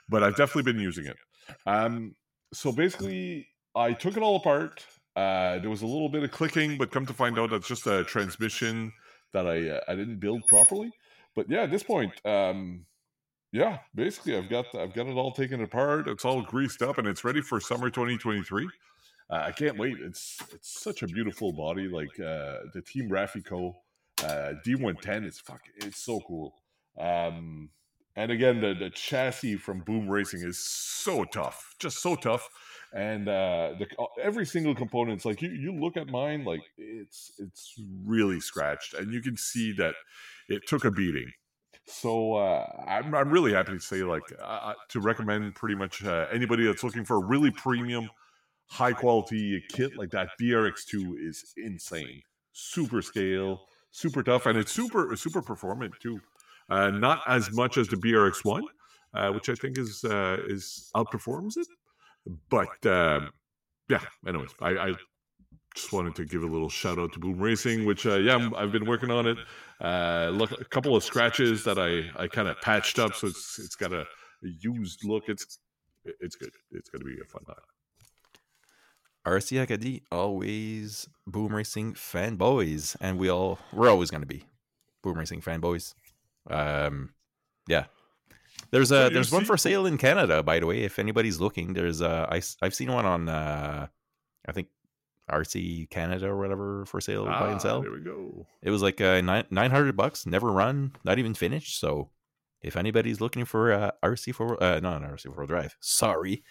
but 0.08 0.22
I've 0.22 0.36
definitely 0.36 0.70
been 0.70 0.80
using 0.80 1.06
it. 1.06 1.16
Um, 1.66 2.14
so 2.52 2.72
basically, 2.72 3.46
I 3.74 3.92
took 3.92 4.16
it 4.16 4.22
all 4.22 4.36
apart. 4.36 4.84
Uh, 5.16 5.58
there 5.58 5.70
was 5.70 5.82
a 5.82 5.86
little 5.86 6.08
bit 6.08 6.22
of 6.22 6.30
clicking, 6.30 6.76
but 6.76 6.90
come 6.90 7.06
to 7.06 7.14
find 7.14 7.38
out, 7.38 7.50
that's 7.50 7.68
just 7.68 7.86
a 7.86 8.04
transmission 8.04 8.92
that 9.32 9.46
I 9.46 9.68
uh, 9.68 9.80
I 9.88 9.94
didn't 9.94 10.18
build 10.18 10.46
properly. 10.46 10.90
But 11.34 11.48
yeah, 11.48 11.62
at 11.62 11.70
this 11.70 11.82
point, 11.82 12.12
um, 12.26 12.84
yeah, 13.52 13.78
basically, 13.94 14.36
I've 14.36 14.48
got 14.48 14.66
I've 14.74 14.94
got 14.94 15.06
it 15.06 15.16
all 15.16 15.32
taken 15.32 15.62
apart. 15.62 16.08
It's 16.08 16.24
all 16.24 16.42
greased 16.42 16.82
up, 16.82 16.98
and 16.98 17.08
it's 17.08 17.24
ready 17.24 17.40
for 17.40 17.60
summer 17.60 17.90
2023. 17.90 18.68
Uh, 19.28 19.34
I 19.34 19.52
can't 19.52 19.78
wait. 19.78 19.96
It's 20.00 20.38
it's 20.52 20.80
such 20.80 21.02
a 21.02 21.06
beautiful 21.06 21.52
body. 21.52 21.88
Like 21.88 22.18
uh, 22.20 22.58
the 22.74 22.82
Team 22.84 23.08
Raffee 23.08 23.44
Co. 23.44 23.76
uh, 24.22 24.54
D110 24.66 25.26
is 25.26 25.40
fuck. 25.40 25.62
It's 25.76 26.02
so 26.02 26.20
cool. 26.20 26.54
Um, 26.98 27.70
and 28.16 28.30
again, 28.30 28.60
the 28.60 28.74
the 28.74 28.90
chassis 28.90 29.56
from 29.56 29.80
Boom 29.80 30.08
Racing 30.08 30.42
is 30.42 30.58
so 30.58 31.24
tough, 31.24 31.74
just 31.78 32.02
so 32.02 32.14
tough. 32.14 32.48
And 32.92 33.28
uh, 33.28 33.74
the, 33.78 33.86
every 34.20 34.44
single 34.44 34.74
component's 34.74 35.24
like 35.24 35.42
you, 35.42 35.50
you 35.50 35.72
look 35.72 35.96
at 35.96 36.08
mine, 36.08 36.44
like 36.44 36.62
it's 36.76 37.32
it's 37.38 37.74
really 38.04 38.40
scratched, 38.40 38.94
and 38.94 39.12
you 39.12 39.22
can 39.22 39.36
see 39.36 39.72
that 39.72 39.94
it 40.48 40.66
took 40.66 40.84
a 40.84 40.90
beating. 40.90 41.32
So 41.90 42.34
uh, 42.34 42.66
I'm 42.86 43.14
I'm 43.14 43.30
really 43.30 43.52
happy 43.52 43.72
to 43.72 43.80
say, 43.80 44.02
like, 44.02 44.22
uh, 44.42 44.74
to 44.90 45.00
recommend 45.00 45.54
pretty 45.54 45.74
much 45.74 46.04
uh, 46.04 46.26
anybody 46.32 46.64
that's 46.64 46.84
looking 46.84 47.04
for 47.04 47.16
a 47.16 47.24
really 47.24 47.50
premium, 47.50 48.08
high 48.66 48.92
quality 48.92 49.62
kit 49.70 49.96
like 49.96 50.10
that. 50.10 50.28
BRX2 50.40 51.14
is 51.18 51.52
insane, 51.56 52.22
super 52.52 53.02
scale, 53.02 53.66
super 53.90 54.22
tough, 54.22 54.46
and 54.46 54.56
it's 54.56 54.72
super 54.72 55.14
super 55.16 55.42
performant 55.42 55.94
too. 56.00 56.20
Uh, 56.68 56.90
not 56.90 57.22
as 57.26 57.52
much 57.52 57.76
as 57.76 57.88
the 57.88 57.96
BRX1, 57.96 58.62
uh, 59.14 59.32
which 59.32 59.48
I 59.48 59.54
think 59.54 59.76
is 59.76 60.04
uh, 60.04 60.38
is 60.46 60.90
outperforms 60.94 61.56
it. 61.56 61.66
But 62.48 62.86
um, 62.86 63.30
yeah, 63.88 64.02
anyways, 64.26 64.50
I, 64.60 64.70
I 64.70 64.94
just 65.74 65.92
wanted 65.92 66.14
to 66.16 66.24
give 66.24 66.42
a 66.42 66.46
little 66.46 66.68
shout 66.68 66.98
out 66.98 67.12
to 67.12 67.18
Boom 67.18 67.38
Racing, 67.38 67.84
which 67.84 68.06
uh, 68.06 68.16
yeah, 68.16 68.50
I've 68.56 68.72
been 68.72 68.86
working 68.86 69.10
on 69.10 69.26
it. 69.26 69.38
Uh, 69.80 70.30
look, 70.32 70.52
a 70.52 70.64
couple 70.64 70.96
of 70.96 71.04
scratches 71.04 71.64
that 71.64 71.78
I, 71.78 72.10
I 72.22 72.28
kind 72.28 72.48
of 72.48 72.60
patched 72.60 72.98
up, 72.98 73.14
so 73.14 73.28
it's 73.28 73.58
it's 73.58 73.76
got 73.76 73.92
a, 73.92 74.00
a 74.00 74.48
used 74.60 75.04
look. 75.04 75.24
It's 75.28 75.58
it's 76.04 76.36
good. 76.36 76.52
It's 76.72 76.88
gonna 76.88 77.04
be 77.04 77.18
a 77.20 77.24
fun 77.24 77.44
time. 77.44 77.56
RC 79.26 79.60
Acadie 79.60 80.02
always 80.10 81.08
boom 81.26 81.54
racing 81.54 81.94
fanboys, 81.94 82.96
and 83.00 83.18
we 83.18 83.30
all 83.30 83.58
we're 83.72 83.90
always 83.90 84.10
gonna 84.10 84.26
be 84.26 84.44
boom 85.02 85.18
racing 85.18 85.40
fanboys. 85.40 85.94
Um, 86.48 87.10
yeah. 87.68 87.84
There's 88.70 88.92
a 88.92 89.04
you 89.04 89.10
there's 89.10 89.32
one 89.32 89.44
for 89.44 89.56
sale 89.56 89.86
in 89.86 89.98
Canada, 89.98 90.42
by 90.42 90.60
the 90.60 90.66
way. 90.66 90.82
If 90.82 90.98
anybody's 90.98 91.40
looking, 91.40 91.72
there's 91.72 92.02
uh 92.02 92.26
I 92.30 92.40
I've 92.62 92.74
seen 92.74 92.92
one 92.92 93.04
on 93.04 93.28
uh 93.28 93.86
I 94.46 94.52
think 94.52 94.68
RC 95.30 95.88
Canada 95.90 96.26
or 96.26 96.38
whatever 96.38 96.84
for 96.86 97.00
sale 97.00 97.24
buy 97.24 97.32
Ah, 97.32 97.50
and 97.50 97.60
sell. 97.62 97.82
There 97.82 97.92
we 97.92 98.00
go. 98.00 98.46
It 98.62 98.70
was 98.70 98.82
like 98.82 99.00
uh, 99.00 99.20
nine 99.20 99.44
nine 99.50 99.70
hundred 99.70 99.96
bucks, 99.96 100.26
never 100.26 100.50
run, 100.50 100.92
not 101.04 101.18
even 101.18 101.34
finished. 101.34 101.78
So 101.80 102.10
if 102.62 102.76
anybody's 102.76 103.20
looking 103.20 103.44
for 103.44 103.72
uh, 103.72 103.90
RC 104.02 104.34
four, 104.34 104.62
uh, 104.62 104.80
not 104.80 105.02
an 105.02 105.08
RC 105.08 105.34
four 105.34 105.46
drive, 105.46 105.76
sorry, 105.80 106.42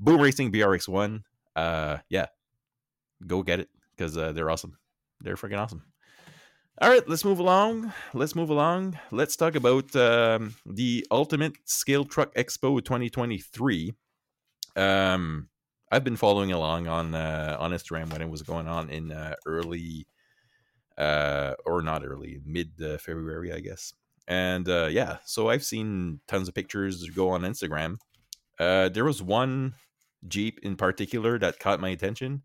Boom 0.00 0.20
Racing 0.20 0.50
BRX 0.52 0.88
one, 0.88 1.24
uh, 1.54 1.98
yeah, 2.08 2.26
go 3.26 3.42
get 3.42 3.60
it 3.60 3.68
because 3.96 4.16
uh, 4.16 4.32
they're 4.32 4.50
awesome. 4.50 4.76
They're 5.20 5.36
freaking 5.36 5.58
awesome. 5.60 5.84
All 6.80 6.88
right, 6.88 7.06
let's 7.08 7.24
move 7.24 7.38
along. 7.38 7.92
Let's 8.14 8.34
move 8.34 8.50
along. 8.50 8.98
Let's 9.12 9.36
talk 9.36 9.54
about 9.54 9.94
um, 9.94 10.56
the 10.66 11.06
Ultimate 11.10 11.52
Scale 11.64 12.04
Truck 12.04 12.34
Expo 12.34 12.82
2023. 12.82 13.92
Um, 14.74 15.48
I've 15.92 16.04
been 16.04 16.16
following 16.16 16.52
along 16.52 16.88
on 16.88 17.14
uh, 17.14 17.58
on 17.60 17.72
Instagram 17.72 18.10
when 18.10 18.22
it 18.22 18.30
was 18.30 18.40
going 18.40 18.66
on 18.66 18.88
in 18.88 19.12
uh, 19.12 19.34
early, 19.44 20.06
uh, 20.96 21.52
or 21.66 21.82
not 21.82 22.02
early, 22.02 22.40
mid 22.46 22.70
uh, 22.82 22.96
February, 22.96 23.52
I 23.52 23.60
guess. 23.60 23.92
And 24.26 24.66
uh, 24.70 24.88
yeah, 24.90 25.18
so 25.26 25.50
I've 25.50 25.62
seen 25.62 26.20
tons 26.26 26.48
of 26.48 26.54
pictures 26.54 27.06
go 27.10 27.28
on 27.28 27.42
Instagram. 27.42 27.96
Uh, 28.58 28.88
there 28.88 29.04
was 29.04 29.22
one 29.22 29.74
Jeep 30.26 30.60
in 30.62 30.76
particular 30.76 31.38
that 31.38 31.58
caught 31.58 31.80
my 31.80 31.90
attention. 31.90 32.42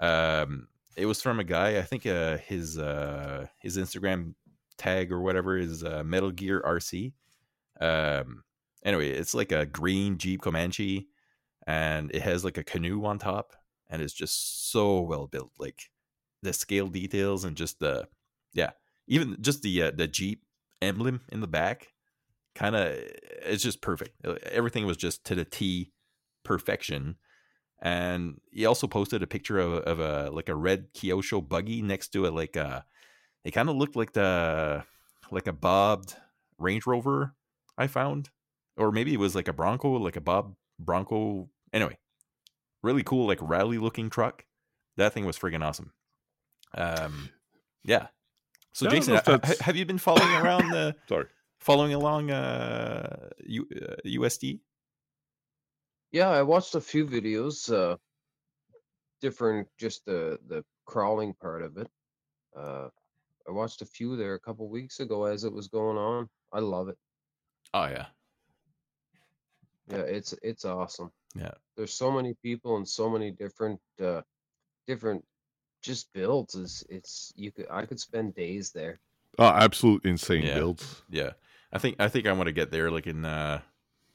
Um, 0.00 0.66
it 0.96 1.06
was 1.06 1.22
from 1.22 1.38
a 1.38 1.44
guy. 1.44 1.78
I 1.78 1.82
think 1.82 2.02
his 2.02 2.76
uh, 2.76 3.46
his 3.60 3.76
Instagram 3.76 4.34
tag 4.78 5.12
or 5.12 5.20
whatever 5.20 5.56
is 5.56 5.84
Metal 6.04 6.32
Gear 6.32 6.60
RC. 6.66 7.12
Um, 7.80 8.42
anyway, 8.84 9.10
it's 9.10 9.34
like 9.34 9.52
a 9.52 9.64
green 9.64 10.18
Jeep 10.18 10.42
Comanche, 10.42 11.06
and 11.66 12.10
it 12.14 12.22
has 12.22 12.44
like 12.44 12.58
a 12.58 12.64
canoe 12.64 13.04
on 13.04 13.18
top, 13.18 13.54
and 13.88 14.02
it's 14.02 14.12
just 14.12 14.70
so 14.70 15.00
well 15.00 15.26
built. 15.26 15.52
Like 15.58 15.90
the 16.42 16.52
scale 16.52 16.88
details 16.88 17.44
and 17.44 17.56
just 17.56 17.80
the 17.80 18.08
yeah, 18.52 18.70
even 19.06 19.36
just 19.40 19.62
the 19.62 19.82
uh, 19.82 19.90
the 19.94 20.06
Jeep 20.08 20.42
emblem 20.82 21.20
in 21.30 21.40
the 21.40 21.46
back, 21.46 21.88
kind 22.54 22.76
of 22.76 22.94
it's 23.46 23.62
just 23.62 23.80
perfect. 23.82 24.14
Uh, 24.24 24.36
Everything 24.50 24.86
was 24.86 24.96
just 24.96 25.24
to 25.26 25.34
the 25.34 25.44
T, 25.44 25.92
perfection. 26.44 27.16
And 27.82 28.40
he 28.52 28.66
also 28.66 28.86
posted 28.86 29.22
a 29.22 29.26
picture 29.26 29.58
of, 29.58 29.72
of 29.72 30.00
a 30.00 30.30
like 30.30 30.48
a 30.50 30.54
red 30.54 30.92
Kyosho 30.92 31.46
buggy 31.46 31.80
next 31.80 32.08
to 32.08 32.26
it, 32.26 32.32
like 32.32 32.56
a 32.56 32.84
it 33.44 33.52
kind 33.52 33.70
of 33.70 33.76
looked 33.76 33.96
like 33.96 34.12
the 34.12 34.84
like 35.30 35.46
a 35.46 35.52
bobbed 35.52 36.14
Range 36.58 36.86
Rover 36.86 37.34
I 37.78 37.86
found, 37.86 38.28
or 38.76 38.92
maybe 38.92 39.14
it 39.14 39.20
was 39.20 39.34
like 39.34 39.48
a 39.48 39.54
Bronco, 39.54 39.92
like 39.92 40.16
a 40.16 40.20
Bob 40.20 40.54
Bronco. 40.84 41.48
Anyway, 41.72 41.98
really 42.82 43.02
cool, 43.02 43.26
like 43.26 43.38
rally 43.40 43.78
looking 43.78 44.10
truck. 44.10 44.44
That 44.96 45.12
thing 45.12 45.24
was 45.24 45.38
friggin' 45.38 45.62
awesome. 45.64 45.92
Um, 46.74 47.30
yeah. 47.84 48.08
So 48.72 48.84
Yeah, 48.86 48.90
Jason, 48.92 49.12
know 49.14 49.18
if 49.18 49.24
ha- 49.26 49.32
that's- 49.38 49.60
have 49.60 49.76
you 49.76 49.84
been 49.86 49.98
following 49.98 50.34
around 50.36 50.70
the 50.70 50.94
Sorry. 51.08 51.26
following 51.58 51.94
along 51.94 52.30
uh, 52.30 53.30
U, 53.46 53.66
uh 53.74 53.94
USTE? 54.04 54.60
Yeah, 56.12 56.28
I 56.28 56.42
watched 56.42 56.74
a 56.74 56.80
few 56.80 57.06
videos, 57.06 57.72
uh, 57.72 57.96
different, 59.20 59.68
just 59.78 60.04
the 60.06 60.38
the 60.48 60.64
crawling 60.86 61.34
part 61.34 61.62
of 61.62 61.76
it. 61.76 61.88
Uh, 62.56 62.88
I 63.48 63.52
watched 63.52 63.82
a 63.82 63.86
few 63.86 64.16
there 64.16 64.34
a 64.34 64.40
couple 64.40 64.68
weeks 64.68 65.00
ago 65.00 65.24
as 65.24 65.44
it 65.44 65.52
was 65.52 65.68
going 65.68 65.96
on. 65.96 66.28
I 66.52 66.60
love 66.60 66.88
it. 66.88 66.98
Oh 67.74 67.84
yeah, 67.86 68.06
Yeah, 69.90 69.98
it's 69.98 70.34
it's 70.42 70.64
awesome. 70.64 71.10
Yeah. 71.34 71.52
There's 71.76 71.92
so 71.92 72.10
many 72.10 72.34
people 72.42 72.76
and 72.76 72.86
so 72.88 73.08
many 73.10 73.30
different 73.30 73.80
uh 74.02 74.22
different 74.86 75.24
just 75.82 76.12
builds 76.12 76.54
is 76.54 76.84
it's 76.88 77.32
you 77.36 77.50
could 77.52 77.66
I 77.70 77.86
could 77.86 78.00
spend 78.00 78.34
days 78.34 78.70
there. 78.72 78.98
Oh, 79.38 79.46
absolute 79.46 80.04
insane 80.04 80.42
Yeah. 80.44 80.54
builds. 80.54 81.02
yeah. 81.08 81.30
I 81.72 81.78
think 81.78 81.96
I 81.98 82.08
think 82.08 82.26
I 82.26 82.32
want 82.32 82.46
to 82.48 82.52
get 82.52 82.70
there 82.70 82.90
like 82.90 83.06
in 83.06 83.24
uh 83.24 83.60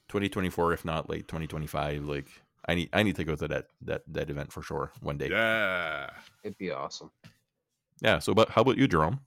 2024, 0.09 0.73
if 0.73 0.85
not 0.85 1.09
late 1.09 1.27
2025. 1.27 2.05
Like 2.05 2.27
I 2.67 2.75
need 2.75 2.89
I 2.93 3.03
need 3.03 3.15
to 3.15 3.23
go 3.23 3.35
to 3.35 3.47
that 3.47 3.67
that 3.81 4.03
that 4.07 4.29
event 4.29 4.51
for 4.51 4.61
sure 4.61 4.91
one 5.01 5.17
day. 5.17 5.29
Yeah. 5.29 6.09
It'd 6.43 6.57
be 6.57 6.71
awesome. 6.71 7.11
Yeah. 8.01 8.19
So, 8.19 8.33
but 8.33 8.49
how 8.49 8.61
about 8.61 8.77
you, 8.77 8.87
Jerome? 8.87 9.21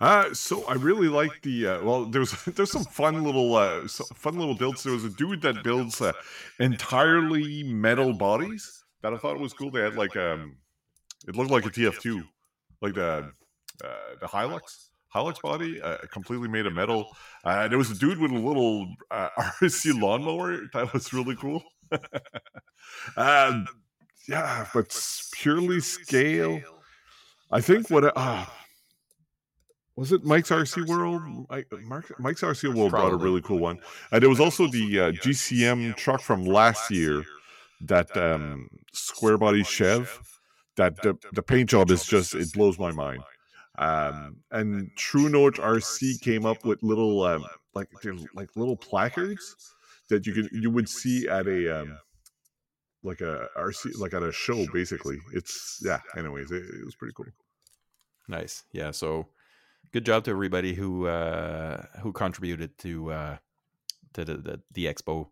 Uh, 0.00 0.32
so 0.34 0.64
I 0.66 0.74
really 0.74 1.08
like 1.08 1.42
the 1.42 1.66
uh, 1.66 1.82
well. 1.82 2.04
There's 2.04 2.32
there's 2.44 2.70
some 2.70 2.84
fun 2.84 3.24
little 3.24 3.54
uh, 3.56 3.86
so 3.88 4.04
fun 4.14 4.38
little 4.38 4.54
builds. 4.54 4.82
There 4.82 4.92
was 4.92 5.04
a 5.04 5.10
dude 5.10 5.42
that 5.42 5.62
builds 5.64 6.00
uh, 6.00 6.12
entirely 6.58 7.62
metal 7.62 8.12
bodies 8.12 8.84
that 9.02 9.12
I 9.12 9.16
thought 9.16 9.38
was 9.38 9.52
cool. 9.52 9.70
They 9.70 9.80
had 9.80 9.96
like 9.96 10.16
um, 10.16 10.56
it 11.26 11.36
looked 11.36 11.50
like 11.50 11.66
a 11.66 11.70
TF2, 11.70 12.22
like 12.80 12.94
the 12.94 13.30
uh, 13.84 13.88
the 14.20 14.26
Hilux 14.26 14.88
Hilux 15.14 15.40
body, 15.40 15.80
uh, 15.80 15.98
completely 16.10 16.48
made 16.48 16.66
of 16.66 16.74
metal. 16.74 17.16
Uh, 17.44 17.68
there 17.68 17.78
was 17.78 17.90
a 17.90 17.94
dude 17.94 18.18
with 18.18 18.30
a 18.30 18.38
little 18.38 18.86
uh, 19.10 19.28
RC 19.60 20.00
lawnmower 20.00 20.68
that 20.74 20.92
was 20.92 21.12
really 21.12 21.36
cool. 21.36 21.62
um, 23.16 23.66
yeah, 24.28 24.66
but 24.74 24.94
purely 25.32 25.80
scale. 25.80 26.60
I 27.50 27.62
think 27.62 27.88
what 27.88 28.16
uh, 28.16 28.44
was 29.98 30.12
it 30.12 30.24
Mike's 30.24 30.50
RC 30.50 30.86
World? 30.86 31.22
Mike, 31.50 31.66
Mike's 32.20 32.42
RC 32.42 32.72
World 32.72 32.92
brought 32.92 33.12
a 33.12 33.16
really 33.16 33.40
cool 33.42 33.58
one. 33.58 33.80
And 34.12 34.22
there 34.22 34.30
was 34.30 34.38
also 34.38 34.68
the 34.68 35.00
uh, 35.00 35.10
GCM 35.10 35.96
truck 35.96 36.20
from 36.20 36.44
last 36.44 36.88
year, 36.90 37.24
that 37.80 38.16
um, 38.16 38.68
square 38.92 39.36
body 39.36 39.64
Chev. 39.64 40.20
That 40.76 41.02
the, 41.02 41.18
the 41.32 41.42
paint 41.42 41.68
job 41.68 41.90
is 41.90 42.04
just 42.04 42.36
it 42.36 42.52
blows 42.52 42.78
my 42.78 42.92
mind. 42.92 43.24
Um, 43.78 44.36
and 44.52 44.88
True 44.96 45.28
Note 45.28 45.56
RC 45.56 46.20
came 46.20 46.46
up 46.46 46.64
with 46.64 46.80
little 46.84 47.24
um, 47.24 47.44
like 47.74 47.88
they're 48.00 48.14
like 48.34 48.50
little 48.54 48.76
placards 48.76 49.74
that 50.08 50.24
you 50.24 50.32
could 50.32 50.48
you 50.52 50.70
would 50.70 50.88
see 50.88 51.26
at 51.28 51.48
a 51.48 51.80
um, 51.80 51.98
like 53.02 53.20
a 53.20 53.48
RC 53.58 53.98
like 53.98 54.14
at 54.14 54.22
a 54.22 54.30
show 54.30 54.64
basically. 54.72 55.18
It's 55.34 55.82
yeah. 55.84 55.98
Anyways, 56.16 56.52
it, 56.52 56.62
it 56.62 56.84
was 56.84 56.94
pretty 56.94 57.14
cool. 57.16 57.26
Nice. 58.28 58.62
Yeah. 58.72 58.92
So, 58.92 59.26
good 59.92 60.04
job 60.06 60.24
to 60.24 60.30
everybody 60.30 60.74
who 60.74 61.06
uh 61.06 61.84
who 62.02 62.12
contributed 62.12 62.76
to 62.78 63.12
uh 63.12 63.36
to 64.14 64.24
the 64.24 64.36
the, 64.36 64.60
the 64.72 64.86
expo. 64.86 65.28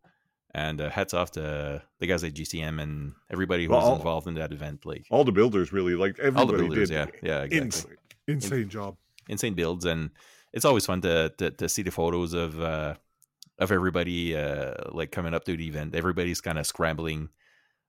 And 0.55 0.81
uh, 0.81 0.89
hats 0.89 1.13
off 1.13 1.33
to 1.33 1.83
the 1.99 2.07
guys 2.07 2.25
at 2.25 2.33
GCM 2.33 2.81
and 2.81 3.13
everybody 3.31 3.65
who 3.67 3.71
Well, 3.73 3.81
was 3.81 3.89
all- 3.91 3.97
involved 3.97 4.27
in 4.27 4.35
that 4.35 4.53
event. 4.53 4.87
Like 4.87 5.05
All 5.11 5.23
the 5.23 5.33
builders 5.33 5.71
really 5.71 5.95
like 5.95 6.19
all 6.35 6.47
the 6.47 6.55
builders, 6.55 6.89
did 6.89 6.95
yeah, 6.95 7.07
yeah, 7.23 7.43
exactly. 7.43 7.97
insane, 8.27 8.53
insane 8.53 8.69
job. 8.71 8.97
insane 9.29 9.53
builds 9.55 9.85
and 9.85 10.11
it's 10.55 10.65
always 10.65 10.87
fun 10.87 11.03
to 11.03 11.31
to, 11.37 11.51
to 11.51 11.69
see 11.69 11.83
the 11.83 11.91
photos 11.91 12.33
of 12.33 12.59
uh 12.59 12.95
of 13.59 13.71
everybody 13.71 14.35
uh 14.35 14.73
like 14.93 15.11
coming 15.13 15.35
up 15.35 15.45
to 15.45 15.55
the 15.57 15.67
event 15.69 15.95
everybody's 15.95 16.41
kind 16.41 16.59
of 16.59 16.67
scrambling 16.67 17.29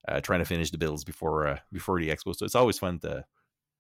uh 0.09 0.19
trying 0.19 0.39
to 0.39 0.45
finish 0.45 0.69
the 0.71 0.77
builds 0.77 1.03
before 1.05 1.47
uh 1.47 1.59
before 1.71 1.99
the 2.01 2.09
expo 2.09 2.35
so 2.35 2.43
it's 2.45 2.55
always 2.55 2.77
fun 2.79 2.99
to 2.99 3.23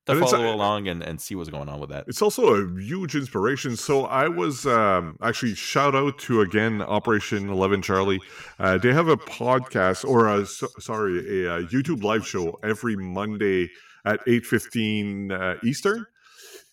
to 0.07 0.13
And 0.13 0.21
follow 0.21 0.53
along 0.53 0.87
and, 0.87 1.03
and 1.03 1.21
see 1.21 1.35
what's 1.35 1.49
going 1.49 1.69
on 1.69 1.79
with 1.79 1.89
that 1.91 2.05
It's 2.07 2.21
also 2.21 2.55
a 2.55 2.79
huge 2.79 3.15
inspiration. 3.15 3.77
So 3.77 4.05
I 4.05 4.27
was 4.27 4.65
um, 4.65 5.17
actually 5.21 5.53
shout 5.53 5.95
out 5.95 6.17
to 6.19 6.41
again 6.41 6.81
Operation 6.81 7.49
Eleven 7.49 7.81
Charlie. 7.81 8.19
Uh, 8.57 8.77
they 8.77 8.93
have 8.93 9.07
a 9.07 9.17
podcast 9.17 10.03
or 10.03 10.27
a 10.27 10.45
so, 10.45 10.67
sorry 10.79 11.45
a, 11.45 11.53
uh 11.53 11.61
YouTube 11.61 12.03
live 12.03 12.25
show 12.25 12.57
every 12.63 12.95
Monday 12.95 13.69
at 14.05 14.19
eight 14.27 14.45
fifteen 14.45 15.31
uh, 15.31 15.55
Eastern. 15.63 16.05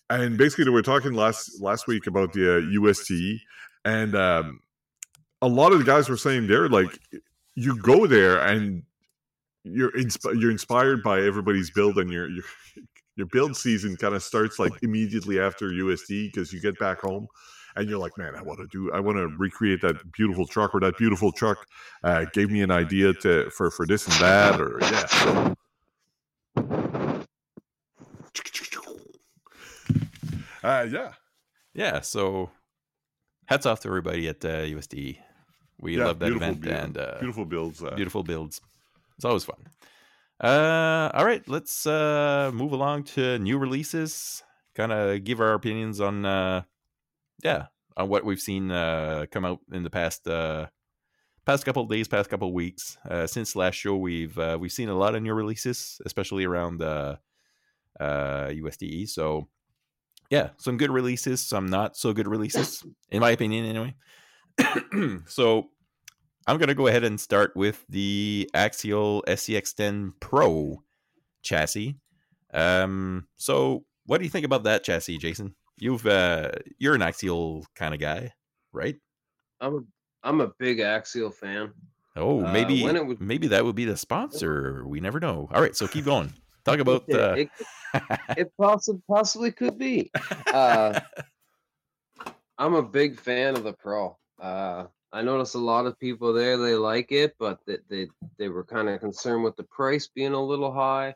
And 0.09 0.37
basically, 0.37 0.65
they 0.65 0.71
were 0.71 0.83
talking 0.83 1.13
last 1.13 1.61
last 1.61 1.87
week 1.87 2.07
about 2.07 2.33
the 2.33 2.57
uh, 2.57 2.61
USTE, 2.61 3.39
and 3.83 4.15
um, 4.15 4.59
a 5.41 5.47
lot 5.47 5.71
of 5.73 5.79
the 5.79 5.85
guys 5.85 6.09
were 6.09 6.17
saying 6.17 6.45
they're 6.45 6.69
like, 6.69 6.99
you 7.55 7.75
go 7.81 8.05
there 8.05 8.39
and 8.39 8.83
you're 9.63 9.91
insp- 9.93 10.39
you're 10.39 10.51
inspired 10.51 11.01
by 11.01 11.21
everybody's 11.21 11.71
build, 11.71 11.97
and 11.97 12.11
you're, 12.11 12.29
you're 12.29 12.43
your 13.15 13.27
build 13.27 13.55
season 13.55 13.95
kind 13.95 14.13
of 14.15 14.23
starts 14.23 14.59
like 14.59 14.73
immediately 14.81 15.39
after 15.39 15.71
USTE 15.71 16.31
because 16.33 16.51
you 16.51 16.59
get 16.61 16.77
back 16.79 16.99
home 16.99 17.27
and 17.75 17.89
you're 17.89 17.99
like, 17.99 18.17
man, 18.17 18.35
I 18.35 18.41
want 18.41 18.59
to 18.59 18.67
do, 18.67 18.91
I 18.91 18.99
want 18.99 19.17
to 19.17 19.27
recreate 19.37 19.81
that 19.81 20.11
beautiful 20.13 20.45
truck 20.47 20.73
or 20.73 20.79
that 20.81 20.97
beautiful 20.97 21.31
truck 21.31 21.65
uh, 22.03 22.25
gave 22.33 22.49
me 22.51 22.61
an 22.61 22.71
idea 22.71 23.13
to 23.13 23.49
for 23.51 23.71
for 23.71 23.85
this 23.85 24.05
and 24.07 24.15
that 24.15 24.59
or 24.61 24.79
yeah. 24.81 25.05
So. 25.07 25.55
Uh, 30.63 30.87
yeah, 30.91 31.13
yeah 31.75 32.01
so 32.01 32.49
hats 33.45 33.67
off 33.67 33.79
to 33.81 33.87
everybody 33.87 34.27
at 34.27 34.43
uh, 34.43 34.63
USTE 34.63 35.19
we 35.79 35.97
Yeah, 35.97 36.05
love 36.05 36.19
that 36.19 36.33
event 36.33 36.61
beautiful, 36.61 36.85
and 36.85 36.97
uh 36.97 37.17
beautiful 37.19 37.45
builds. 37.45 37.83
Uh, 37.83 37.93
beautiful 37.95 38.23
builds 38.23 38.61
it's 39.15 39.25
always 39.25 39.43
fun 39.43 39.57
uh 40.41 41.09
all 41.13 41.25
right 41.25 41.47
let's 41.47 41.85
uh 41.87 42.51
move 42.53 42.73
along 42.73 43.03
to 43.03 43.39
new 43.39 43.57
releases 43.57 44.43
kind 44.73 44.91
of 44.91 45.23
give 45.23 45.39
our 45.39 45.53
opinions 45.53 46.01
on 46.01 46.25
uh 46.25 46.61
yeah 47.43 47.67
on 47.95 48.09
what 48.09 48.25
we've 48.25 48.41
seen 48.41 48.69
uh 48.69 49.25
come 49.31 49.45
out 49.45 49.59
in 49.71 49.83
the 49.83 49.89
past 49.89 50.27
uh 50.27 50.65
past 51.45 51.63
couple 51.63 51.85
days 51.85 52.07
past 52.07 52.29
couple 52.29 52.51
weeks. 52.51 52.97
Uh 53.09 53.25
since 53.25 53.55
last 53.55 53.75
show 53.75 53.95
we've 53.95 54.37
uh 54.37 54.57
we've 54.59 54.71
seen 54.73 54.89
a 54.89 54.95
lot 54.95 55.15
of 55.15 55.23
new 55.23 55.33
releases 55.33 56.01
especially 56.05 56.43
around 56.43 56.81
uh 56.81 57.15
uh 57.99 58.47
USTE 58.47 59.07
so 59.07 59.47
yeah 60.29 60.49
some 60.57 60.75
good 60.75 60.91
releases 60.91 61.39
some 61.39 61.67
not 61.67 61.95
so 61.95 62.11
good 62.11 62.27
releases 62.27 62.83
in 63.09 63.21
my 63.21 63.31
opinion 63.31 63.65
anyway. 63.65 63.95
So 65.27 65.69
I'm 66.47 66.57
going 66.57 66.67
to 66.69 66.75
go 66.75 66.87
ahead 66.87 67.03
and 67.03 67.19
start 67.19 67.55
with 67.55 67.83
the 67.89 68.49
Axial 68.53 69.23
SCX10 69.27 70.13
Pro 70.19 70.83
chassis. 71.41 71.97
Um, 72.53 73.27
so 73.37 73.83
what 74.05 74.19
do 74.19 74.23
you 74.25 74.29
think 74.29 74.45
about 74.45 74.63
that 74.63 74.83
chassis, 74.83 75.17
Jason? 75.17 75.55
You've 75.77 76.05
uh, 76.05 76.51
you're 76.77 76.95
an 76.95 77.01
Axial 77.01 77.65
kind 77.75 77.93
of 77.93 77.99
guy, 77.99 78.31
right? 78.71 78.95
I'm 79.59 79.75
a 79.75 79.79
I'm 80.23 80.41
a 80.41 80.51
big 80.59 80.79
Axial 80.79 81.31
fan. 81.31 81.73
Oh, 82.15 82.45
Uh, 82.45 82.51
maybe 82.53 82.83
would- 82.83 83.19
maybe 83.19 83.47
that 83.47 83.65
would 83.65 83.75
be 83.75 83.85
the 83.85 83.97
sponsor. 83.97 84.85
We 84.87 85.01
never 85.01 85.19
know. 85.19 85.49
All 85.53 85.61
right, 85.61 85.75
so 85.75 85.87
keep 85.87 86.05
going. 86.05 86.33
Talk 86.63 86.79
about 86.79 87.11
uh, 87.11 87.33
it, 87.37 87.49
it 88.37 88.51
possibly 88.57 89.01
possibly 89.09 89.51
could 89.51 89.77
be. 89.77 90.11
Uh, 90.53 90.99
I'm 92.57 92.73
a 92.75 92.83
big 92.83 93.19
fan 93.19 93.55
of 93.57 93.63
the 93.63 93.73
Pro. 93.73 94.17
Uh, 94.39 94.85
I 95.15 95.21
noticed 95.21 95.55
a 95.55 95.59
lot 95.59 95.85
of 95.85 95.97
people 95.97 96.33
there 96.33 96.57
they 96.57 96.75
like 96.75 97.13
it, 97.13 97.35
but 97.39 97.59
they 97.65 97.77
they, 97.89 98.07
they 98.37 98.49
were 98.49 98.65
kind 98.65 98.89
of 98.89 98.99
concerned 98.99 99.45
with 99.45 99.55
the 99.55 99.63
price 99.63 100.07
being 100.07 100.33
a 100.33 100.43
little 100.43 100.73
high. 100.73 101.15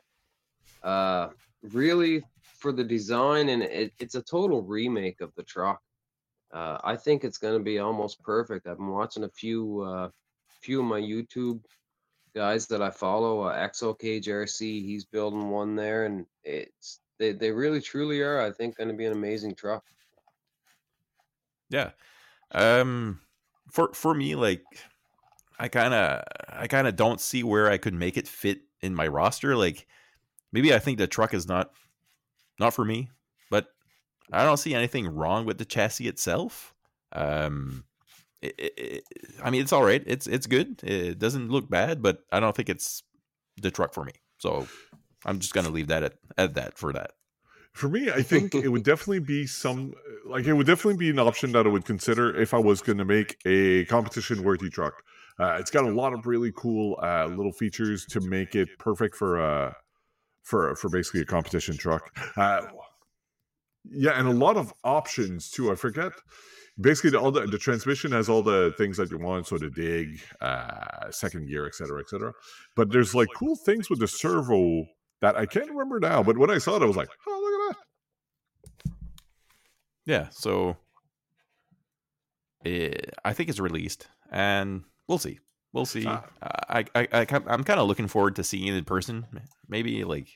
Uh, 0.82 1.28
really, 1.62 2.24
for 2.56 2.72
the 2.72 2.82
design 2.82 3.50
and 3.50 3.62
it, 3.62 3.92
it's 3.98 4.14
a 4.14 4.22
total 4.22 4.62
remake 4.62 5.20
of 5.20 5.34
the 5.34 5.42
truck. 5.42 5.82
Uh, 6.50 6.78
I 6.82 6.96
think 6.96 7.24
it's 7.24 7.36
going 7.36 7.58
to 7.58 7.62
be 7.62 7.78
almost 7.78 8.22
perfect. 8.22 8.66
I've 8.66 8.78
been 8.78 8.88
watching 8.88 9.24
a 9.24 9.28
few 9.28 9.82
uh, 9.82 10.08
few 10.62 10.80
of 10.80 10.86
my 10.86 11.00
YouTube 11.00 11.60
guys 12.34 12.66
that 12.68 12.80
I 12.80 12.90
follow, 12.90 13.42
uh, 13.42 13.54
Exo 13.54 13.98
Cage 13.98 14.28
RC, 14.28 14.60
he's 14.60 15.04
building 15.04 15.50
one 15.50 15.76
there, 15.76 16.06
and 16.06 16.24
it's 16.42 17.00
they, 17.18 17.32
they 17.32 17.50
really 17.50 17.82
truly 17.82 18.22
are. 18.22 18.40
I 18.40 18.50
think 18.50 18.78
going 18.78 18.88
to 18.88 18.94
be 18.94 19.04
an 19.04 19.12
amazing 19.12 19.56
truck. 19.56 19.84
yeah. 21.68 21.90
Um, 22.52 23.20
for 23.70 23.92
for 23.94 24.14
me, 24.14 24.34
like, 24.34 24.62
I 25.58 25.68
kind 25.68 25.94
of 25.94 26.24
I 26.48 26.66
kind 26.66 26.86
of 26.86 26.96
don't 26.96 27.20
see 27.20 27.42
where 27.42 27.70
I 27.70 27.78
could 27.78 27.94
make 27.94 28.16
it 28.16 28.28
fit 28.28 28.62
in 28.80 28.94
my 28.94 29.06
roster. 29.06 29.56
Like, 29.56 29.86
maybe 30.52 30.74
I 30.74 30.78
think 30.78 30.98
the 30.98 31.06
truck 31.06 31.34
is 31.34 31.46
not 31.48 31.70
not 32.58 32.74
for 32.74 32.84
me, 32.84 33.10
but 33.50 33.68
I 34.32 34.44
don't 34.44 34.56
see 34.58 34.74
anything 34.74 35.08
wrong 35.08 35.44
with 35.44 35.58
the 35.58 35.64
chassis 35.64 36.08
itself. 36.08 36.74
Um, 37.12 37.84
it, 38.42 38.54
it, 38.58 39.04
I 39.42 39.50
mean, 39.50 39.62
it's 39.62 39.72
all 39.72 39.84
right. 39.84 40.02
It's 40.06 40.26
it's 40.26 40.46
good. 40.46 40.82
It 40.82 41.18
doesn't 41.18 41.50
look 41.50 41.68
bad, 41.68 42.02
but 42.02 42.24
I 42.32 42.40
don't 42.40 42.54
think 42.54 42.68
it's 42.68 43.02
the 43.60 43.70
truck 43.70 43.92
for 43.92 44.04
me. 44.04 44.12
So 44.38 44.66
I'm 45.24 45.38
just 45.38 45.52
gonna 45.54 45.70
leave 45.70 45.88
that 45.88 46.02
at, 46.02 46.14
at 46.38 46.54
that 46.54 46.78
for 46.78 46.92
that. 46.92 47.12
For 47.72 47.88
me, 47.88 48.10
I 48.10 48.22
think 48.22 48.54
it 48.54 48.68
would 48.68 48.82
definitely 48.82 49.20
be 49.20 49.46
some 49.46 49.94
like 50.26 50.44
it 50.44 50.52
would 50.52 50.66
definitely 50.66 50.98
be 50.98 51.10
an 51.10 51.18
option 51.18 51.52
that 51.52 51.66
I 51.66 51.68
would 51.68 51.84
consider 51.84 52.34
if 52.40 52.52
I 52.52 52.58
was 52.58 52.82
going 52.82 52.98
to 52.98 53.04
make 53.04 53.36
a 53.46 53.84
competition 53.86 54.42
worthy 54.42 54.68
truck. 54.68 55.02
Uh, 55.38 55.56
it's 55.58 55.70
got 55.70 55.84
a 55.84 55.90
lot 55.90 56.12
of 56.12 56.26
really 56.26 56.52
cool 56.54 56.98
uh, 57.02 57.26
little 57.26 57.52
features 57.52 58.04
to 58.06 58.20
make 58.20 58.54
it 58.54 58.68
perfect 58.78 59.16
for 59.16 59.40
uh, 59.40 59.72
for 60.42 60.74
for 60.76 60.90
basically 60.90 61.20
a 61.20 61.24
competition 61.24 61.76
truck. 61.76 62.02
Uh, 62.36 62.62
yeah, 63.90 64.18
and 64.18 64.28
a 64.28 64.32
lot 64.32 64.56
of 64.56 64.72
options 64.84 65.50
too. 65.50 65.70
I 65.72 65.74
forget. 65.74 66.12
Basically, 66.80 67.16
all 67.16 67.30
the, 67.30 67.46
the 67.46 67.58
transmission 67.58 68.12
has 68.12 68.28
all 68.28 68.42
the 68.42 68.72
things 68.78 68.96
that 68.96 69.10
you 69.10 69.18
want, 69.18 69.46
so 69.46 69.58
the 69.58 69.68
dig, 69.70 70.18
uh, 70.40 71.10
second 71.10 71.48
gear, 71.48 71.66
etc., 71.66 72.00
etc. 72.00 72.32
But 72.74 72.90
there's 72.90 73.14
like 73.14 73.28
cool 73.36 73.56
things 73.56 73.90
with 73.90 73.98
the 73.98 74.08
servo 74.08 74.86
that 75.20 75.36
I 75.36 75.46
can't 75.46 75.68
remember 75.68 76.00
now. 76.00 76.22
But 76.22 76.38
when 76.38 76.50
I 76.50 76.58
saw 76.58 76.76
it, 76.76 76.82
I 76.82 76.86
was 76.86 76.96
like, 76.96 77.08
"Oh, 77.26 77.40
look 77.42 77.49
at 77.49 77.49
that!" 77.49 77.49
Yeah, 80.10 80.26
so 80.32 80.76
it, 82.64 83.14
I 83.24 83.32
think 83.32 83.48
it's 83.48 83.60
released, 83.60 84.08
and 84.32 84.82
we'll 85.06 85.18
see. 85.18 85.38
We'll 85.72 85.86
see. 85.86 86.04
Ah. 86.04 86.24
I, 86.68 86.84
I, 86.96 87.08
I, 87.12 87.26
I'm 87.46 87.62
kind 87.62 87.78
of 87.78 87.86
looking 87.86 88.08
forward 88.08 88.34
to 88.34 88.42
seeing 88.42 88.66
it 88.66 88.74
in 88.74 88.82
person. 88.82 89.24
Maybe 89.68 90.02
like, 90.02 90.26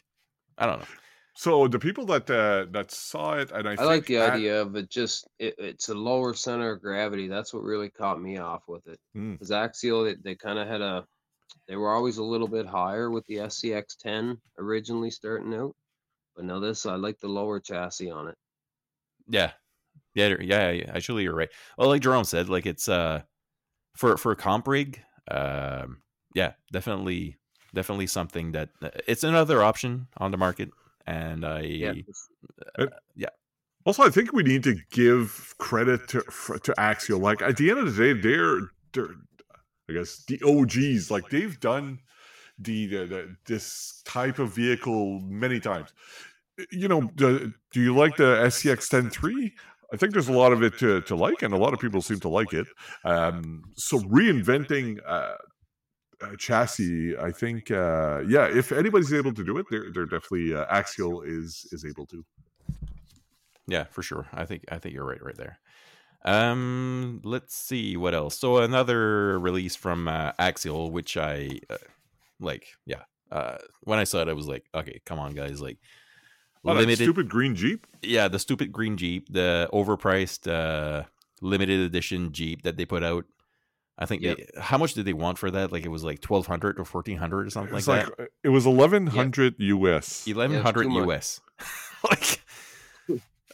I 0.57 0.66
don't 0.66 0.79
know. 0.79 0.87
So 1.35 1.66
the 1.66 1.81
people 1.81 2.07
that 2.07 2.31
uh, 2.31 2.66
that 2.70 2.93
saw 2.93 3.33
it, 3.33 3.51
and 3.51 3.68
I, 3.68 3.72
I, 3.72 3.77
think 3.77 3.89
like 3.89 4.07
the 4.07 4.18
at- 4.18 4.35
idea 4.35 4.62
of 4.62 4.77
it. 4.77 4.89
Just 4.89 5.27
it, 5.41 5.57
it's 5.59 5.89
a 5.89 5.95
lower 5.95 6.35
center 6.35 6.70
of 6.70 6.81
gravity. 6.81 7.27
That's 7.27 7.53
what 7.53 7.64
really 7.64 7.91
caught 7.91 8.22
me 8.22 8.39
off 8.39 8.62
with 8.68 8.87
it. 8.87 9.01
Hmm. 9.12 9.33
Because 9.33 9.51
Axial, 9.51 10.05
they, 10.05 10.14
they 10.22 10.35
kind 10.37 10.61
of 10.61 10.68
had 10.68 10.83
a. 10.83 11.05
They 11.66 11.75
were 11.75 11.91
always 11.91 12.18
a 12.18 12.22
little 12.22 12.47
bit 12.47 12.66
higher 12.66 13.11
with 13.11 13.27
the 13.27 13.39
SCX 13.39 13.97
10 13.99 14.39
originally 14.57 15.11
starting 15.11 15.53
out, 15.53 15.75
but 16.37 16.45
now 16.45 16.61
this 16.61 16.87
I 16.87 16.95
like 16.95 17.18
the 17.18 17.27
lower 17.27 17.59
chassis 17.59 18.12
on 18.12 18.29
it. 18.29 18.37
Yeah, 19.27 19.51
yeah, 20.15 20.35
yeah. 20.41 20.71
yeah, 20.71 20.91
Actually, 20.95 21.25
you're 21.25 21.35
right. 21.35 21.51
Well, 21.77 21.89
like 21.89 22.03
Jerome 22.03 22.25
said, 22.25 22.49
like 22.49 22.67
it's 22.67 22.89
uh 22.89 23.23
for 23.97 24.17
for 24.17 24.33
a 24.33 24.37
comp 24.37 24.67
rig, 24.69 25.01
um, 25.31 26.03
yeah, 26.35 26.53
definitely, 26.73 27.39
definitely 27.75 28.07
something 28.07 28.53
that 28.53 28.71
uh, 28.83 28.91
it's 29.07 29.25
another 29.25 29.62
option 29.62 30.09
on 30.19 30.31
the 30.31 30.37
market, 30.37 30.71
and 31.07 31.45
I 31.45 31.61
Yeah, 31.61 31.93
Also, 33.87 34.03
I 34.03 34.11
think 34.11 34.33
we 34.33 34.43
need 34.43 34.62
to 34.65 34.77
give 34.91 35.55
credit 35.59 36.09
to 36.09 36.23
to 36.62 36.75
Axial. 36.79 37.21
Like 37.21 37.43
at 37.43 37.57
the 37.57 37.71
end 37.71 37.79
of 37.79 37.95
the 37.95 38.15
day, 38.15 38.21
they're 38.21 38.61
they're 38.93 39.15
I 39.89 39.93
guess 39.93 40.25
the 40.27 40.41
OGs. 40.43 41.11
Like 41.11 41.29
they've 41.31 41.59
done 41.61 42.01
the, 42.59 42.87
the, 42.87 43.07
the 43.07 43.37
this 43.47 44.03
type 44.05 44.39
of 44.39 44.55
vehicle 44.55 45.21
many 45.21 45.61
times. 45.61 45.93
You 46.71 46.87
know, 46.87 47.11
do, 47.17 47.53
do 47.73 47.81
you 47.81 47.97
like 47.97 48.17
the 48.17 48.37
SCX10 48.47 49.25
III? 49.25 49.53
I 49.93 49.97
think 49.97 50.12
there's 50.12 50.28
a 50.28 50.32
lot 50.32 50.53
of 50.53 50.62
it 50.62 50.78
to, 50.78 51.01
to 51.03 51.16
like, 51.16 51.43
and 51.43 51.55
a 51.55 51.59
lot 51.59 51.72
of 51.72 51.80
people 51.80 52.03
seem 52.03 52.20
to 52.20 52.28
like 52.28 52.53
it. 52.53 52.66
Um, 53.05 53.62
so 53.76 54.01
reinventing 54.01 54.99
uh, 55.07 55.35
chassis, 56.39 57.16
I 57.16 57.30
think, 57.30 57.70
uh, 57.70 58.22
yeah, 58.26 58.47
if 58.47 58.72
anybody's 58.72 59.12
able 59.12 59.35
to 59.35 59.45
do 59.45 59.59
it, 59.59 59.66
they're 59.70 59.91
they're 59.93 60.07
definitely 60.07 60.55
uh, 60.55 60.66
Axial 60.66 61.22
is 61.22 61.66
is 61.72 61.85
able 61.85 62.07
to. 62.07 62.24
Yeah, 63.66 63.85
for 63.85 64.03
sure. 64.03 64.26
I 64.32 64.45
think 64.45 64.64
I 64.70 64.78
think 64.78 64.95
you're 64.95 65.05
right 65.05 65.22
right 65.22 65.37
there. 65.37 65.59
Um, 66.24 67.20
let's 67.24 67.55
see 67.55 67.97
what 67.97 68.14
else. 68.14 68.39
So 68.39 68.59
another 68.59 69.39
release 69.39 69.76
from 69.76 70.09
uh, 70.09 70.32
Axial, 70.39 70.91
which 70.91 71.16
I 71.16 71.61
uh, 71.68 71.76
like. 72.41 72.66
Yeah. 72.87 73.03
Uh, 73.30 73.59
when 73.82 73.99
I 73.99 74.05
saw 74.05 74.20
it, 74.22 74.28
I 74.28 74.32
was 74.32 74.47
like, 74.47 74.64
okay, 74.74 75.01
come 75.05 75.18
on, 75.18 75.35
guys, 75.35 75.61
like 75.61 75.78
Oh, 76.65 76.75
that 76.75 76.81
limited. 76.81 77.05
stupid 77.05 77.29
green 77.29 77.55
Jeep. 77.55 77.87
yeah, 78.03 78.29
the 78.29 78.39
stupid 78.39 78.73
green 78.73 78.97
Jeep, 78.97 79.33
the 79.33 79.69
overpriced 79.73 80.51
uh, 80.51 81.05
limited 81.43 81.81
edition 81.81 82.33
Jeep 82.33 82.62
that 82.62 82.77
they 82.77 82.85
put 82.87 83.03
out. 83.03 83.25
I 83.99 84.07
think 84.07 84.23
Yep. 84.23 84.37
they, 84.39 84.61
how 84.61 84.77
much 84.79 84.95
did 84.95 85.05
they 85.05 85.12
want 85.12 85.39
for 85.39 85.51
that? 85.51 85.71
Like 85.71 85.85
it 85.85 85.89
was 85.89 86.03
like 86.03 86.21
twelve 86.21 86.47
hundred 86.47 86.81
or 86.81 86.85
fourteen 86.85 87.19
hundred 87.19 87.47
or 87.47 87.51
something 87.51 87.77
It's 87.77 87.87
like, 87.87 88.07
like, 88.09 88.21
uh, 88.21 88.25
it 88.43 88.49
was 88.49 88.67
eleven 88.67 89.07
hundred 89.07 89.55
US. 89.59 90.27
Eleven 90.27 90.61
hundred 90.62 90.85
too 90.85 90.89
much. 90.91 91.09
US. 91.09 91.41
like 92.11 92.41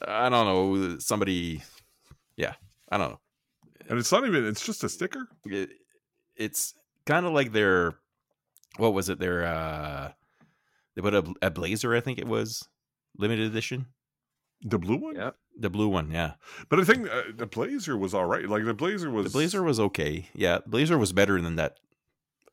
I 0.07 0.29
don't 0.31 0.47
know. 0.47 0.99
Somebody, 0.99 1.63
yeah, 2.37 2.55
I 2.91 2.97
don't 2.97 3.11
know. 3.11 3.21
and 3.89 3.99
it's 3.99 4.11
not 4.11 4.27
even. 4.27 4.47
It's 4.47 4.65
just 4.65 4.83
a 4.85 4.89
sticker. 4.89 5.29
it, 5.45 5.71
it's 6.37 6.75
kind 7.05 7.27
of 7.27 7.33
like 7.33 7.53
their 7.53 7.95
what 8.79 8.95
was 8.95 9.09
it 9.11 9.19
their 9.19 9.45
uh 9.45 10.13
they 10.95 11.03
put 11.03 11.13
a, 11.15 11.25
a 11.43 11.51
blazer 11.51 11.95
i 11.95 12.01
think 12.01 12.19
it 12.19 12.27
was 12.27 12.67
limited 13.17 13.47
edition 13.47 13.87
The 14.63 14.79
blue 14.79 14.97
one. 14.97 15.17
yeah. 15.17 15.31
the 15.59 15.71
blue 15.71 15.89
one 15.89 16.11
yeah 16.11 16.35
But 16.69 16.81
I 16.81 16.85
think 16.85 17.09
uh, 17.11 17.23
the 17.37 17.47
Blazer 17.47 17.97
was 17.97 18.15
all 18.15 18.27
right. 18.27 18.49
Like 18.49 18.65
the 18.65 18.75
Blazer 18.75 19.11
was. 19.11 19.25
the 19.25 19.31
blazer 19.31 19.63
was 19.63 19.79
okay 19.81 20.29
yeah 20.35 20.59
the 20.59 20.69
blazer 20.69 20.99
was 20.99 21.13
better 21.13 21.41
than 21.41 21.57
that 21.57 21.79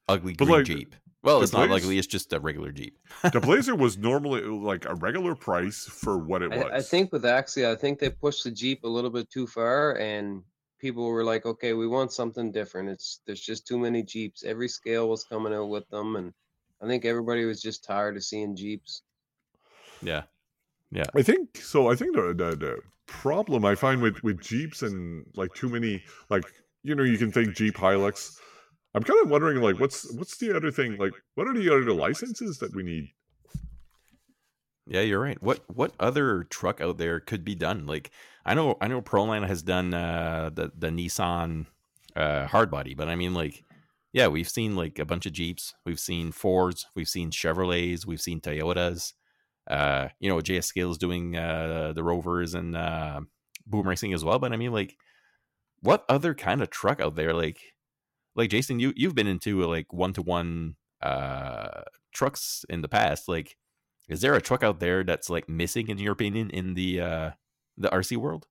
ugly 0.07 0.33
But, 0.33 0.45
green 0.45 0.57
like, 0.57 0.65
jeep 0.65 0.95
well 1.23 1.39
the 1.39 1.43
it's 1.43 1.53
not 1.53 1.69
ugly 1.71 1.97
it's 1.97 2.07
just 2.07 2.31
a 2.33 2.39
regular 2.39 2.71
jeep 2.71 2.97
the 3.33 3.39
Blazer 3.41 3.75
was 3.85 3.97
normally 3.97 4.41
like 4.41 4.85
a 4.85 4.95
regular 4.95 5.35
price 5.35 5.85
for 5.85 6.17
what 6.17 6.41
it 6.41 6.49
was. 6.51 6.65
I, 6.71 6.77
I 6.77 6.81
think 6.81 7.11
with 7.11 7.23
Axia, 7.23 7.71
I 7.71 7.75
think 7.75 7.99
they 7.99 8.09
pushed 8.09 8.43
the 8.43 8.51
Jeep 8.51 8.83
a 8.83 8.87
little 8.87 9.09
bit 9.09 9.29
too 9.29 9.47
far, 9.47 9.97
and 9.97 10.43
people 10.79 11.07
were 11.07 11.23
like, 11.23 11.45
"Okay, 11.45 11.73
we 11.73 11.87
want 11.87 12.11
something 12.13 12.51
different." 12.51 12.89
It's 12.89 13.21
there's 13.25 13.41
just 13.41 13.65
too 13.67 13.79
many 13.79 14.03
Jeeps. 14.03 14.43
Every 14.43 14.67
scale 14.69 15.09
was 15.09 15.23
coming 15.23 15.53
out 15.53 15.69
with 15.69 15.89
them, 15.89 16.15
and 16.15 16.33
I 16.81 16.85
think 16.87 17.03
everybody 17.05 17.45
was 17.45 17.61
just 17.61 17.83
tired 17.83 18.15
of 18.15 18.23
seeing 18.23 18.55
Jeeps. 18.55 19.01
yeah 20.01 20.23
I 21.15 21.21
think 21.21 21.57
so. 21.57 21.89
I 21.91 21.95
think 21.95 22.15
the, 22.15 22.33
the 22.33 22.55
the 22.55 22.79
problem 23.07 23.65
I 23.65 23.75
find 23.75 24.01
with 24.01 24.21
with 24.23 24.41
Jeeps 24.41 24.81
and 24.81 25.25
like 25.35 25.53
too 25.53 25.69
many 25.69 26.03
like 26.29 26.43
you 26.83 26.95
know 26.95 27.03
you 27.03 27.17
can 27.17 27.31
think 27.31 27.55
Jeep 27.55 27.75
Hilux. 27.75 28.37
I'm 28.93 29.03
kind 29.03 29.19
of 29.23 29.29
wondering 29.29 29.61
like 29.61 29.79
what's 29.79 30.11
what's 30.13 30.37
the 30.37 30.55
other 30.55 30.71
thing 30.71 30.97
like 30.97 31.13
what 31.35 31.47
are 31.47 31.53
the 31.53 31.69
other 31.69 31.93
licenses 31.93 32.57
that 32.59 32.75
we 32.75 32.83
need? 32.83 33.09
yeah 34.87 35.01
you're 35.01 35.19
right 35.19 35.41
what 35.43 35.59
what 35.67 35.93
other 35.99 36.43
truck 36.43 36.81
out 36.81 36.97
there 36.97 37.19
could 37.19 37.43
be 37.43 37.55
done 37.55 37.85
like 37.85 38.11
i 38.45 38.53
know 38.53 38.77
i 38.81 38.87
know 38.87 39.01
proline 39.01 39.45
has 39.45 39.61
done 39.61 39.93
uh 39.93 40.49
the 40.53 40.71
the 40.77 40.87
nissan 40.87 41.65
uh 42.15 42.47
hardbody 42.47 42.95
but 42.95 43.07
i 43.07 43.15
mean 43.15 43.33
like 43.33 43.63
yeah 44.13 44.27
we've 44.27 44.49
seen 44.49 44.75
like 44.75 44.97
a 44.97 45.05
bunch 45.05 45.25
of 45.25 45.33
jeeps 45.33 45.73
we've 45.85 45.99
seen 45.99 46.31
fords 46.31 46.85
we've 46.95 47.09
seen 47.09 47.29
chevrolets 47.29 48.05
we've 48.05 48.21
seen 48.21 48.39
toyotas 48.39 49.13
uh 49.69 50.09
you 50.19 50.29
know 50.29 50.37
js 50.37 50.65
scale 50.65 50.91
is 50.91 50.97
doing 50.97 51.35
uh 51.35 51.93
the 51.93 52.03
rovers 52.03 52.53
and 52.53 52.75
uh 52.75 53.19
boom 53.65 53.87
racing 53.87 54.13
as 54.13 54.23
well 54.23 54.39
but 54.39 54.53
i 54.53 54.57
mean 54.57 54.71
like 54.71 54.95
what 55.81 56.05
other 56.09 56.33
kind 56.33 56.61
of 56.61 56.69
truck 56.69 56.99
out 56.99 57.15
there 57.15 57.33
like 57.33 57.59
like 58.35 58.49
jason 58.49 58.79
you 58.79 58.93
you've 58.95 59.15
been 59.15 59.27
into 59.27 59.61
like 59.65 59.91
one-to-one 59.93 60.75
uh 61.01 61.83
trucks 62.13 62.65
in 62.69 62.81
the 62.81 62.89
past 62.89 63.27
like 63.27 63.57
is 64.09 64.21
there 64.21 64.35
a 64.35 64.41
truck 64.41 64.63
out 64.63 64.79
there 64.79 65.03
that's 65.03 65.29
like 65.29 65.49
missing 65.49 65.89
in 65.89 65.97
your 65.97 66.13
opinion 66.13 66.49
in 66.51 66.73
the 66.73 67.01
uh 67.01 67.31
the 67.77 67.89
rc 67.89 68.15
world 68.17 68.47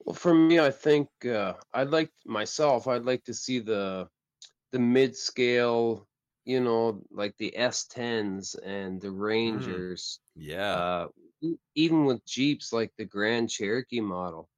Well, 0.00 0.14
for 0.14 0.34
me, 0.34 0.58
I 0.58 0.70
think 0.70 1.08
uh, 1.24 1.54
I'd 1.72 1.90
like 1.90 2.12
myself. 2.24 2.86
I'd 2.86 3.04
like 3.04 3.24
to 3.24 3.34
see 3.34 3.58
the 3.60 4.08
the 4.72 4.78
mid 4.80 5.16
scale, 5.16 6.08
you 6.48 6.60
know, 6.60 7.02
like 7.12 7.36
the 7.38 7.54
S10s 7.56 8.56
and 8.64 9.00
the 9.00 9.12
Rangers. 9.12 10.20
Yeah. 10.36 10.74
Uh, 10.74 11.08
even 11.76 12.06
with 12.06 12.24
Jeeps 12.26 12.72
like 12.72 12.92
the 12.96 13.04
Grand 13.04 13.50
Cherokee 13.50 14.00
model. 14.00 14.48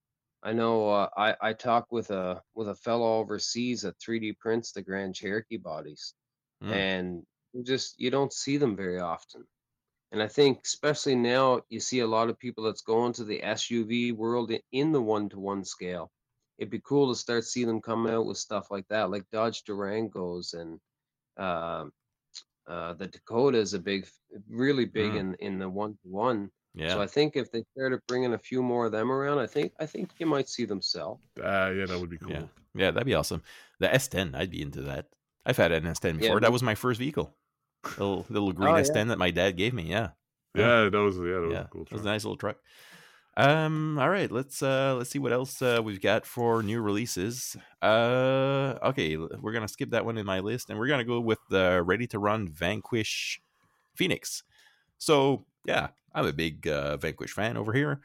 I 0.42 0.52
know 0.54 0.88
uh, 0.90 1.08
I 1.16 1.36
I 1.50 1.52
talked 1.54 1.92
with 1.92 2.10
a 2.10 2.42
with 2.54 2.68
a 2.68 2.74
fellow 2.76 3.18
overseas 3.18 3.82
that 3.82 3.98
3D 3.98 4.32
prints 4.38 4.72
the 4.72 4.82
Grand 4.82 5.14
Cherokee 5.14 5.58
bodies, 5.58 6.14
Mm. 6.62 6.72
and 6.72 7.26
you 7.54 7.64
just 7.64 7.98
you 8.00 8.10
don't 8.10 8.32
see 8.32 8.56
them 8.58 8.76
very 8.76 9.00
often. 9.00 9.46
And 10.12 10.22
I 10.22 10.28
think 10.28 10.60
especially 10.64 11.16
now 11.16 11.62
you 11.70 11.80
see 11.80 12.00
a 12.00 12.06
lot 12.06 12.30
of 12.30 12.38
people 12.38 12.64
that's 12.64 12.82
going 12.82 13.12
to 13.14 13.24
the 13.24 13.40
SUV 13.42 14.12
world 14.12 14.52
in 14.72 14.92
the 14.92 15.02
one 15.02 15.28
to 15.30 15.40
one 15.40 15.64
scale. 15.64 16.10
It'd 16.58 16.70
be 16.70 16.80
cool 16.80 17.08
to 17.12 17.18
start 17.18 17.44
seeing 17.44 17.68
them 17.68 17.80
come 17.82 18.06
out 18.06 18.26
with 18.26 18.38
stuff 18.38 18.70
like 18.70 18.88
that, 18.88 19.10
like 19.10 19.30
Dodge 19.30 19.64
Durangos 19.64 20.54
and 20.54 20.80
um 21.40 21.92
uh, 22.68 22.92
the 22.94 23.08
Dakota 23.08 23.58
is 23.58 23.74
a 23.74 23.78
big, 23.80 24.06
really 24.48 24.84
big 24.84 25.12
Mm. 25.12 25.18
in 25.20 25.34
in 25.40 25.58
the 25.58 25.68
one 25.68 25.92
to 26.02 26.08
one. 26.08 26.50
yeah. 26.74 26.90
So 26.92 27.00
I 27.02 27.06
think 27.06 27.34
if 27.34 27.50
they 27.50 27.64
started 27.76 28.00
bringing 28.06 28.34
a 28.34 28.38
few 28.38 28.62
more 28.62 28.86
of 28.86 28.92
them 28.92 29.10
around, 29.10 29.38
I 29.40 29.46
think 29.46 29.72
I 29.80 29.86
think 29.86 30.10
you 30.18 30.26
might 30.26 30.48
see 30.48 30.66
them 30.66 30.80
sell. 30.80 31.20
Uh, 31.38 31.72
yeah, 31.74 31.86
that 31.86 31.98
would 31.98 32.10
be 32.10 32.18
cool. 32.18 32.30
Yeah. 32.32 32.44
Yeah, 32.74 32.90
that'd 32.92 33.06
be 33.06 33.14
awesome. 33.14 33.42
The 33.80 33.88
S10, 33.88 34.36
I'd 34.36 34.50
be 34.52 34.62
into 34.62 34.82
that. 34.82 35.06
I've 35.44 35.56
had 35.56 35.72
an 35.72 35.82
S10 35.84 36.18
before. 36.20 36.36
me- 36.36 36.40
that 36.42 36.52
was 36.52 36.62
my 36.62 36.76
first 36.76 37.00
vehicle. 37.00 37.34
Little 37.98 38.24
little 38.28 38.52
green 38.52 38.74
Oh. 38.76 38.78
S10 38.80 39.08
that 39.08 39.18
my 39.18 39.32
dad 39.32 39.56
gave 39.56 39.74
me. 39.74 39.84
Yeah. 39.84 40.10
Yeah, 40.54 40.88
that 40.90 40.98
was 41.00 41.16
yeah, 41.16 41.22
that 41.24 41.40
was 41.40 41.52
yeah. 41.52 41.60
a 41.62 41.68
cool 41.68 41.84
Truck. 41.86 41.92
It 41.92 41.94
was 41.94 42.02
a 42.02 42.12
nice 42.12 42.24
little 42.24 42.36
truck. 42.36 42.58
Um. 43.36 43.98
All 43.98 44.10
right. 44.10 44.30
Let's 44.30 44.62
uh. 44.62 44.94
Let's 44.96 45.10
see 45.10 45.18
what 45.18 45.32
else 45.32 45.62
uh, 45.62 45.80
we've 45.82 46.00
got 46.00 46.26
for 46.26 46.62
new 46.62 46.80
releases. 46.80 47.56
Uh. 47.80 48.74
Okay. 48.82 49.16
We're 49.16 49.52
gonna 49.52 49.68
skip 49.68 49.90
that 49.90 50.04
one 50.04 50.18
in 50.18 50.26
my 50.26 50.40
list, 50.40 50.70
and 50.70 50.78
we're 50.78 50.88
gonna 50.88 51.04
go 51.04 51.20
with 51.20 51.38
the 51.48 51.82
ready 51.82 52.06
to 52.08 52.18
run 52.18 52.48
Vanquish 52.48 53.40
Phoenix. 53.94 54.42
So 54.98 55.44
yeah, 55.64 55.88
I'm 56.14 56.26
a 56.26 56.32
big 56.32 56.66
uh, 56.66 56.96
Vanquish 56.96 57.32
fan 57.32 57.56
over 57.56 57.72
here. 57.72 58.00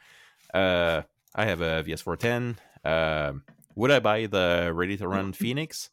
Uh, 0.54 1.02
I 1.34 1.46
have 1.46 1.62
a 1.62 1.84
VS410. 1.84 2.56
Um, 2.84 3.44
would 3.76 3.92
I 3.92 4.00
buy 4.00 4.26
the 4.28 4.72
ready 4.74 4.96
to 4.98 5.08
run 5.08 5.34
Phoenix? 5.34 5.90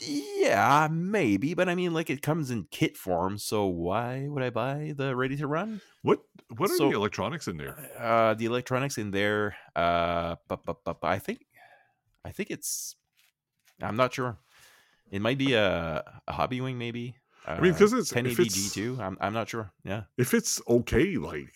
Yeah, 0.00 0.88
maybe, 0.90 1.54
but 1.54 1.68
I 1.68 1.74
mean, 1.74 1.92
like 1.92 2.10
it 2.10 2.22
comes 2.22 2.50
in 2.50 2.66
kit 2.70 2.96
form, 2.96 3.38
so 3.38 3.66
why 3.66 4.28
would 4.28 4.42
I 4.42 4.50
buy 4.50 4.92
the 4.96 5.16
ready 5.16 5.36
to 5.36 5.46
run? 5.46 5.80
What 6.02 6.20
what 6.56 6.70
are 6.70 6.76
So- 6.76 6.88
the 6.90 6.96
electronics 6.96 7.48
in 7.48 7.56
there? 7.56 7.76
Uh, 7.98 8.34
the 8.34 8.44
electronics 8.44 8.98
in 8.98 9.10
there, 9.10 9.56
uh, 9.74 10.36
bu- 10.48 10.58
bu- 10.64 10.74
bu- 10.84 10.94
bu- 11.00 11.06
I 11.06 11.18
think, 11.18 11.40
I 12.24 12.30
think 12.30 12.50
it's, 12.50 12.94
I'm 13.82 13.96
not 13.96 14.14
sure. 14.14 14.38
It 15.10 15.20
might 15.20 15.38
be 15.38 15.54
a, 15.54 16.04
a 16.28 16.32
Hobbywing, 16.32 16.76
maybe. 16.76 17.16
Uh, 17.46 17.60
mean, 17.60 17.72
'cause 17.74 17.92
it's- 17.92 18.12
1080 18.12 18.42
it's- 18.42 18.74
G2. 18.74 18.98
I'm, 19.00 19.16
I'm 19.20 19.32
not 19.32 19.48
sure. 19.48 19.72
Yeah. 19.84 20.02
If 20.16 20.34
it's 20.34 20.60
okay, 20.68 21.16
like 21.16 21.52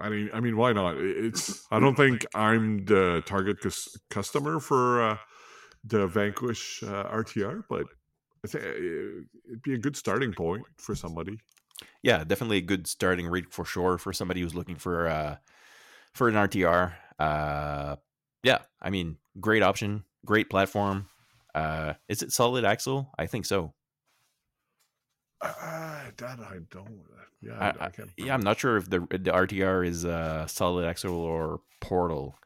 I 0.00 0.08
mean, 0.08 0.30
I 0.32 0.40
mean, 0.40 0.56
why 0.56 0.72
not? 0.72 0.96
It's 0.98 1.66
I 1.70 1.78
don't 1.80 1.96
think 1.96 2.24
I'm 2.34 2.84
the 2.84 3.22
target 3.26 3.60
cus- 3.60 3.96
customer 4.10 4.58
for 4.60 5.02
uh, 5.02 5.18
the 5.84 6.06
Vanquish 6.06 6.82
uh, 6.82 7.04
RTR, 7.04 7.62
but 7.68 7.86
I 8.44 8.48
think 8.48 8.64
it'd 8.64 9.62
be 9.62 9.74
a 9.74 9.78
good 9.78 9.96
starting 9.96 10.32
point 10.32 10.64
for 10.76 10.94
somebody. 10.94 11.38
yeah, 12.02 12.24
definitely 12.24 12.58
a 12.58 12.62
good 12.62 12.86
starting 12.86 13.26
rate 13.28 13.52
for 13.52 13.64
sure 13.64 13.98
for 13.98 14.12
somebody 14.12 14.40
who's 14.40 14.54
looking 14.54 14.76
for 14.76 15.08
uh 15.08 15.36
for 16.14 16.28
an 16.28 16.34
RTR. 16.34 16.92
Uh 17.18 17.96
yeah, 18.42 18.58
I 18.80 18.90
mean, 18.90 19.16
great 19.40 19.62
option, 19.62 20.04
great 20.24 20.48
platform. 20.50 21.08
Uh 21.54 21.94
is 22.08 22.22
it 22.22 22.32
solid 22.32 22.64
axle? 22.64 23.10
I 23.18 23.26
think 23.26 23.44
so. 23.46 23.74
Uh, 25.40 26.10
that 26.16 26.40
I 26.40 26.58
don't. 26.70 27.00
Yeah, 27.40 27.52
I- 27.58 27.66
I, 27.66 27.68
I 27.68 27.86
I- 27.86 27.90
can't. 27.90 28.10
Yeah, 28.16 28.34
I'm 28.34 28.40
not 28.42 28.58
sure 28.58 28.76
if 28.76 28.90
the 28.90 29.00
the 29.10 29.30
RTR 29.30 29.86
is 29.86 30.04
uh 30.04 30.46
solid 30.46 30.84
axle 30.84 31.14
or 31.14 31.60
portal. 31.80 32.36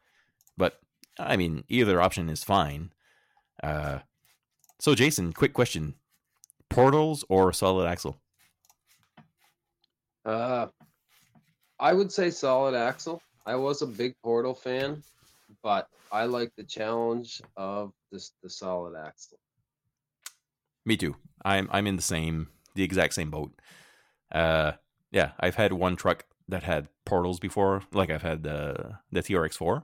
But 0.57 0.79
I 1.17 1.35
mean, 1.37 1.63
either 1.69 1.99
option 2.01 2.29
is 2.29 2.43
fine. 2.43 2.91
Uh 3.63 3.99
so 4.79 4.93
Jason, 4.93 5.31
quick 5.31 5.53
question. 5.53 5.95
Portals 6.69 7.23
or 7.29 7.53
solid 7.53 7.87
axle? 7.87 8.19
Uh, 10.25 10.67
I 11.79 11.93
would 11.93 12.11
say 12.11 12.29
solid 12.29 12.75
axle. 12.75 13.21
I 13.45 13.55
was 13.55 13.81
a 13.81 13.87
big 13.87 14.15
Portal 14.23 14.53
fan, 14.53 15.03
but 15.61 15.87
I 16.11 16.25
like 16.25 16.51
the 16.55 16.63
challenge 16.63 17.41
of 17.57 17.93
this 18.11 18.31
the 18.43 18.49
solid 18.49 18.95
axle. 18.97 19.37
Me 20.85 20.97
too. 20.97 21.15
I'm 21.45 21.69
I'm 21.71 21.87
in 21.87 21.95
the 21.95 22.01
same 22.01 22.49
the 22.75 22.83
exact 22.83 23.13
same 23.13 23.31
boat. 23.31 23.53
Uh 24.31 24.73
yeah, 25.11 25.31
I've 25.39 25.55
had 25.55 25.73
one 25.73 25.95
truck 25.95 26.25
that 26.49 26.63
had 26.63 26.87
portals 27.05 27.39
before, 27.39 27.83
like 27.93 28.09
I've 28.09 28.21
had 28.21 28.43
the 28.43 28.97
the 29.11 29.21
TRX4. 29.21 29.83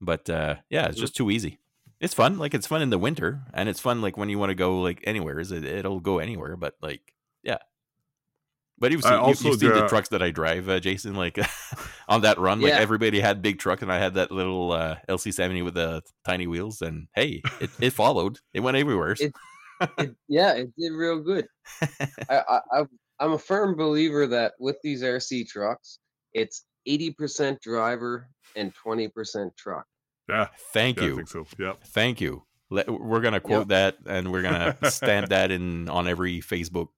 But 0.00 0.28
uh 0.28 0.56
yeah, 0.70 0.86
it's 0.86 0.98
just 1.00 1.16
too 1.16 1.30
easy. 1.30 1.58
It's 2.00 2.14
fun, 2.14 2.38
like 2.38 2.54
it's 2.54 2.66
fun 2.66 2.82
in 2.82 2.90
the 2.90 2.98
winter 2.98 3.42
and 3.54 3.68
it's 3.68 3.80
fun 3.80 4.00
like 4.02 4.16
when 4.16 4.28
you 4.28 4.38
want 4.38 4.50
to 4.50 4.54
go 4.54 4.80
like 4.80 5.00
anywhere, 5.04 5.38
it, 5.40 5.52
it'll 5.52 6.00
go 6.00 6.18
anywhere, 6.18 6.56
but 6.56 6.74
like 6.82 7.14
yeah. 7.42 7.58
But 8.78 8.90
you've 8.90 9.02
seen, 9.02 9.12
you, 9.12 9.18
also 9.18 9.48
you've 9.50 9.60
seen 9.60 9.68
the 9.70 9.82
the- 9.82 9.88
trucks 9.88 10.08
that 10.08 10.22
I 10.22 10.30
drive, 10.30 10.68
uh, 10.68 10.80
Jason. 10.80 11.14
Like 11.14 11.38
on 12.08 12.22
that 12.22 12.38
run, 12.38 12.60
like 12.60 12.72
Yeah. 12.72 12.78
everybody 12.80 13.20
had 13.20 13.40
big 13.40 13.58
truck, 13.58 13.82
and 13.82 13.92
I 13.92 13.98
had 13.98 14.14
that 14.14 14.30
little 14.32 14.72
uh, 14.72 14.96
LC70 15.08 15.64
with 15.64 15.74
the 15.74 16.02
tiny 16.26 16.46
wheels. 16.48 16.82
And 16.82 17.06
hey, 17.14 17.40
it, 17.60 17.70
it 17.80 17.90
followed. 17.92 18.40
It 18.52 18.60
went 18.60 18.76
everywhere. 18.76 19.16
It- 19.18 19.32
It, 19.98 20.14
yeah, 20.28 20.52
it 20.52 20.70
did 20.78 20.92
real 20.92 21.20
good. 21.20 21.46
I, 21.82 21.98
I, 22.48 22.60
I 22.72 22.82
I'm 23.18 23.32
a 23.32 23.38
firm 23.38 23.74
believer 23.76 24.26
that 24.28 24.52
with 24.60 24.76
these 24.84 25.02
RC 25.02 25.48
trucks, 25.48 25.98
it's 26.32 26.64
80% 26.88 27.60
driver 27.60 28.28
and 28.56 28.72
20% 28.86 29.50
truck. 29.56 29.84
Yeah, 30.28 30.48
Thank 30.72 30.98
yeah, 30.98 31.04
I 31.04 31.06
you. 31.08 31.16
think 31.16 31.28
so. 31.28 31.46
Yeah. 31.58 31.72
Thank 31.88 32.20
you. 32.20 32.44
Let, 32.70 32.88
we're 32.88 33.20
gonna 33.20 33.40
quote 33.40 33.68
that, 33.68 33.96
and 34.06 34.32
we're 34.32 34.42
gonna 34.42 34.76
stamp 34.90 35.28
that 35.28 35.50
in 35.50 35.88
on 35.88 36.08
every 36.08 36.40
Facebook 36.40 36.88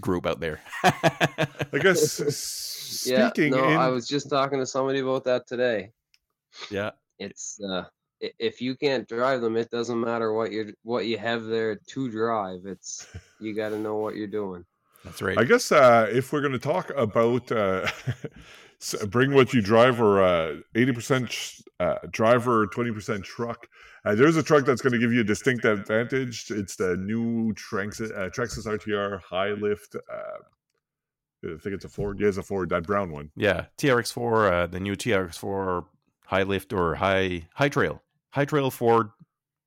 group 0.00 0.26
out 0.26 0.40
there. 0.40 0.60
I 0.84 1.48
guess 1.80 2.20
s- 2.20 3.04
Yeah, 3.10 3.30
speaking 3.30 3.52
no, 3.52 3.64
in 3.70 3.76
I 3.76 3.88
was 3.88 4.06
just 4.08 4.30
talking 4.30 4.60
to 4.60 4.66
somebody 4.66 5.00
about 5.00 5.24
that 5.24 5.46
today. 5.46 5.90
yeah, 6.70 6.90
It's 7.18 7.60
uh, 7.60 7.84
if 8.20 8.60
you 8.62 8.76
can't 8.76 9.06
drive 9.08 9.40
them, 9.42 9.56
it 9.56 9.68
doesn't 9.70 10.00
matter 10.00 10.32
what 10.32 10.52
you 10.52 10.72
what 10.84 11.06
you 11.06 11.18
have 11.18 11.44
there 11.44 11.74
to 11.76 12.10
drive. 12.10 12.60
It's 12.64 13.06
you 13.40 13.52
got 13.54 13.70
to 13.70 13.78
know 13.78 13.96
what 13.96 14.14
you're 14.14 14.26
doing. 14.28 14.64
that's 15.04 15.20
right. 15.20 15.36
I 15.36 15.44
guess 15.44 15.70
uh, 15.72 16.08
if 16.10 16.32
we're 16.32 16.40
going 16.40 16.52
to 16.52 16.58
talk 16.58 16.90
about 16.96 17.50
uh, 17.52 17.86
s- 18.80 19.04
bring 19.06 19.32
what 19.34 19.52
you 19.54 19.60
drive 19.62 20.00
or 20.00 20.22
uh, 20.22 20.56
eighty 20.74 20.92
percent 20.92 21.34
uh, 21.80 21.96
driver, 22.10 22.66
twenty 22.68 22.92
percent 22.92 23.24
truck, 23.24 23.68
uh, 24.04 24.14
there's 24.14 24.36
a 24.36 24.42
truck 24.42 24.64
that's 24.64 24.80
going 24.82 24.92
to 24.92 24.98
give 24.98 25.12
you 25.12 25.20
a 25.20 25.24
distinct 25.24 25.64
advantage. 25.64 26.50
It's 26.50 26.76
the 26.76 26.96
new 26.96 27.52
Traxxas, 27.54 28.10
uh, 28.16 28.28
Traxxas 28.30 28.66
RTR 28.66 29.20
high 29.22 29.50
lift. 29.52 29.96
Uh, 29.96 30.20
I 31.44 31.58
think 31.58 31.74
it's 31.74 31.84
a 31.84 31.88
Ford. 31.90 32.18
Yeah, 32.20 32.28
it's 32.28 32.38
a 32.38 32.42
Ford. 32.42 32.70
That 32.70 32.84
brown 32.84 33.10
one. 33.12 33.30
yeah, 33.36 33.66
TRX4, 33.78 34.50
uh, 34.52 34.66
the 34.66 34.80
new 34.80 34.96
TRX4 34.96 35.84
high 36.26 36.42
lift 36.42 36.72
or 36.72 36.94
high 36.94 37.46
high 37.54 37.68
trail, 37.68 38.02
high 38.30 38.46
trail 38.46 38.70
Ford 38.70 39.10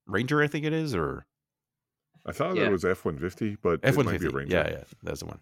Ranger, 0.08 0.42
I 0.42 0.48
think 0.48 0.66
it 0.66 0.74
is, 0.74 0.96
or 0.96 1.26
I 2.26 2.32
thought 2.32 2.56
Yeah. 2.56 2.64
it 2.64 2.72
was 2.72 2.84
F 2.84 3.06
one 3.06 3.20
fifty, 3.20 3.58
but 3.62 3.80
F 3.84 3.98
it 3.98 4.06
might 4.06 4.20
be 4.20 4.26
a. 4.26 4.30
Ranger. 4.32 4.56
Yeah, 4.56 4.70
yeah, 4.72 4.84
that's 5.04 5.20
the 5.20 5.28
one. 5.28 5.40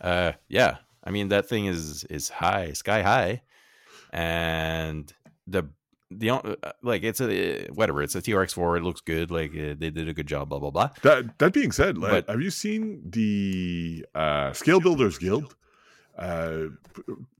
Uh, 0.00 0.32
yeah. 0.48 0.76
I 1.06 1.10
mean 1.10 1.28
that 1.28 1.48
thing 1.48 1.66
is 1.66 2.04
is 2.10 2.28
high, 2.28 2.72
sky 2.72 3.02
high, 3.02 3.42
and 4.12 5.12
the 5.46 5.68
the 6.10 6.30
uh, 6.30 6.54
like 6.82 7.02
it's 7.02 7.20
a 7.20 7.66
whatever. 7.74 8.02
It's 8.02 8.14
a 8.14 8.22
TRX 8.22 8.52
four. 8.54 8.76
It 8.76 8.82
looks 8.82 9.00
good. 9.00 9.30
Like 9.30 9.50
uh, 9.52 9.74
they 9.78 9.90
did 9.90 10.08
a 10.08 10.12
good 10.12 10.26
job. 10.26 10.48
Blah 10.48 10.58
blah 10.58 10.70
blah. 10.70 10.90
That 11.02 11.38
that 11.38 11.52
being 11.52 11.72
said, 11.72 11.98
like, 11.98 12.26
But- 12.26 12.30
have 12.32 12.42
you 12.42 12.50
seen 12.50 13.02
the 13.08 14.04
uh, 14.14 14.52
Scale 14.52 14.80
Builders 14.80 15.18
Guild? 15.18 15.54
Uh, 16.18 16.68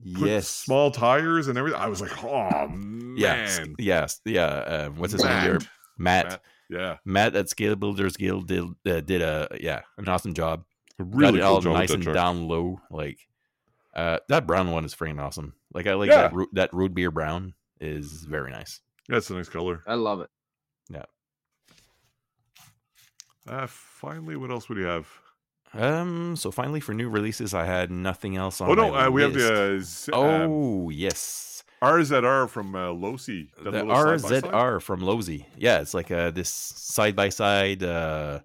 Yes. 0.03 0.47
small 0.47 0.91
tires 0.91 1.47
and 1.47 1.57
everything. 1.57 1.79
I 1.79 1.87
was 1.87 1.99
like, 1.99 2.23
oh 2.23 2.67
man, 2.67 3.15
Yes. 3.17 3.59
Yes. 3.79 4.21
Yeah. 4.23 4.45
Uh, 4.45 4.89
what's 4.89 5.13
his 5.13 5.23
name? 5.23 5.41
Here? 5.41 5.59
Matt. 5.97 6.25
Matt. 6.29 6.41
Yeah, 6.69 6.97
Matt 7.05 7.33
at 7.37 7.47
Scale 7.49 7.77
Builders 7.77 8.17
Guild 8.17 8.47
did 8.47 8.65
uh, 8.85 8.99
did 8.99 9.21
a 9.21 9.47
yeah 9.59 9.81
an 9.97 10.09
awesome 10.09 10.33
job. 10.33 10.65
really 10.99 11.39
Got 11.39 11.59
it 11.59 11.63
cool 11.63 11.71
all 11.71 11.77
nice 11.79 11.91
and 11.91 12.03
truck. 12.03 12.13
down 12.13 12.45
low. 12.49 12.81
Like 12.91 13.19
uh, 13.97 14.19
that 14.29 14.47
brown 14.47 14.71
one 14.71 14.85
is 14.85 14.95
freaking 14.95 15.21
awesome. 15.21 15.53
Like 15.73 15.87
I 15.87 15.95
like 15.95 16.09
Yeah. 16.09 16.21
that 16.23 16.33
root 16.33 16.49
that 16.53 16.73
root 16.73 16.93
beer 16.93 17.11
brown 17.11 17.53
is 17.81 18.23
very 18.23 18.51
nice. 18.51 18.79
That's 19.09 19.29
a 19.29 19.33
nice 19.33 19.49
color. 19.49 19.81
I 19.85 19.95
love 19.95 20.21
it. 20.21 20.29
Uh, 23.47 23.65
finally, 23.67 24.35
what 24.35 24.51
else 24.51 24.67
would 24.67 24.77
you 24.77 24.83
have? 24.85 25.07
Um. 25.73 26.35
So 26.35 26.51
finally, 26.51 26.79
for 26.79 26.93
new 26.93 27.09
releases, 27.09 27.53
I 27.53 27.65
had 27.65 27.91
nothing 27.91 28.35
else 28.35 28.59
on. 28.61 28.69
Oh 28.69 28.73
no, 28.73 28.91
my 28.91 29.05
uh, 29.05 29.09
we 29.09 29.21
have 29.21 29.33
the 29.33 29.75
uh, 29.77 29.79
Z- 29.81 30.11
um, 30.11 30.21
Oh 30.51 30.89
yes, 30.89 31.63
RZR 31.81 32.49
from 32.49 32.75
uh, 32.75 32.89
Losi. 32.89 33.49
That 33.63 33.71
the? 33.71 33.83
RZR 33.83 34.81
from 34.81 35.01
Losi. 35.01 35.45
Yeah, 35.57 35.79
it's 35.79 35.93
like 35.93 36.11
uh 36.11 36.31
this 36.31 36.49
side 36.49 37.15
by 37.15 37.29
side 37.29 37.83
uh 37.83 38.39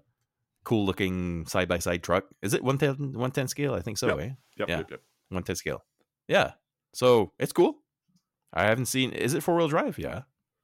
cool 0.63 0.85
looking 0.85 1.45
side 1.47 1.67
by 1.67 1.79
side 1.79 2.01
truck. 2.03 2.25
Is 2.41 2.53
it 2.53 2.63
110, 2.63 3.07
110 3.13 3.47
scale? 3.49 3.73
I 3.73 3.81
think 3.81 3.97
so. 3.97 4.07
Yep. 4.07 4.19
Eh? 4.19 4.29
Yep, 4.57 4.69
Yeah. 4.69 4.77
yep, 4.77 4.91
yep. 4.91 5.01
110 5.29 5.55
scale. 5.55 5.83
Yeah. 6.27 6.51
So 6.93 7.31
it's 7.39 7.53
cool. 7.53 7.77
I 8.53 8.63
haven't 8.65 8.85
seen. 8.85 9.11
Is 9.11 9.33
it 9.33 9.41
four 9.43 9.55
wheel 9.55 9.67
drive? 9.67 9.97
Yeah. 9.97 10.21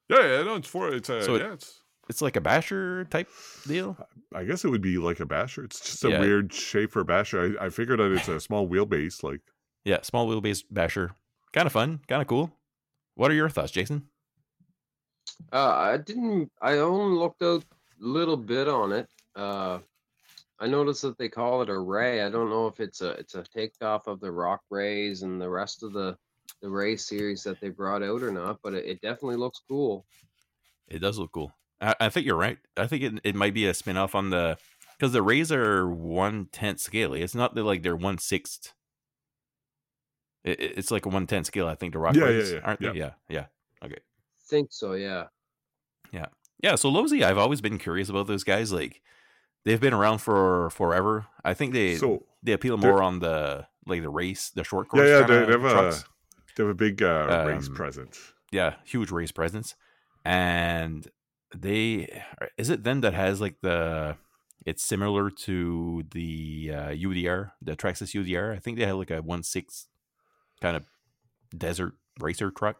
Yeah, 0.09 0.21
yeah, 0.37 0.43
no, 0.43 0.55
it's 0.55 0.67
four. 0.67 0.93
it's 0.93 1.09
a 1.09 1.23
So 1.23 1.35
it- 1.35 1.41
yeah, 1.41 1.53
it's. 1.53 1.75
It's 2.09 2.23
like 2.23 2.35
a 2.35 2.41
basher 2.41 3.05
type 3.05 3.29
deal. 3.67 3.95
I 4.33 4.43
guess 4.43 4.65
it 4.65 4.69
would 4.69 4.81
be 4.81 4.97
like 4.97 5.19
a 5.19 5.27
basher. 5.27 5.63
It's 5.63 5.79
just 5.79 6.03
a 6.03 6.09
Yeah. 6.09 6.19
weird 6.19 6.51
shape 6.51 6.91
for 6.91 7.01
a 7.01 7.05
basher. 7.05 7.55
I, 7.59 7.65
I 7.67 7.69
figured 7.69 7.99
that 7.99 8.11
it's 8.11 8.27
a 8.27 8.39
small 8.47 8.67
wheelbase. 8.67 9.21
Like, 9.21 9.41
Yeah, 9.85 9.99
small 10.01 10.27
wheelbase 10.27 10.63
basher. 10.71 11.11
Kind 11.53 11.67
of 11.67 11.71
fun. 11.73 11.99
Kind 12.07 12.19
of 12.23 12.27
cool. 12.27 12.51
What 13.13 13.29
are 13.29 13.35
your 13.35 13.47
thoughts, 13.47 13.71
Jason? 13.71 14.07
Uh, 15.53 15.67
I 15.75 15.97
didn't. 15.97 16.51
I 16.59 16.77
only 16.79 17.15
looked 17.17 17.43
out 17.43 17.63
a 17.63 17.65
little 17.99 18.37
bit 18.37 18.67
on 18.67 18.91
it. 18.91 19.07
Uh, 19.35 19.77
I 20.59 20.67
noticed 20.67 21.01
that 21.03 21.17
they 21.17 21.29
call 21.29 21.61
it 21.61 21.69
a 21.69 21.77
Rey. 21.77 22.21
I 22.21 22.29
don't 22.29 22.49
know 22.49 22.67
if 22.67 22.79
it's 22.79 23.01
a 23.01 23.11
it's 23.11 23.35
a 23.35 23.43
takeoff 23.43 24.07
of 24.07 24.19
the 24.19 24.31
Rock 24.31 24.61
Reys 24.69 25.21
and 25.23 25.41
the 25.41 25.49
rest 25.49 25.83
of 25.83 25.93
the 25.93 26.17
the 26.61 26.69
Rey 26.69 26.97
series 26.97 27.43
that 27.43 27.61
they 27.61 27.69
brought 27.69 28.03
out 28.03 28.21
or 28.23 28.31
not, 28.31 28.59
but 28.61 28.73
it, 28.73 28.85
it 28.85 29.01
definitely 29.01 29.37
looks 29.37 29.61
cool. 29.67 30.05
It 30.87 30.99
does 30.99 31.17
look 31.17 31.31
cool. 31.31 31.53
I, 31.79 31.95
I 31.99 32.09
think 32.09 32.25
you're 32.25 32.35
right. 32.35 32.57
I 32.75 32.87
think 32.87 33.03
it, 33.03 33.13
it 33.23 33.35
might 33.35 33.53
be 33.53 33.65
a 33.67 33.73
spin 33.73 33.95
off 33.97 34.15
on 34.15 34.31
the 34.31 34.57
because 34.97 35.13
the 35.13 35.21
Reys 35.21 35.51
are 35.51 35.89
one 35.89 36.47
tenth 36.51 36.79
scale. 36.81 37.13
It's 37.13 37.35
not 37.35 37.55
that 37.55 37.63
like 37.63 37.83
they're 37.83 37.95
one 37.95 38.17
sixth. 38.17 38.73
It, 40.43 40.59
it- 40.59 40.77
it's 40.77 40.91
like 40.91 41.05
a 41.05 41.09
one 41.09 41.27
tenth 41.27 41.47
scale. 41.47 41.67
I 41.67 41.75
think 41.75 41.93
the 41.93 41.99
Rock 41.99 42.15
Yeah, 42.15 42.23
yeah, 42.23 42.29
Reys 42.29 42.51
yeah, 42.51 42.59
aren't 42.63 42.81
yeah. 42.81 42.91
they? 42.91 42.99
Yeah, 42.99 43.11
yeah. 43.29 43.45
Okay. 43.83 43.99
Think 44.49 44.69
so, 44.71 44.93
yeah. 44.93 45.25
Yeah, 46.11 46.25
Yeah. 46.61 46.75
so 46.75 46.89
Losi, 46.91 47.23
I've 47.23 47.37
always 47.37 47.61
been 47.61 47.77
curious 47.77 48.09
about 48.09 48.27
those 48.27 48.43
guys. 48.43 48.73
Like, 48.73 49.01
they've 49.65 49.79
been 49.81 49.93
around 49.93 50.19
for 50.19 50.69
forever. 50.71 51.27
I 51.43 51.53
think 51.53 51.73
they 51.73 51.95
so 51.95 52.23
they 52.43 52.51
appeal 52.53 52.77
more 52.77 53.01
on 53.03 53.19
the 53.19 53.67
like 53.85 54.01
the 54.01 54.09
race, 54.09 54.49
the 54.49 54.63
short 54.63 54.87
course. 54.89 55.07
yeah, 55.07 55.19
yeah, 55.21 55.27
they, 55.27 55.45
they 55.45 55.51
have 55.53 55.61
trucks. 55.61 56.03
a 56.03 56.05
they 56.55 56.63
have 56.63 56.71
a 56.71 56.75
big 56.75 57.01
uh, 57.01 57.43
race 57.47 57.67
Um, 57.67 57.75
presence. 57.75 58.33
yeah, 58.51 58.75
huge 58.85 59.11
race 59.11 59.31
presence, 59.31 59.75
and 60.25 61.07
they 61.55 62.23
is 62.57 62.69
it 62.69 62.83
them 62.83 63.01
that 63.01 63.13
has 63.13 63.41
like 63.41 63.57
the 63.61 64.17
it's 64.65 64.83
similar 64.83 65.29
to 65.31 66.03
the 66.11 66.71
uh, 66.73 66.89
UDR, 66.89 67.51
the 67.61 67.75
Traxxas 67.75 68.13
UDR. 68.13 68.53
I 68.55 68.59
think 68.59 68.77
they 68.77 68.85
have 68.85 68.97
like 68.97 69.09
a 69.11 69.21
one 69.21 69.41
six 69.43 69.87
kind 70.61 70.75
of 70.75 70.83
desert 71.57 71.93
racer 72.19 72.51
truck. 72.51 72.75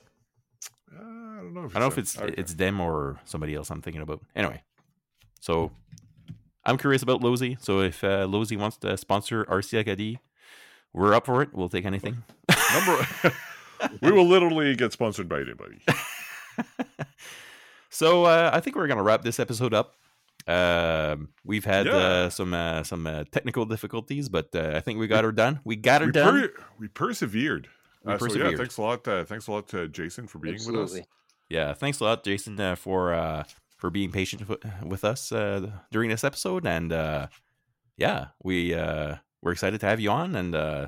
Uh, 0.94 1.02
I 1.02 1.36
don't 1.42 1.54
know. 1.54 1.64
If 1.66 1.76
I 1.76 1.80
don't 1.80 1.88
know 1.90 1.94
if 1.94 1.98
it's 1.98 2.18
Okay. 2.20 2.34
it's 2.38 2.54
them 2.56 2.82
or 2.82 3.20
somebody 3.26 3.56
else 3.56 3.70
I'm 3.70 3.82
thinking 3.82 4.02
about. 4.02 4.22
Anyway, 4.36 4.62
so 5.40 5.72
I'm 6.66 6.78
curious 6.78 7.01
about 7.01 7.22
Losi. 7.22 7.62
So 7.62 7.80
if 7.82 8.03
uh, 8.03 8.26
Losi 8.28 8.57
wants 8.57 8.78
to 8.78 8.97
sponsor 8.97 9.45
RC 9.45 9.80
Acadie, 9.80 10.20
we're 10.93 11.14
up 11.14 11.26
for 11.26 11.41
it. 11.41 11.49
We'll 11.53 11.70
take 11.70 11.86
anything. 11.86 12.24
number. 12.74 13.07
we 14.01 14.12
will 14.12 14.28
literally 14.28 14.76
get 14.76 14.91
sponsored 14.91 15.30
by 15.30 15.39
anybody. 15.41 15.80
so 17.89 18.26
uh, 18.26 18.49
I 18.53 18.60
think 18.60 18.76
we're 18.76 18.88
gonna 18.88 19.03
wrap 19.03 19.22
this 19.24 19.39
episode 19.39 19.74
up. 19.74 19.95
Um, 20.47 21.30
we've 21.45 21.66
had 21.66 21.86
Yeah. 21.86 21.93
uh, 21.95 22.30
some 22.30 22.53
uh, 22.53 22.84
some 22.84 23.05
uh, 23.07 23.24
technical 23.32 23.66
difficulties, 23.66 24.30
but 24.30 24.49
uh, 24.55 24.74
I 24.76 24.80
think 24.82 24.99
we 24.99 25.07
got 25.07 25.24
her 25.24 25.32
done. 25.32 25.60
We 25.64 25.76
got 25.76 26.01
her 26.01 26.07
we, 26.07 26.12
done. 26.14 26.34
per- 26.41 26.64
we 26.80 26.88
persevered. 26.88 27.68
We 28.03 28.14
Uh, 28.14 28.18
so 28.18 28.26
yeah, 28.26 28.30
persevered. 28.34 28.57
thanks 28.57 28.78
a 28.78 28.82
lot. 28.82 29.07
Uh, 29.07 29.24
thanks 29.26 29.47
a 29.47 29.51
lot 29.51 29.68
to 29.70 29.88
Jason 29.88 30.28
for 30.28 30.39
being 30.39 30.60
with 30.66 30.76
us. 30.76 30.99
yeah, 31.49 31.74
thanks 31.74 31.99
a 31.99 32.03
lot, 32.03 32.24
Jason, 32.24 32.60
uh, 32.60 32.76
for 32.76 33.14
uh, 33.14 33.43
for 33.80 33.90
being 33.90 34.12
patient 34.12 34.48
with, 34.48 34.60
with 34.86 35.04
us 35.04 35.32
uh, 35.32 35.72
during 35.92 36.10
this 36.12 36.24
episode, 36.24 36.68
and 36.68 36.94
uh, 36.94 37.28
yeah, 37.98 38.28
we 38.44 38.74
uh, 38.76 39.16
we're 39.42 39.54
excited 39.54 39.80
to 39.80 39.88
have 39.88 40.00
you 40.00 40.12
on, 40.12 40.36
and 40.36 40.54
uh, 40.54 40.88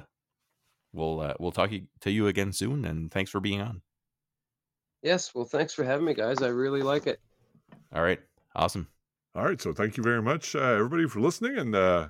we'll 0.93 1.19
uh, 1.21 1.33
we'll 1.39 1.51
talk 1.51 1.71
to 2.01 2.11
you 2.11 2.27
again 2.27 2.51
soon. 2.53 2.85
And 2.85 3.09
thanks 3.11 3.31
for 3.31 3.39
being 3.39 3.61
on. 3.61 3.81
Yes, 5.01 5.33
well, 5.33 5.45
thanks 5.45 5.73
for 5.73 5.83
having 5.83 6.05
me, 6.05 6.13
guys. 6.13 6.41
I 6.43 6.49
really 6.49 6.83
like 6.83 7.07
it. 7.07 7.19
All 7.95 8.03
right, 8.03 8.19
awesome. 8.55 8.87
All 9.33 9.43
right, 9.45 9.59
so 9.59 9.73
thank 9.73 9.97
you 9.97 10.03
very 10.03 10.21
much, 10.21 10.55
uh, 10.55 10.59
everybody, 10.59 11.07
for 11.07 11.21
listening. 11.21 11.57
And 11.57 11.73
uh, 11.73 12.09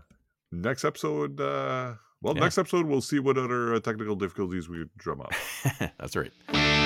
next 0.52 0.84
episode, 0.84 1.40
uh, 1.40 1.94
well, 2.22 2.34
Yeah. 2.36 2.42
next 2.42 2.58
episode 2.58 2.88
we'll 2.88 3.00
see 3.02 3.20
what 3.20 3.38
other 3.38 3.76
uh, 3.76 3.80
technical 3.80 4.16
difficulties 4.16 4.68
we 4.68 4.86
drum 4.98 5.22
up. 5.22 5.32
That's 6.00 6.16
right. 6.16 6.32
All 6.50 6.56
right. 6.56 6.81